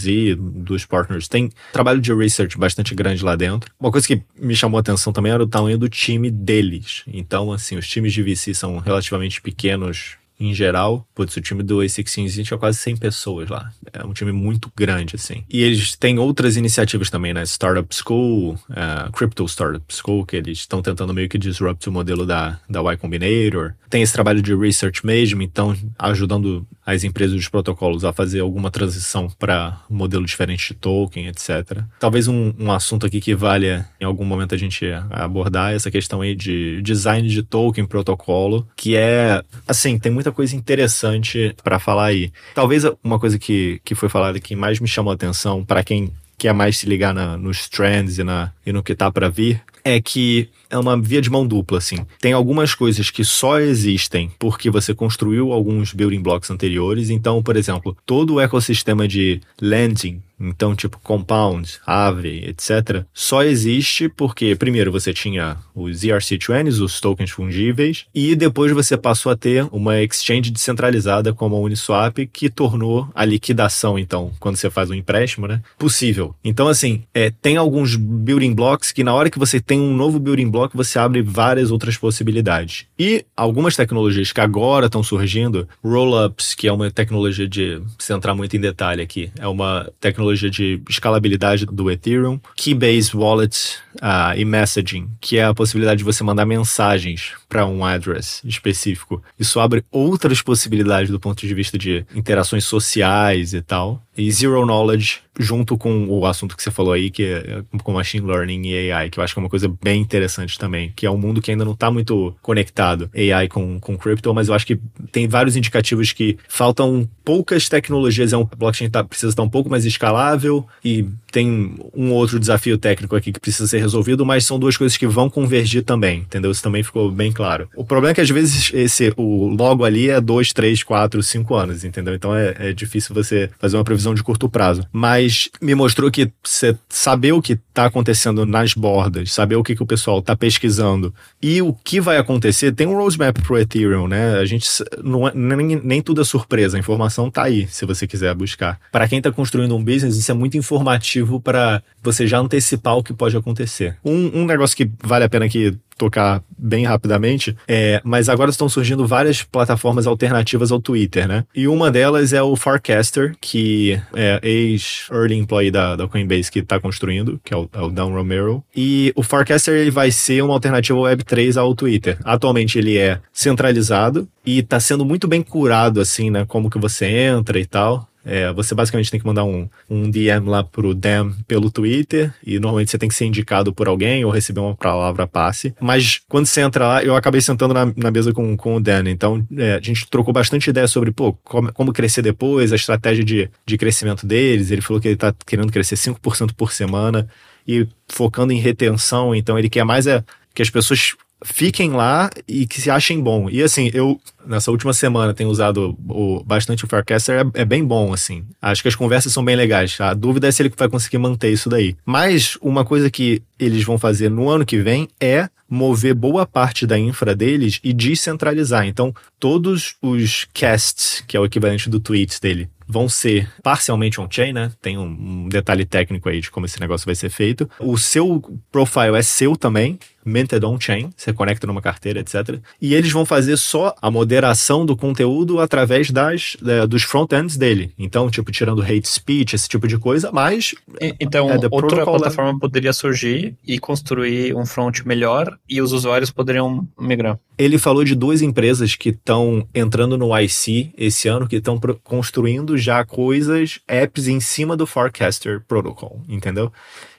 A16Z 0.01 0.35
dos 0.35 0.85
partners, 0.85 1.27
tem 1.27 1.49
trabalho 1.71 2.01
de 2.01 2.13
research 2.13 2.57
bastante 2.57 2.93
grande 2.95 3.23
lá 3.23 3.35
dentro. 3.35 3.71
Uma 3.79 3.91
coisa 3.91 4.07
que 4.07 4.21
me 4.39 4.55
chamou 4.55 4.77
a 4.77 4.81
atenção 4.81 5.13
também 5.13 5.31
era 5.31 5.43
o 5.43 5.47
tamanho 5.47 5.77
do 5.77 5.89
time 5.89 6.29
deles. 6.29 7.03
Então, 7.07 7.51
assim, 7.51 7.77
os 7.77 7.87
times 7.87 8.13
de 8.13 8.23
VC 8.23 8.53
são 8.53 8.77
relativamente 8.79 9.41
pequenos 9.41 10.17
em 10.41 10.53
geral. 10.53 11.07
Putz, 11.13 11.37
o 11.37 11.41
time 11.41 11.61
do 11.61 11.77
A16 11.77 12.43
tinha 12.43 12.57
quase 12.57 12.79
100 12.79 12.97
pessoas 12.97 13.49
lá. 13.49 13.71
É 13.93 14.03
um 14.03 14.11
time 14.11 14.31
muito 14.31 14.71
grande, 14.75 15.15
assim. 15.15 15.43
E 15.49 15.61
eles 15.61 15.95
têm 15.95 16.17
outras 16.17 16.57
iniciativas 16.57 17.09
também, 17.09 17.33
né? 17.33 17.43
Startup 17.43 17.87
School, 17.93 18.53
uh, 18.69 19.11
Crypto 19.11 19.45
Startup 19.45 19.85
School, 19.93 20.25
que 20.25 20.35
eles 20.35 20.59
estão 20.59 20.81
tentando 20.81 21.13
meio 21.13 21.29
que 21.29 21.37
disrupt 21.37 21.87
o 21.87 21.91
modelo 21.91 22.25
da, 22.25 22.59
da 22.67 22.81
Y 22.81 22.97
Combinator. 22.97 23.73
Tem 23.89 24.01
esse 24.01 24.13
trabalho 24.13 24.41
de 24.41 24.55
research 24.55 25.05
mesmo, 25.05 25.41
então 25.43 25.77
ajudando 25.99 26.65
as 26.85 27.03
empresas 27.03 27.35
dos 27.35 27.47
protocolos 27.47 28.03
a 28.03 28.13
fazer 28.13 28.39
alguma 28.39 28.71
transição 28.71 29.29
para 29.39 29.81
modelo 29.89 30.25
diferente 30.25 30.69
de 30.69 30.73
token, 30.75 31.27
etc. 31.27 31.83
Talvez 31.99 32.27
um, 32.27 32.53
um 32.57 32.71
assunto 32.71 33.05
aqui 33.05 33.21
que 33.21 33.35
valha 33.35 33.87
em 33.99 34.05
algum 34.05 34.25
momento 34.25 34.55
a 34.55 34.57
gente 34.57 34.85
abordar 35.09 35.73
essa 35.73 35.91
questão 35.91 36.21
aí 36.21 36.35
de 36.35 36.81
design 36.81 37.27
de 37.27 37.43
token 37.43 37.85
protocolo, 37.85 38.67
que 38.75 38.95
é, 38.95 39.43
assim, 39.67 39.99
tem 39.99 40.11
muita 40.11 40.31
coisa 40.31 40.55
interessante 40.55 41.55
para 41.63 41.79
falar 41.79 42.05
aí. 42.05 42.31
Talvez 42.55 42.83
uma 43.03 43.19
coisa 43.19 43.37
que, 43.37 43.79
que 43.83 43.95
foi 43.95 44.09
falada 44.09 44.39
que 44.39 44.55
mais 44.55 44.79
me 44.79 44.87
chamou 44.87 45.11
a 45.11 45.15
atenção 45.15 45.63
para 45.63 45.83
quem 45.83 46.11
quer 46.37 46.53
mais 46.53 46.79
se 46.79 46.87
ligar 46.87 47.13
na, 47.13 47.37
nos 47.37 47.69
trends 47.69 48.17
e, 48.17 48.23
na, 48.23 48.51
e 48.65 48.73
no 48.73 48.81
que 48.81 48.95
tá 48.95 49.11
para 49.11 49.29
vir 49.29 49.61
é 49.83 50.01
que 50.01 50.49
é 50.69 50.77
uma 50.77 50.99
via 50.99 51.21
de 51.21 51.29
mão 51.29 51.45
dupla, 51.45 51.77
assim. 51.77 51.97
Tem 52.19 52.33
algumas 52.33 52.73
coisas 52.73 53.09
que 53.09 53.23
só 53.23 53.59
existem 53.59 54.31
porque 54.39 54.69
você 54.69 54.93
construiu 54.93 55.51
alguns 55.51 55.93
building 55.93 56.21
blocks 56.21 56.49
anteriores. 56.49 57.09
Então, 57.09 57.43
por 57.43 57.57
exemplo, 57.57 57.95
todo 58.05 58.35
o 58.35 58.39
ecossistema 58.39 59.07
de 59.07 59.41
lending 59.59 60.21
então, 60.41 60.75
tipo, 60.75 60.99
Compound, 60.99 61.79
Aave, 61.85 62.45
etc., 62.47 63.05
só 63.13 63.43
existe 63.43 64.09
porque, 64.09 64.55
primeiro, 64.55 64.91
você 64.91 65.13
tinha 65.13 65.57
os 65.75 66.01
ERC20, 66.01 66.81
os 66.81 66.99
tokens 66.99 67.29
fungíveis, 67.29 68.05
e 68.13 68.35
depois 68.35 68.71
você 68.71 68.97
passou 68.97 69.31
a 69.31 69.35
ter 69.35 69.67
uma 69.71 70.01
exchange 70.01 70.49
descentralizada 70.49 71.33
como 71.33 71.55
a 71.55 71.59
Uniswap, 71.59 72.17
que 72.33 72.49
tornou 72.49 73.07
a 73.13 73.23
liquidação, 73.23 73.99
então, 73.99 74.31
quando 74.39 74.55
você 74.55 74.69
faz 74.69 74.89
um 74.89 74.93
empréstimo, 74.93 75.47
né, 75.47 75.61
possível. 75.77 76.33
Então, 76.43 76.67
assim, 76.67 77.03
é, 77.13 77.29
tem 77.29 77.57
alguns 77.57 77.95
building 77.95 78.53
blocks 78.53 78.91
que 78.91 79.03
na 79.03 79.13
hora 79.13 79.29
que 79.29 79.39
você 79.39 79.59
tem 79.71 79.79
um 79.79 79.95
novo 79.95 80.19
building 80.19 80.49
block, 80.49 80.75
você 80.75 80.99
abre 80.99 81.21
várias 81.21 81.71
outras 81.71 81.95
possibilidades. 81.95 82.87
E 82.99 83.23
algumas 83.37 83.73
tecnologias 83.73 84.33
que 84.33 84.41
agora 84.41 84.87
estão 84.87 85.01
surgindo, 85.01 85.65
Rollups, 85.81 86.53
que 86.53 86.67
é 86.67 86.73
uma 86.73 86.91
tecnologia 86.91 87.47
de, 87.47 87.81
se 87.97 88.11
entrar 88.11 88.35
muito 88.35 88.53
em 88.57 88.59
detalhe 88.59 89.01
aqui, 89.01 89.31
é 89.39 89.47
uma 89.47 89.89
tecnologia 89.97 90.49
de 90.49 90.81
escalabilidade 90.89 91.65
do 91.65 91.89
Ethereum, 91.89 92.37
Keybase 92.53 93.15
Wallet 93.15 93.77
uh, 93.95 94.37
e 94.37 94.43
Messaging, 94.43 95.07
que 95.21 95.37
é 95.37 95.45
a 95.45 95.53
possibilidade 95.53 95.99
de 95.99 96.03
você 96.03 96.21
mandar 96.21 96.45
mensagens 96.45 97.31
para 97.47 97.65
um 97.65 97.85
address 97.85 98.41
específico. 98.43 99.23
Isso 99.39 99.57
abre 99.57 99.85
outras 99.89 100.41
possibilidades 100.41 101.09
do 101.09 101.19
ponto 101.19 101.47
de 101.47 101.53
vista 101.53 101.77
de 101.77 102.05
interações 102.13 102.65
sociais 102.65 103.53
e 103.53 103.61
tal. 103.61 104.03
E 104.17 104.29
Zero 104.29 104.65
Knowledge, 104.65 105.21
junto 105.39 105.77
com 105.77 106.07
o 106.07 106.25
assunto 106.25 106.55
que 106.55 106.63
você 106.63 106.71
falou 106.71 106.93
aí, 106.93 107.09
que 107.09 107.23
é 107.23 107.63
com 107.83 107.93
Machine 107.93 108.25
Learning 108.25 108.67
e 108.67 108.91
AI, 108.91 109.09
que 109.09 109.19
eu 109.19 109.23
acho 109.23 109.33
que 109.33 109.39
é 109.39 109.43
uma 109.43 109.49
coisa 109.49 109.73
bem 109.81 110.01
interessante 110.01 110.59
também, 110.59 110.91
que 110.95 111.05
é 111.05 111.11
um 111.11 111.17
mundo 111.17 111.41
que 111.41 111.51
ainda 111.51 111.63
não 111.63 111.71
está 111.71 111.89
muito 111.89 112.35
conectado, 112.41 113.09
AI 113.15 113.47
com, 113.47 113.79
com 113.79 113.97
crypto, 113.97 114.33
mas 114.33 114.49
eu 114.49 114.53
acho 114.53 114.65
que 114.65 114.79
tem 115.11 115.27
vários 115.27 115.55
indicativos 115.55 116.11
que 116.11 116.37
faltam 116.47 117.07
poucas 117.23 117.69
tecnologias, 117.69 118.33
é 118.33 118.37
um 118.37 118.45
blockchain 118.57 118.89
tá, 118.89 119.03
precisa 119.03 119.31
estar 119.31 119.43
um 119.43 119.49
pouco 119.49 119.69
mais 119.69 119.85
escalável 119.85 120.65
e 120.83 121.07
tem 121.31 121.75
um 121.95 122.11
outro 122.11 122.39
desafio 122.39 122.77
técnico 122.77 123.15
aqui 123.15 123.31
que 123.31 123.39
precisa 123.39 123.67
ser 123.67 123.79
resolvido, 123.79 124.25
mas 124.25 124.45
são 124.45 124.59
duas 124.59 124.77
coisas 124.77 124.97
que 124.97 125.07
vão 125.07 125.29
convergir 125.29 125.83
também, 125.83 126.19
entendeu? 126.19 126.51
Isso 126.51 126.61
também 126.61 126.83
ficou 126.83 127.11
bem 127.11 127.31
claro. 127.31 127.69
O 127.75 127.85
problema 127.85 128.11
é 128.11 128.15
que 128.15 128.21
às 128.21 128.29
vezes 128.29 128.71
esse 128.73 129.13
o 129.15 129.47
logo 129.47 129.85
ali 129.85 130.09
é 130.09 130.19
dois, 130.19 130.53
três, 130.53 130.83
quatro, 130.83 131.23
cinco 131.23 131.55
anos, 131.55 131.83
entendeu? 131.83 132.13
Então 132.13 132.35
é, 132.35 132.55
é 132.59 132.73
difícil 132.73 133.15
você 133.15 133.49
fazer 133.59 133.77
uma 133.77 133.83
previsão 133.83 134.13
de 134.13 134.23
curto 134.23 134.49
prazo. 134.49 134.85
Mas 134.91 135.49
me 135.61 135.73
mostrou 135.73 136.11
que 136.11 136.31
você 136.43 136.77
saber 136.89 137.31
o 137.31 137.41
que 137.41 137.53
está 137.53 137.85
acontecendo 137.85 138.45
nas 138.45 138.73
bordas, 138.73 139.31
saber 139.31 139.55
o 139.55 139.63
que, 139.63 139.75
que 139.75 139.83
o 139.83 139.87
pessoal 139.87 140.19
está 140.19 140.35
pesquisando 140.35 141.13
e 141.41 141.61
o 141.61 141.73
que 141.73 142.01
vai 142.01 142.17
acontecer, 142.17 142.73
tem 142.73 142.87
um 142.87 142.95
roadmap 142.95 143.37
pro 143.41 143.57
Ethereum, 143.57 144.07
né? 144.07 144.37
A 144.37 144.45
gente 144.45 144.67
não 145.03 145.27
é, 145.27 145.31
nem, 145.33 145.75
nem 145.77 146.01
tudo 146.01 146.21
é 146.21 146.23
surpresa, 146.23 146.77
a 146.77 146.79
informação 146.79 147.29
tá 147.29 147.43
aí, 147.43 147.67
se 147.67 147.85
você 147.85 148.05
quiser 148.05 148.33
buscar. 148.35 148.79
Para 148.91 149.07
quem 149.07 149.19
está 149.19 149.31
construindo 149.31 149.75
um 149.75 149.83
business, 149.83 150.17
isso 150.17 150.31
é 150.31 150.33
muito 150.33 150.57
informativo 150.57 151.20
para 151.39 151.81
você 152.01 152.25
já 152.25 152.39
antecipar 152.39 152.97
o 152.97 153.03
que 153.03 153.13
pode 153.13 153.35
acontecer. 153.37 153.97
Um, 154.03 154.41
um 154.41 154.45
negócio 154.45 154.75
que 154.75 154.89
vale 155.03 155.25
a 155.25 155.29
pena 155.29 155.47
que 155.47 155.77
tocar 156.01 156.41
bem 156.57 156.83
rapidamente, 156.83 157.55
é, 157.67 158.01
mas 158.03 158.27
agora 158.27 158.49
estão 158.49 158.67
surgindo 158.67 159.05
várias 159.05 159.43
plataformas 159.43 160.07
alternativas 160.07 160.71
ao 160.71 160.81
Twitter, 160.81 161.27
né? 161.27 161.45
E 161.53 161.67
uma 161.67 161.91
delas 161.91 162.33
é 162.33 162.41
o 162.41 162.55
Farcaster, 162.55 163.35
que 163.39 164.01
é 164.15 164.39
ex-early 164.41 165.35
employee 165.35 165.69
da, 165.69 165.95
da 165.95 166.07
Coinbase 166.07 166.49
que 166.49 166.57
está 166.57 166.79
construindo, 166.79 167.39
que 167.43 167.53
é 167.53 167.57
o, 167.57 167.69
é 167.71 167.81
o 167.81 167.89
Dan 167.89 168.05
Romero. 168.05 168.63
E 168.75 169.13
o 169.15 169.21
Farcaster 169.21 169.75
ele 169.75 169.91
vai 169.91 170.09
ser 170.09 170.41
uma 170.41 170.55
alternativa 170.55 170.97
Web3 170.97 171.55
ao 171.57 171.75
Twitter. 171.75 172.17
Atualmente 172.23 172.79
ele 172.79 172.97
é 172.97 173.19
centralizado 173.31 174.27
e 174.43 174.57
está 174.57 174.79
sendo 174.79 175.05
muito 175.05 175.27
bem 175.27 175.43
curado, 175.43 176.01
assim, 176.01 176.31
né? 176.31 176.45
Como 176.47 176.69
que 176.69 176.79
você 176.79 177.05
entra 177.05 177.59
e 177.59 177.65
tal. 177.65 178.07
É, 178.23 178.51
você 178.53 178.75
basicamente 178.75 179.09
tem 179.09 179.19
que 179.19 179.25
mandar 179.25 179.43
um, 179.43 179.67
um 179.89 180.09
DM 180.09 180.47
lá 180.47 180.63
pro 180.63 180.93
Dan 180.93 181.31
pelo 181.47 181.71
Twitter 181.71 182.33
e 182.45 182.59
normalmente 182.59 182.91
você 182.91 182.97
tem 182.97 183.09
que 183.09 183.15
ser 183.15 183.25
indicado 183.25 183.73
por 183.73 183.87
alguém 183.87 184.23
ou 184.23 184.31
receber 184.31 184.59
uma 184.59 184.75
palavra 184.75 185.25
passe. 185.27 185.73
Mas 185.79 186.21
quando 186.29 186.45
você 186.45 186.61
entra 186.61 186.87
lá, 186.87 187.03
eu 187.03 187.15
acabei 187.15 187.41
sentando 187.41 187.73
na, 187.73 187.91
na 187.95 188.11
mesa 188.11 188.31
com, 188.31 188.55
com 188.55 188.75
o 188.75 188.79
Dan. 188.79 189.09
Então 189.09 189.45
é, 189.57 189.75
a 189.75 189.81
gente 189.81 190.07
trocou 190.09 190.33
bastante 190.33 190.69
ideia 190.69 190.87
sobre 190.87 191.11
pô, 191.11 191.33
como, 191.43 191.73
como, 191.73 191.93
crescer 191.93 192.21
depois, 192.21 192.71
a 192.71 192.75
estratégia 192.75 193.23
de, 193.23 193.49
de 193.65 193.77
crescimento 193.77 194.25
deles. 194.25 194.71
Ele 194.71 194.81
falou 194.81 195.01
que 195.01 195.07
ele 195.07 195.17
tá 195.17 195.33
querendo 195.45 195.71
crescer 195.71 195.95
5% 195.95 196.53
por 196.55 196.71
semana 196.71 197.27
e 197.67 197.87
focando 198.07 198.53
em 198.53 198.59
retenção. 198.59 199.33
Então 199.33 199.57
ele 199.57 199.69
quer 199.69 199.83
mais 199.83 200.05
é 200.05 200.23
que 200.53 200.61
as 200.61 200.69
pessoas 200.69 201.15
fiquem 201.43 201.91
lá 201.91 202.29
e 202.47 202.65
que 202.65 202.79
se 202.79 202.89
achem 202.89 203.19
bom. 203.19 203.49
E 203.49 203.61
assim, 203.61 203.89
eu 203.93 204.19
nessa 204.45 204.71
última 204.71 204.93
semana 204.93 205.33
tenho 205.33 205.49
usado 205.49 205.97
o, 206.07 206.43
bastante 206.43 206.85
o 206.85 206.87
Farcaster, 206.87 207.41
é, 207.55 207.61
é, 207.61 207.65
bem 207.65 207.83
bom, 207.83 208.13
assim. 208.13 208.43
Acho 208.61 208.81
que 208.81 208.87
as 208.87 208.95
conversas 208.95 209.33
são 209.33 209.43
bem 209.43 209.55
legais. 209.55 209.99
A 209.99 210.13
dúvida 210.13 210.47
é 210.47 210.51
se 210.51 210.61
ele 210.61 210.73
vai 210.75 210.89
conseguir 210.89 211.17
manter 211.17 211.51
isso 211.51 211.69
daí. 211.69 211.95
Mas 212.05 212.57
uma 212.61 212.83
coisa 212.85 213.09
que 213.09 213.41
eles 213.59 213.83
vão 213.83 213.97
fazer 213.97 214.29
no 214.29 214.49
ano 214.49 214.65
que 214.65 214.77
vem 214.77 215.07
é 215.19 215.49
mover 215.69 216.13
boa 216.13 216.45
parte 216.45 216.85
da 216.85 216.99
infra 216.99 217.33
deles 217.33 217.79
e 217.83 217.93
descentralizar. 217.93 218.85
Então, 218.85 219.13
todos 219.39 219.95
os 220.01 220.45
casts, 220.53 221.23
que 221.25 221.37
é 221.37 221.39
o 221.39 221.45
equivalente 221.45 221.89
do 221.89 221.99
tweets 221.99 222.39
dele, 222.39 222.69
vão 222.85 223.07
ser 223.07 223.49
parcialmente 223.63 224.19
on-chain, 224.19 224.51
né? 224.51 224.69
Tem 224.81 224.97
um, 224.97 225.05
um 225.05 225.49
detalhe 225.49 225.85
técnico 225.85 226.27
aí 226.27 226.41
de 226.41 226.51
como 226.51 226.65
esse 226.65 226.79
negócio 226.79 227.05
vai 227.05 227.15
ser 227.15 227.29
feito. 227.29 227.69
O 227.79 227.97
seu 227.97 228.43
profile 228.69 229.15
é 229.15 229.21
seu 229.21 229.55
também, 229.55 229.97
minted 230.25 230.65
on-chain, 230.65 231.09
você 231.15 231.33
conecta 231.33 231.67
numa 231.67 231.81
carteira, 231.81 232.19
etc. 232.19 232.59
E 232.81 232.93
eles 232.93 233.11
vão 233.11 233.25
fazer 233.25 233.57
só 233.57 233.95
a 234.01 234.11
moderação 234.11 234.85
do 234.85 234.95
conteúdo 234.95 235.59
através 235.59 236.11
das, 236.11 236.57
é, 236.65 236.85
dos 236.87 237.03
front-ends 237.03 237.57
dele. 237.57 237.93
Então, 237.97 238.29
tipo, 238.29 238.51
tirando 238.51 238.81
hate 238.81 239.07
speech, 239.07 239.55
esse 239.55 239.67
tipo 239.67 239.87
de 239.87 239.97
coisa, 239.97 240.31
mas... 240.31 240.73
então, 241.19 241.49
é, 241.49 241.59
outra 241.69 242.03
plataforma 242.03 242.59
poderia 242.59 242.93
surgir 242.93 243.55
e 243.65 243.79
construir 243.79 244.55
um 244.55 244.65
front 244.65 245.01
melhor 245.05 245.57
e 245.69 245.81
os 245.81 245.91
usuários 245.91 246.31
poderiam 246.31 246.87
migrar. 246.99 247.39
Ele 247.57 247.77
falou 247.77 248.03
de 248.03 248.15
duas 248.15 248.41
empresas 248.41 248.95
que 248.95 249.09
estão 249.09 249.67
entrando 249.73 250.17
no 250.17 250.37
IC 250.37 250.93
esse 250.97 251.27
ano, 251.27 251.47
que 251.47 251.57
estão 251.57 251.79
construindo 252.03 252.77
já 252.77 253.05
coisas, 253.05 253.79
apps 253.87 254.27
em 254.27 254.39
cima 254.39 254.75
do 254.75 254.87
Forecaster 254.87 255.61
Protocol, 255.67 256.21
entendeu? 256.27 256.71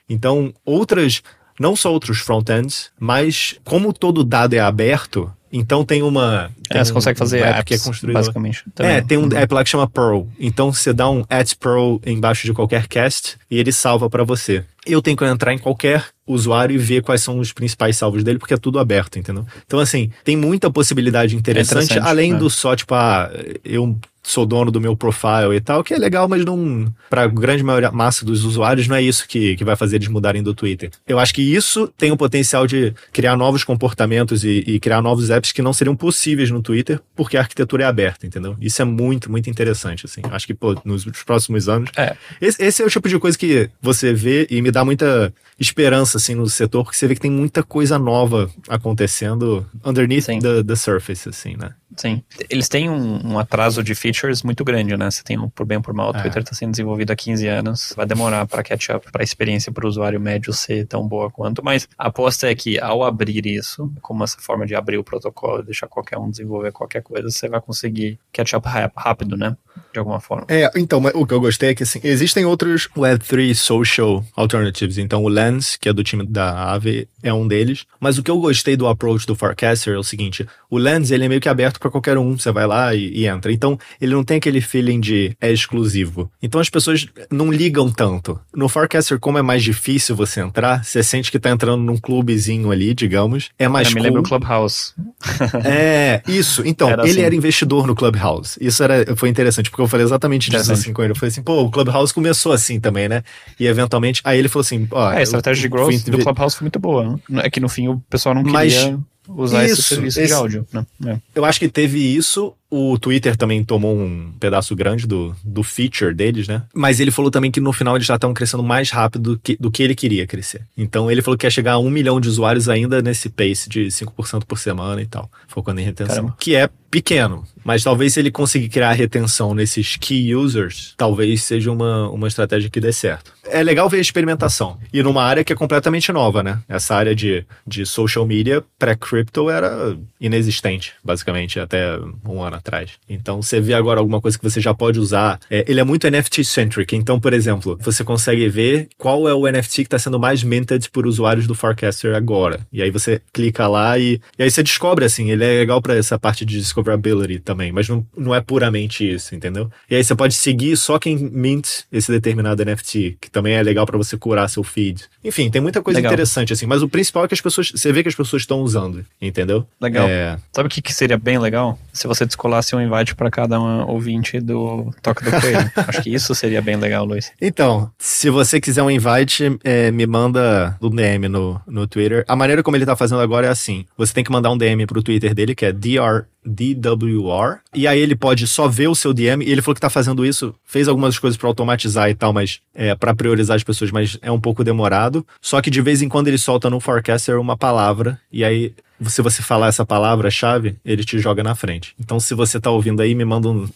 Então, 0.09 0.53
outras 0.65 1.21
não 1.59 1.75
só 1.75 1.91
outros 1.91 2.19
front-ends, 2.19 2.91
mas 2.99 3.55
como 3.63 3.93
todo 3.93 4.23
dado 4.23 4.53
é 4.53 4.59
aberto, 4.59 5.31
então 5.55 5.85
tem 5.85 6.01
uma. 6.01 6.49
Tem 6.67 6.81
é, 6.81 6.83
você 6.83 6.91
um, 6.91 6.95
consegue 6.95 7.19
fazer 7.19 7.43
um 7.43 7.45
app 7.45 7.63
que 7.63 7.75
é 7.75 7.77
construído. 7.77 8.15
Basicamente. 8.15 8.63
Também. 8.73 8.91
É, 8.93 9.01
tem 9.01 9.19
um 9.19 9.25
uhum. 9.25 9.37
app 9.37 9.53
lá 9.53 9.63
que 9.63 9.69
chama 9.69 9.87
Pearl. 9.87 10.23
Então 10.39 10.73
você 10.73 10.91
dá 10.91 11.07
um 11.07 11.23
at 11.29 11.53
Pearl 11.59 11.97
embaixo 12.07 12.47
de 12.47 12.53
qualquer 12.53 12.87
cast 12.87 13.37
e 13.51 13.59
ele 13.59 13.71
salva 13.71 14.09
para 14.09 14.23
você. 14.23 14.65
Eu 14.83 14.99
tenho 14.99 15.15
que 15.15 15.23
entrar 15.23 15.53
em 15.53 15.59
qualquer 15.59 16.07
usuário 16.25 16.73
e 16.73 16.77
ver 16.77 17.03
quais 17.03 17.21
são 17.21 17.37
os 17.37 17.53
principais 17.53 17.95
salvos 17.95 18.23
dele, 18.23 18.39
porque 18.39 18.55
é 18.55 18.57
tudo 18.57 18.79
aberto, 18.79 19.19
entendeu? 19.19 19.45
Então, 19.65 19.79
assim, 19.79 20.09
tem 20.23 20.35
muita 20.35 20.71
possibilidade 20.71 21.35
interessante, 21.35 21.77
é 21.77 21.83
interessante 21.83 22.09
além 22.09 22.33
é. 22.33 22.35
do 22.35 22.49
só, 22.49 22.75
tipo, 22.75 22.95
ah, 22.95 23.29
eu 23.63 23.95
sou 24.23 24.45
dono 24.45 24.71
do 24.71 24.79
meu 24.79 24.95
profile 24.95 25.55
e 25.55 25.61
tal, 25.61 25.83
que 25.83 25.93
é 25.93 25.97
legal, 25.97 26.27
mas 26.27 26.45
não. 26.45 26.91
Pra 27.09 27.27
grande 27.27 27.61
maioria, 27.61 27.91
massa 27.91 28.25
dos 28.25 28.45
usuários, 28.45 28.87
não 28.87 28.95
é 28.95 29.01
isso 29.01 29.27
que, 29.27 29.55
que 29.55 29.63
vai 29.65 29.75
fazer 29.75 29.97
eles 29.97 30.07
mudarem 30.07 30.41
do 30.41 30.53
Twitter. 30.53 30.89
Eu 31.05 31.19
acho 31.19 31.33
que 31.33 31.41
isso 31.41 31.87
tem 31.97 32.11
o 32.11 32.17
potencial 32.17 32.65
de 32.65 32.93
criar 33.11 33.35
novos 33.35 33.63
comportamentos 33.63 34.43
e, 34.43 34.63
e, 34.65 34.79
criar 34.79 35.01
novos 35.01 35.29
apps 35.29 35.51
que 35.51 35.61
não 35.61 35.73
seriam 35.73 35.95
possíveis 35.95 36.49
no 36.49 36.61
Twitter, 36.61 36.99
porque 37.15 37.37
a 37.37 37.41
arquitetura 37.41 37.83
é 37.83 37.87
aberta, 37.87 38.25
entendeu? 38.25 38.55
Isso 38.59 38.81
é 38.81 38.85
muito, 38.85 39.29
muito 39.29 39.49
interessante, 39.49 40.05
assim. 40.05 40.21
Acho 40.31 40.47
que, 40.47 40.53
pô, 40.53 40.75
nos 40.85 41.05
próximos 41.25 41.67
anos. 41.67 41.91
É. 41.97 42.15
Esse, 42.41 42.63
esse 42.63 42.81
é 42.81 42.85
o 42.85 42.89
tipo 42.89 43.09
de 43.09 43.19
coisa 43.19 43.37
que 43.37 43.69
você 43.81 44.13
vê 44.13 44.47
e 44.49 44.61
me 44.61 44.71
dá 44.71 44.85
muita 44.85 45.33
esperança, 45.59 46.17
assim, 46.17 46.35
no 46.35 46.47
setor, 46.47 46.83
porque 46.83 46.97
você 46.97 47.07
vê 47.07 47.15
que 47.15 47.21
tem 47.21 47.31
muita 47.31 47.63
coisa 47.63 47.99
nova 47.99 48.49
acontecendo 48.67 49.65
underneath 49.83 50.25
the, 50.25 50.63
the 50.63 50.75
surface, 50.75 51.27
assim, 51.27 51.55
né? 51.57 51.73
Sim. 51.95 52.23
Eles 52.49 52.67
têm 52.67 52.89
um, 52.89 53.33
um, 53.33 53.39
atraso 53.39 53.83
de 53.83 53.93
features 54.13 54.43
muito 54.43 54.63
grande, 54.63 54.95
né? 54.95 55.09
Você 55.09 55.23
tem 55.23 55.37
um 55.37 55.49
por 55.49 55.65
bem 55.65 55.77
ou 55.77 55.83
por 55.83 55.93
mal. 55.93 56.13
O 56.13 56.17
é. 56.17 56.21
Twitter 56.21 56.43
está 56.43 56.55
sendo 56.55 56.71
desenvolvido 56.71 57.11
há 57.11 57.15
15 57.15 57.47
anos. 57.47 57.93
Vai 57.97 58.05
demorar 58.05 58.45
para 58.47 58.63
catch 58.63 58.89
up, 58.89 59.11
para 59.11 59.21
a 59.21 59.23
experiência 59.23 59.71
para 59.71 59.85
o 59.85 59.89
usuário 59.89 60.19
médio 60.19 60.53
ser 60.53 60.85
tão 60.85 61.07
boa 61.07 61.29
quanto. 61.29 61.63
Mas 61.63 61.87
a 61.97 62.07
aposta 62.07 62.49
é 62.49 62.55
que 62.55 62.79
ao 62.79 63.03
abrir 63.03 63.45
isso, 63.45 63.91
como 64.01 64.23
essa 64.23 64.37
forma 64.39 64.65
de 64.65 64.75
abrir 64.75 64.97
o 64.97 65.03
protocolo 65.03 65.61
e 65.61 65.65
deixar 65.65 65.87
qualquer 65.87 66.17
um 66.17 66.29
desenvolver 66.29 66.71
qualquer 66.71 67.01
coisa, 67.01 67.29
você 67.29 67.49
vai 67.49 67.59
conseguir 67.59 68.19
catch 68.31 68.53
up 68.53 68.67
rápido, 68.95 69.35
né? 69.35 69.57
De 69.91 69.99
alguma 69.99 70.19
forma. 70.19 70.45
É, 70.47 70.69
então, 70.75 71.01
o 71.15 71.25
que 71.25 71.33
eu 71.33 71.41
gostei 71.41 71.69
é 71.69 71.75
que 71.75 71.83
assim, 71.83 71.99
existem 72.03 72.45
outros 72.45 72.87
Web3 72.95 73.55
social 73.55 74.23
alternatives. 74.35 74.97
Então, 74.97 75.23
o 75.23 75.27
Lens, 75.27 75.75
que 75.75 75.89
é 75.89 75.93
do 75.93 76.03
time 76.03 76.25
da 76.25 76.51
Aave, 76.51 77.07
é 77.23 77.33
um 77.33 77.47
deles. 77.47 77.85
Mas 77.99 78.17
o 78.17 78.23
que 78.23 78.29
eu 78.29 78.39
gostei 78.39 78.75
do 78.75 78.87
approach 78.87 79.25
do 79.25 79.35
Forecaster 79.35 79.95
é 79.95 79.97
o 79.97 80.03
seguinte: 80.03 80.47
o 80.69 80.77
Lens 80.77 81.09
ele 81.09 81.25
é 81.25 81.29
meio 81.29 81.41
que 81.41 81.49
aberto 81.49 81.79
para 81.79 81.89
qualquer 81.89 82.17
um, 82.17 82.37
você 82.37 82.51
vai 82.51 82.67
lá 82.67 82.93
e, 82.93 83.09
e, 83.09 83.27
entra. 83.27 83.51
Então, 83.51 83.77
ele 84.03 84.13
não 84.13 84.23
tem 84.23 84.37
aquele 84.37 84.59
feeling 84.59 84.99
de 84.99 85.35
é 85.39 85.49
exclusivo. 85.51 86.29
Então, 86.41 86.59
as 86.59 86.69
pessoas 86.69 87.07
não 87.31 87.49
ligam 87.49 87.89
tanto. 87.89 88.37
No 88.53 88.67
Forecaster, 88.67 89.17
como 89.17 89.37
é 89.37 89.41
mais 89.41 89.63
difícil 89.63 90.13
você 90.13 90.41
entrar, 90.41 90.83
você 90.83 91.01
sente 91.01 91.31
que 91.31 91.39
tá 91.39 91.49
entrando 91.49 91.81
num 91.81 91.95
clubezinho 91.95 92.69
ali, 92.69 92.93
digamos. 92.93 93.49
É 93.57 93.67
mais 93.69 93.87
eu 93.87 93.93
cool. 93.93 94.01
me 94.01 94.09
lembro 94.09 94.23
Clubhouse. 94.23 94.93
é, 95.63 96.21
isso. 96.27 96.63
Então, 96.65 96.89
era 96.89 97.03
ele 97.03 97.11
assim. 97.11 97.21
era 97.21 97.33
investidor 97.33 97.87
no 97.87 97.95
Clubhouse. 97.95 98.57
Isso 98.59 98.83
era, 98.83 99.15
foi 99.15 99.29
interessante, 99.29 99.69
porque 99.69 99.81
eu 99.81 99.87
falei 99.87 100.05
exatamente 100.05 100.49
disso 100.49 100.73
assim 100.73 100.91
com 100.91 101.01
ele. 101.01 101.13
Eu 101.13 101.15
falei 101.15 101.29
assim, 101.29 101.41
pô, 101.41 101.61
o 101.61 101.71
Clubhouse 101.71 102.13
começou 102.13 102.51
assim 102.51 102.81
também, 102.81 103.07
né? 103.07 103.23
E 103.57 103.65
eventualmente, 103.67 104.21
aí 104.25 104.37
ele 104.37 104.49
falou 104.49 104.63
assim, 104.63 104.85
ó. 104.91 105.13
É, 105.13 105.19
a 105.19 105.21
estratégia 105.21 105.61
de 105.61 105.69
growth 105.69 106.03
do 106.09 106.19
Clubhouse 106.19 106.57
foi 106.57 106.65
muito 106.65 106.79
boa. 106.79 107.17
É 107.37 107.49
que 107.49 107.61
no 107.61 107.69
fim 107.69 107.87
o 107.87 108.03
pessoal 108.09 108.35
não 108.35 108.43
queria. 108.43 108.53
Mas, 108.53 108.99
usar 109.27 109.65
isso, 109.65 109.73
esse 109.73 109.83
serviço 109.83 110.19
esse, 110.19 110.27
de 110.27 110.33
áudio, 110.33 110.67
né? 110.71 110.85
É. 111.05 111.17
Eu 111.35 111.45
acho 111.45 111.59
que 111.59 111.69
teve 111.69 111.99
isso 111.99 112.53
o 112.75 112.97
Twitter 112.97 113.37
também 113.37 113.63
tomou 113.63 113.95
um 113.95 114.33
pedaço 114.39 114.75
grande 114.75 115.05
do, 115.05 115.35
do 115.43 115.61
feature 115.61 116.11
deles, 116.11 116.47
né? 116.47 116.63
Mas 116.73 116.99
ele 116.99 117.11
falou 117.11 117.29
também 117.29 117.51
que 117.51 117.59
no 117.59 117.71
final 117.71 117.95
eles 117.95 118.07
já 118.07 118.15
estão 118.15 118.33
crescendo 118.33 118.63
mais 118.63 118.89
rápido 118.89 119.33
do 119.33 119.39
que, 119.39 119.55
do 119.59 119.69
que 119.69 119.83
ele 119.83 119.93
queria 119.93 120.25
crescer. 120.25 120.63
Então 120.75 121.11
ele 121.11 121.21
falou 121.21 121.37
que 121.37 121.45
ia 121.45 121.51
chegar 121.51 121.73
a 121.73 121.79
um 121.79 121.91
milhão 121.91 122.19
de 122.19 122.27
usuários 122.27 122.67
ainda 122.67 122.99
nesse 122.99 123.29
pace 123.29 123.69
de 123.69 123.85
5% 123.85 124.45
por 124.45 124.57
semana 124.57 125.03
e 125.03 125.05
tal, 125.05 125.29
focando 125.47 125.81
em 125.81 125.83
retenção. 125.83 126.15
Caramba. 126.15 126.35
Que 126.39 126.55
é 126.55 126.67
pequeno, 126.89 127.43
mas 127.63 127.83
talvez 127.83 128.13
se 128.13 128.19
ele 128.19 128.29
conseguir 128.29 128.69
criar 128.69 128.91
retenção 128.93 129.55
nesses 129.55 129.95
key 129.95 130.35
users, 130.35 130.93
talvez 130.95 131.41
seja 131.41 131.71
uma, 131.71 132.07
uma 132.09 132.27
estratégia 132.27 132.69
que 132.69 132.79
dê 132.79 132.93
certo. 132.93 133.33
É 133.45 133.63
legal 133.63 133.89
ver 133.89 133.97
a 133.97 134.01
experimentação. 134.01 134.77
E 134.93 135.01
numa 135.01 135.23
área 135.23 135.43
que 135.43 135.51
é 135.51 135.55
completamente 135.55 136.11
nova, 136.11 136.43
né? 136.43 136.59
Essa 136.69 136.95
área 136.95 137.15
de, 137.15 137.45
de 137.65 137.83
social 137.83 138.27
media 138.27 138.63
pré-crypto 138.77 139.49
era 139.49 139.97
inexistente, 140.21 140.93
basicamente, 141.03 141.59
até 141.59 141.97
um 142.23 142.43
ano 142.43 142.57
atrás. 142.63 142.91
Então 143.07 143.41
você 143.41 143.59
vê 143.59 143.73
agora 143.73 143.99
alguma 143.99 144.21
coisa 144.21 144.37
que 144.37 144.43
você 144.43 144.61
já 144.61 144.73
pode 144.73 144.99
usar. 144.99 145.39
É, 145.49 145.65
ele 145.67 145.79
é 145.79 145.83
muito 145.83 146.07
NFT-centric. 146.07 146.95
Então, 146.95 147.19
por 147.19 147.33
exemplo, 147.33 147.77
você 147.81 148.03
consegue 148.03 148.47
ver 148.47 148.87
qual 148.97 149.27
é 149.27 149.33
o 149.33 149.45
NFT 149.45 149.75
que 149.75 149.81
está 149.81 149.99
sendo 149.99 150.19
mais 150.19 150.43
minted 150.43 150.89
por 150.89 151.05
usuários 151.05 151.45
do 151.45 151.53
Forecaster 151.53 152.15
agora. 152.15 152.61
E 152.71 152.81
aí 152.81 152.89
você 152.89 153.21
clica 153.31 153.67
lá 153.67 153.97
e, 153.99 154.19
e 154.37 154.43
aí 154.43 154.49
você 154.49 154.63
descobre 154.63 155.05
assim. 155.05 155.29
Ele 155.29 155.43
é 155.43 155.59
legal 155.59 155.81
para 155.81 155.95
essa 155.95 156.17
parte 156.17 156.45
de 156.45 156.57
discoverability 156.57 157.39
também, 157.39 157.71
mas 157.71 157.89
não, 157.89 158.05
não 158.17 158.33
é 158.33 158.39
puramente 158.39 159.07
isso, 159.07 159.35
entendeu? 159.35 159.69
E 159.89 159.95
aí 159.95 160.03
você 160.03 160.15
pode 160.15 160.33
seguir 160.33 160.77
só 160.77 160.97
quem 160.97 161.17
mint 161.17 161.67
esse 161.91 162.11
determinado 162.11 162.63
NFT, 162.63 163.17
que 163.19 163.29
também 163.29 163.53
é 163.53 163.63
legal 163.63 163.85
para 163.85 163.97
você 163.97 164.17
curar 164.17 164.49
seu 164.49 164.63
feed. 164.63 165.03
Enfim, 165.23 165.49
tem 165.49 165.61
muita 165.61 165.81
coisa 165.81 165.99
legal. 165.99 166.11
interessante 166.11 166.53
assim. 166.53 166.65
Mas 166.65 166.81
o 166.81 166.89
principal 166.89 167.25
é 167.25 167.27
que 167.27 167.33
as 167.33 167.41
pessoas, 167.41 167.71
você 167.71 167.91
vê 167.91 168.03
que 168.03 168.09
as 168.09 168.15
pessoas 168.15 168.43
estão 168.43 168.61
usando, 168.61 169.05
entendeu? 169.21 169.65
Legal. 169.81 170.07
É... 170.07 170.37
Sabe 170.51 170.67
o 170.67 170.69
que, 170.69 170.81
que 170.81 170.93
seria 170.93 171.17
bem 171.17 171.37
legal? 171.37 171.77
Se 171.91 172.07
você 172.07 172.25
descolar 172.25 172.52
rolasse 172.53 172.75
um 172.75 172.81
invite 172.81 173.15
para 173.15 173.31
cada 173.31 173.59
um 173.59 173.87
ouvinte 173.87 174.39
do 174.39 174.91
Toca 175.01 175.25
do 175.25 175.41
Coelho. 175.41 175.71
Acho 175.87 176.01
que 176.01 176.13
isso 176.13 176.35
seria 176.35 176.61
bem 176.61 176.75
legal, 176.75 177.05
Luiz. 177.05 177.31
Então, 177.41 177.91
se 177.97 178.29
você 178.29 178.61
quiser 178.61 178.83
um 178.83 178.91
invite, 178.91 179.57
é, 179.63 179.91
me 179.91 180.05
manda 180.05 180.77
um 180.81 180.89
DM 180.89 181.27
no, 181.27 181.59
no 181.67 181.87
Twitter. 181.87 182.23
A 182.27 182.35
maneira 182.35 182.61
como 182.61 182.77
ele 182.77 182.85
tá 182.85 182.95
fazendo 182.95 183.21
agora 183.21 183.47
é 183.47 183.49
assim: 183.49 183.85
você 183.97 184.13
tem 184.13 184.23
que 184.23 184.31
mandar 184.31 184.51
um 184.51 184.57
DM 184.57 184.85
pro 184.85 185.01
Twitter 185.01 185.33
dele, 185.33 185.55
que 185.55 185.65
é 185.65 185.71
DR 185.71 186.25
DWR. 186.45 187.59
E 187.73 187.87
aí 187.87 187.99
ele 187.99 188.15
pode 188.15 188.45
só 188.47 188.67
ver 188.67 188.87
o 188.87 188.95
seu 188.95 189.13
DM. 189.13 189.43
E 189.45 189.51
ele 189.51 189.61
falou 189.61 189.75
que 189.75 189.81
tá 189.81 189.89
fazendo 189.89 190.25
isso, 190.25 190.53
fez 190.65 190.87
algumas 190.87 191.17
coisas 191.17 191.37
para 191.37 191.47
automatizar 191.47 192.09
e 192.09 192.15
tal, 192.15 192.33
mas 192.33 192.59
é 192.73 192.93
para 192.95 193.15
priorizar 193.15 193.55
as 193.55 193.63
pessoas, 193.63 193.91
mas 193.91 194.17
é 194.21 194.31
um 194.31 194.39
pouco 194.39 194.63
demorado. 194.63 195.25
Só 195.41 195.61
que 195.61 195.71
de 195.71 195.81
vez 195.81 196.01
em 196.01 196.09
quando 196.09 196.27
ele 196.27 196.37
solta 196.37 196.69
no 196.69 196.79
Forecaster 196.79 197.39
uma 197.39 197.57
palavra. 197.57 198.19
E 198.31 198.43
aí, 198.43 198.73
se 199.09 199.21
você 199.21 199.41
falar 199.41 199.67
essa 199.67 199.85
palavra-chave, 199.85 200.75
ele 200.83 201.03
te 201.03 201.19
joga 201.19 201.43
na 201.43 201.55
frente. 201.55 201.95
Então, 201.99 202.19
se 202.19 202.33
você 202.33 202.59
tá 202.59 202.69
ouvindo 202.69 203.01
aí, 203.01 203.15
me 203.15 203.25
manda 203.25 203.49
um. 203.49 203.67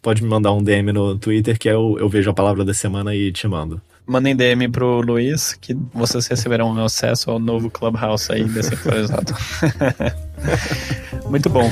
Pode 0.00 0.22
me 0.22 0.28
mandar 0.28 0.52
um 0.52 0.62
DM 0.62 0.92
no 0.92 1.16
Twitter 1.16 1.58
que 1.58 1.68
eu, 1.68 1.96
eu 1.98 2.08
vejo 2.08 2.28
a 2.28 2.34
palavra 2.34 2.64
da 2.64 2.74
semana 2.74 3.14
e 3.14 3.30
te 3.30 3.46
mando. 3.46 3.80
Mandem 4.04 4.34
DM 4.34 4.68
pro 4.68 5.00
Luiz 5.00 5.54
que 5.54 5.76
vocês 5.94 6.26
receberão 6.26 6.76
acesso 6.84 7.30
ao 7.30 7.38
novo 7.38 7.70
Clubhouse 7.70 8.32
aí 8.32 8.42
descentralizado. 8.44 9.32
Muito 11.30 11.48
bom. 11.48 11.70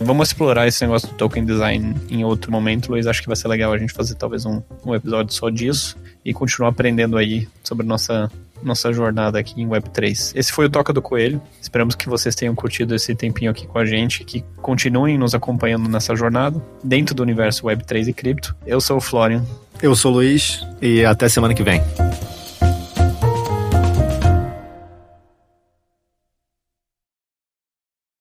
Vamos 0.00 0.28
explorar 0.28 0.66
esse 0.66 0.82
negócio 0.82 1.08
do 1.08 1.14
token 1.14 1.44
design 1.44 1.94
em 2.08 2.24
outro 2.24 2.50
momento, 2.50 2.90
Luiz. 2.90 3.06
Acho 3.06 3.20
que 3.20 3.28
vai 3.28 3.36
ser 3.36 3.48
legal 3.48 3.72
a 3.72 3.78
gente 3.78 3.92
fazer 3.92 4.14
talvez 4.14 4.46
um, 4.46 4.62
um 4.84 4.94
episódio 4.94 5.32
só 5.34 5.50
disso 5.50 5.96
e 6.24 6.32
continuar 6.32 6.70
aprendendo 6.70 7.18
aí 7.18 7.46
sobre 7.62 7.86
nossa 7.86 8.32
nossa 8.62 8.92
jornada 8.92 9.38
aqui 9.38 9.60
em 9.60 9.68
Web3. 9.68 10.32
Esse 10.34 10.52
foi 10.52 10.66
o 10.66 10.70
Toca 10.70 10.92
do 10.92 11.02
Coelho. 11.02 11.40
Esperamos 11.60 11.94
que 11.94 12.08
vocês 12.08 12.34
tenham 12.34 12.54
curtido 12.54 12.94
esse 12.94 13.14
tempinho 13.14 13.50
aqui 13.50 13.66
com 13.66 13.78
a 13.78 13.84
gente, 13.84 14.24
que 14.24 14.44
continuem 14.60 15.18
nos 15.18 15.34
acompanhando 15.34 15.88
nessa 15.88 16.14
jornada 16.14 16.62
dentro 16.82 17.14
do 17.14 17.22
universo 17.22 17.66
Web3 17.66 18.08
e 18.08 18.12
cripto. 18.12 18.56
Eu 18.66 18.80
sou 18.80 18.98
o 18.98 19.00
Florian. 19.00 19.44
Eu 19.82 19.94
sou 19.94 20.12
o 20.12 20.14
Luiz 20.14 20.66
e 20.80 21.04
até 21.04 21.28
semana 21.28 21.54
que 21.54 21.62
vem. 21.62 21.80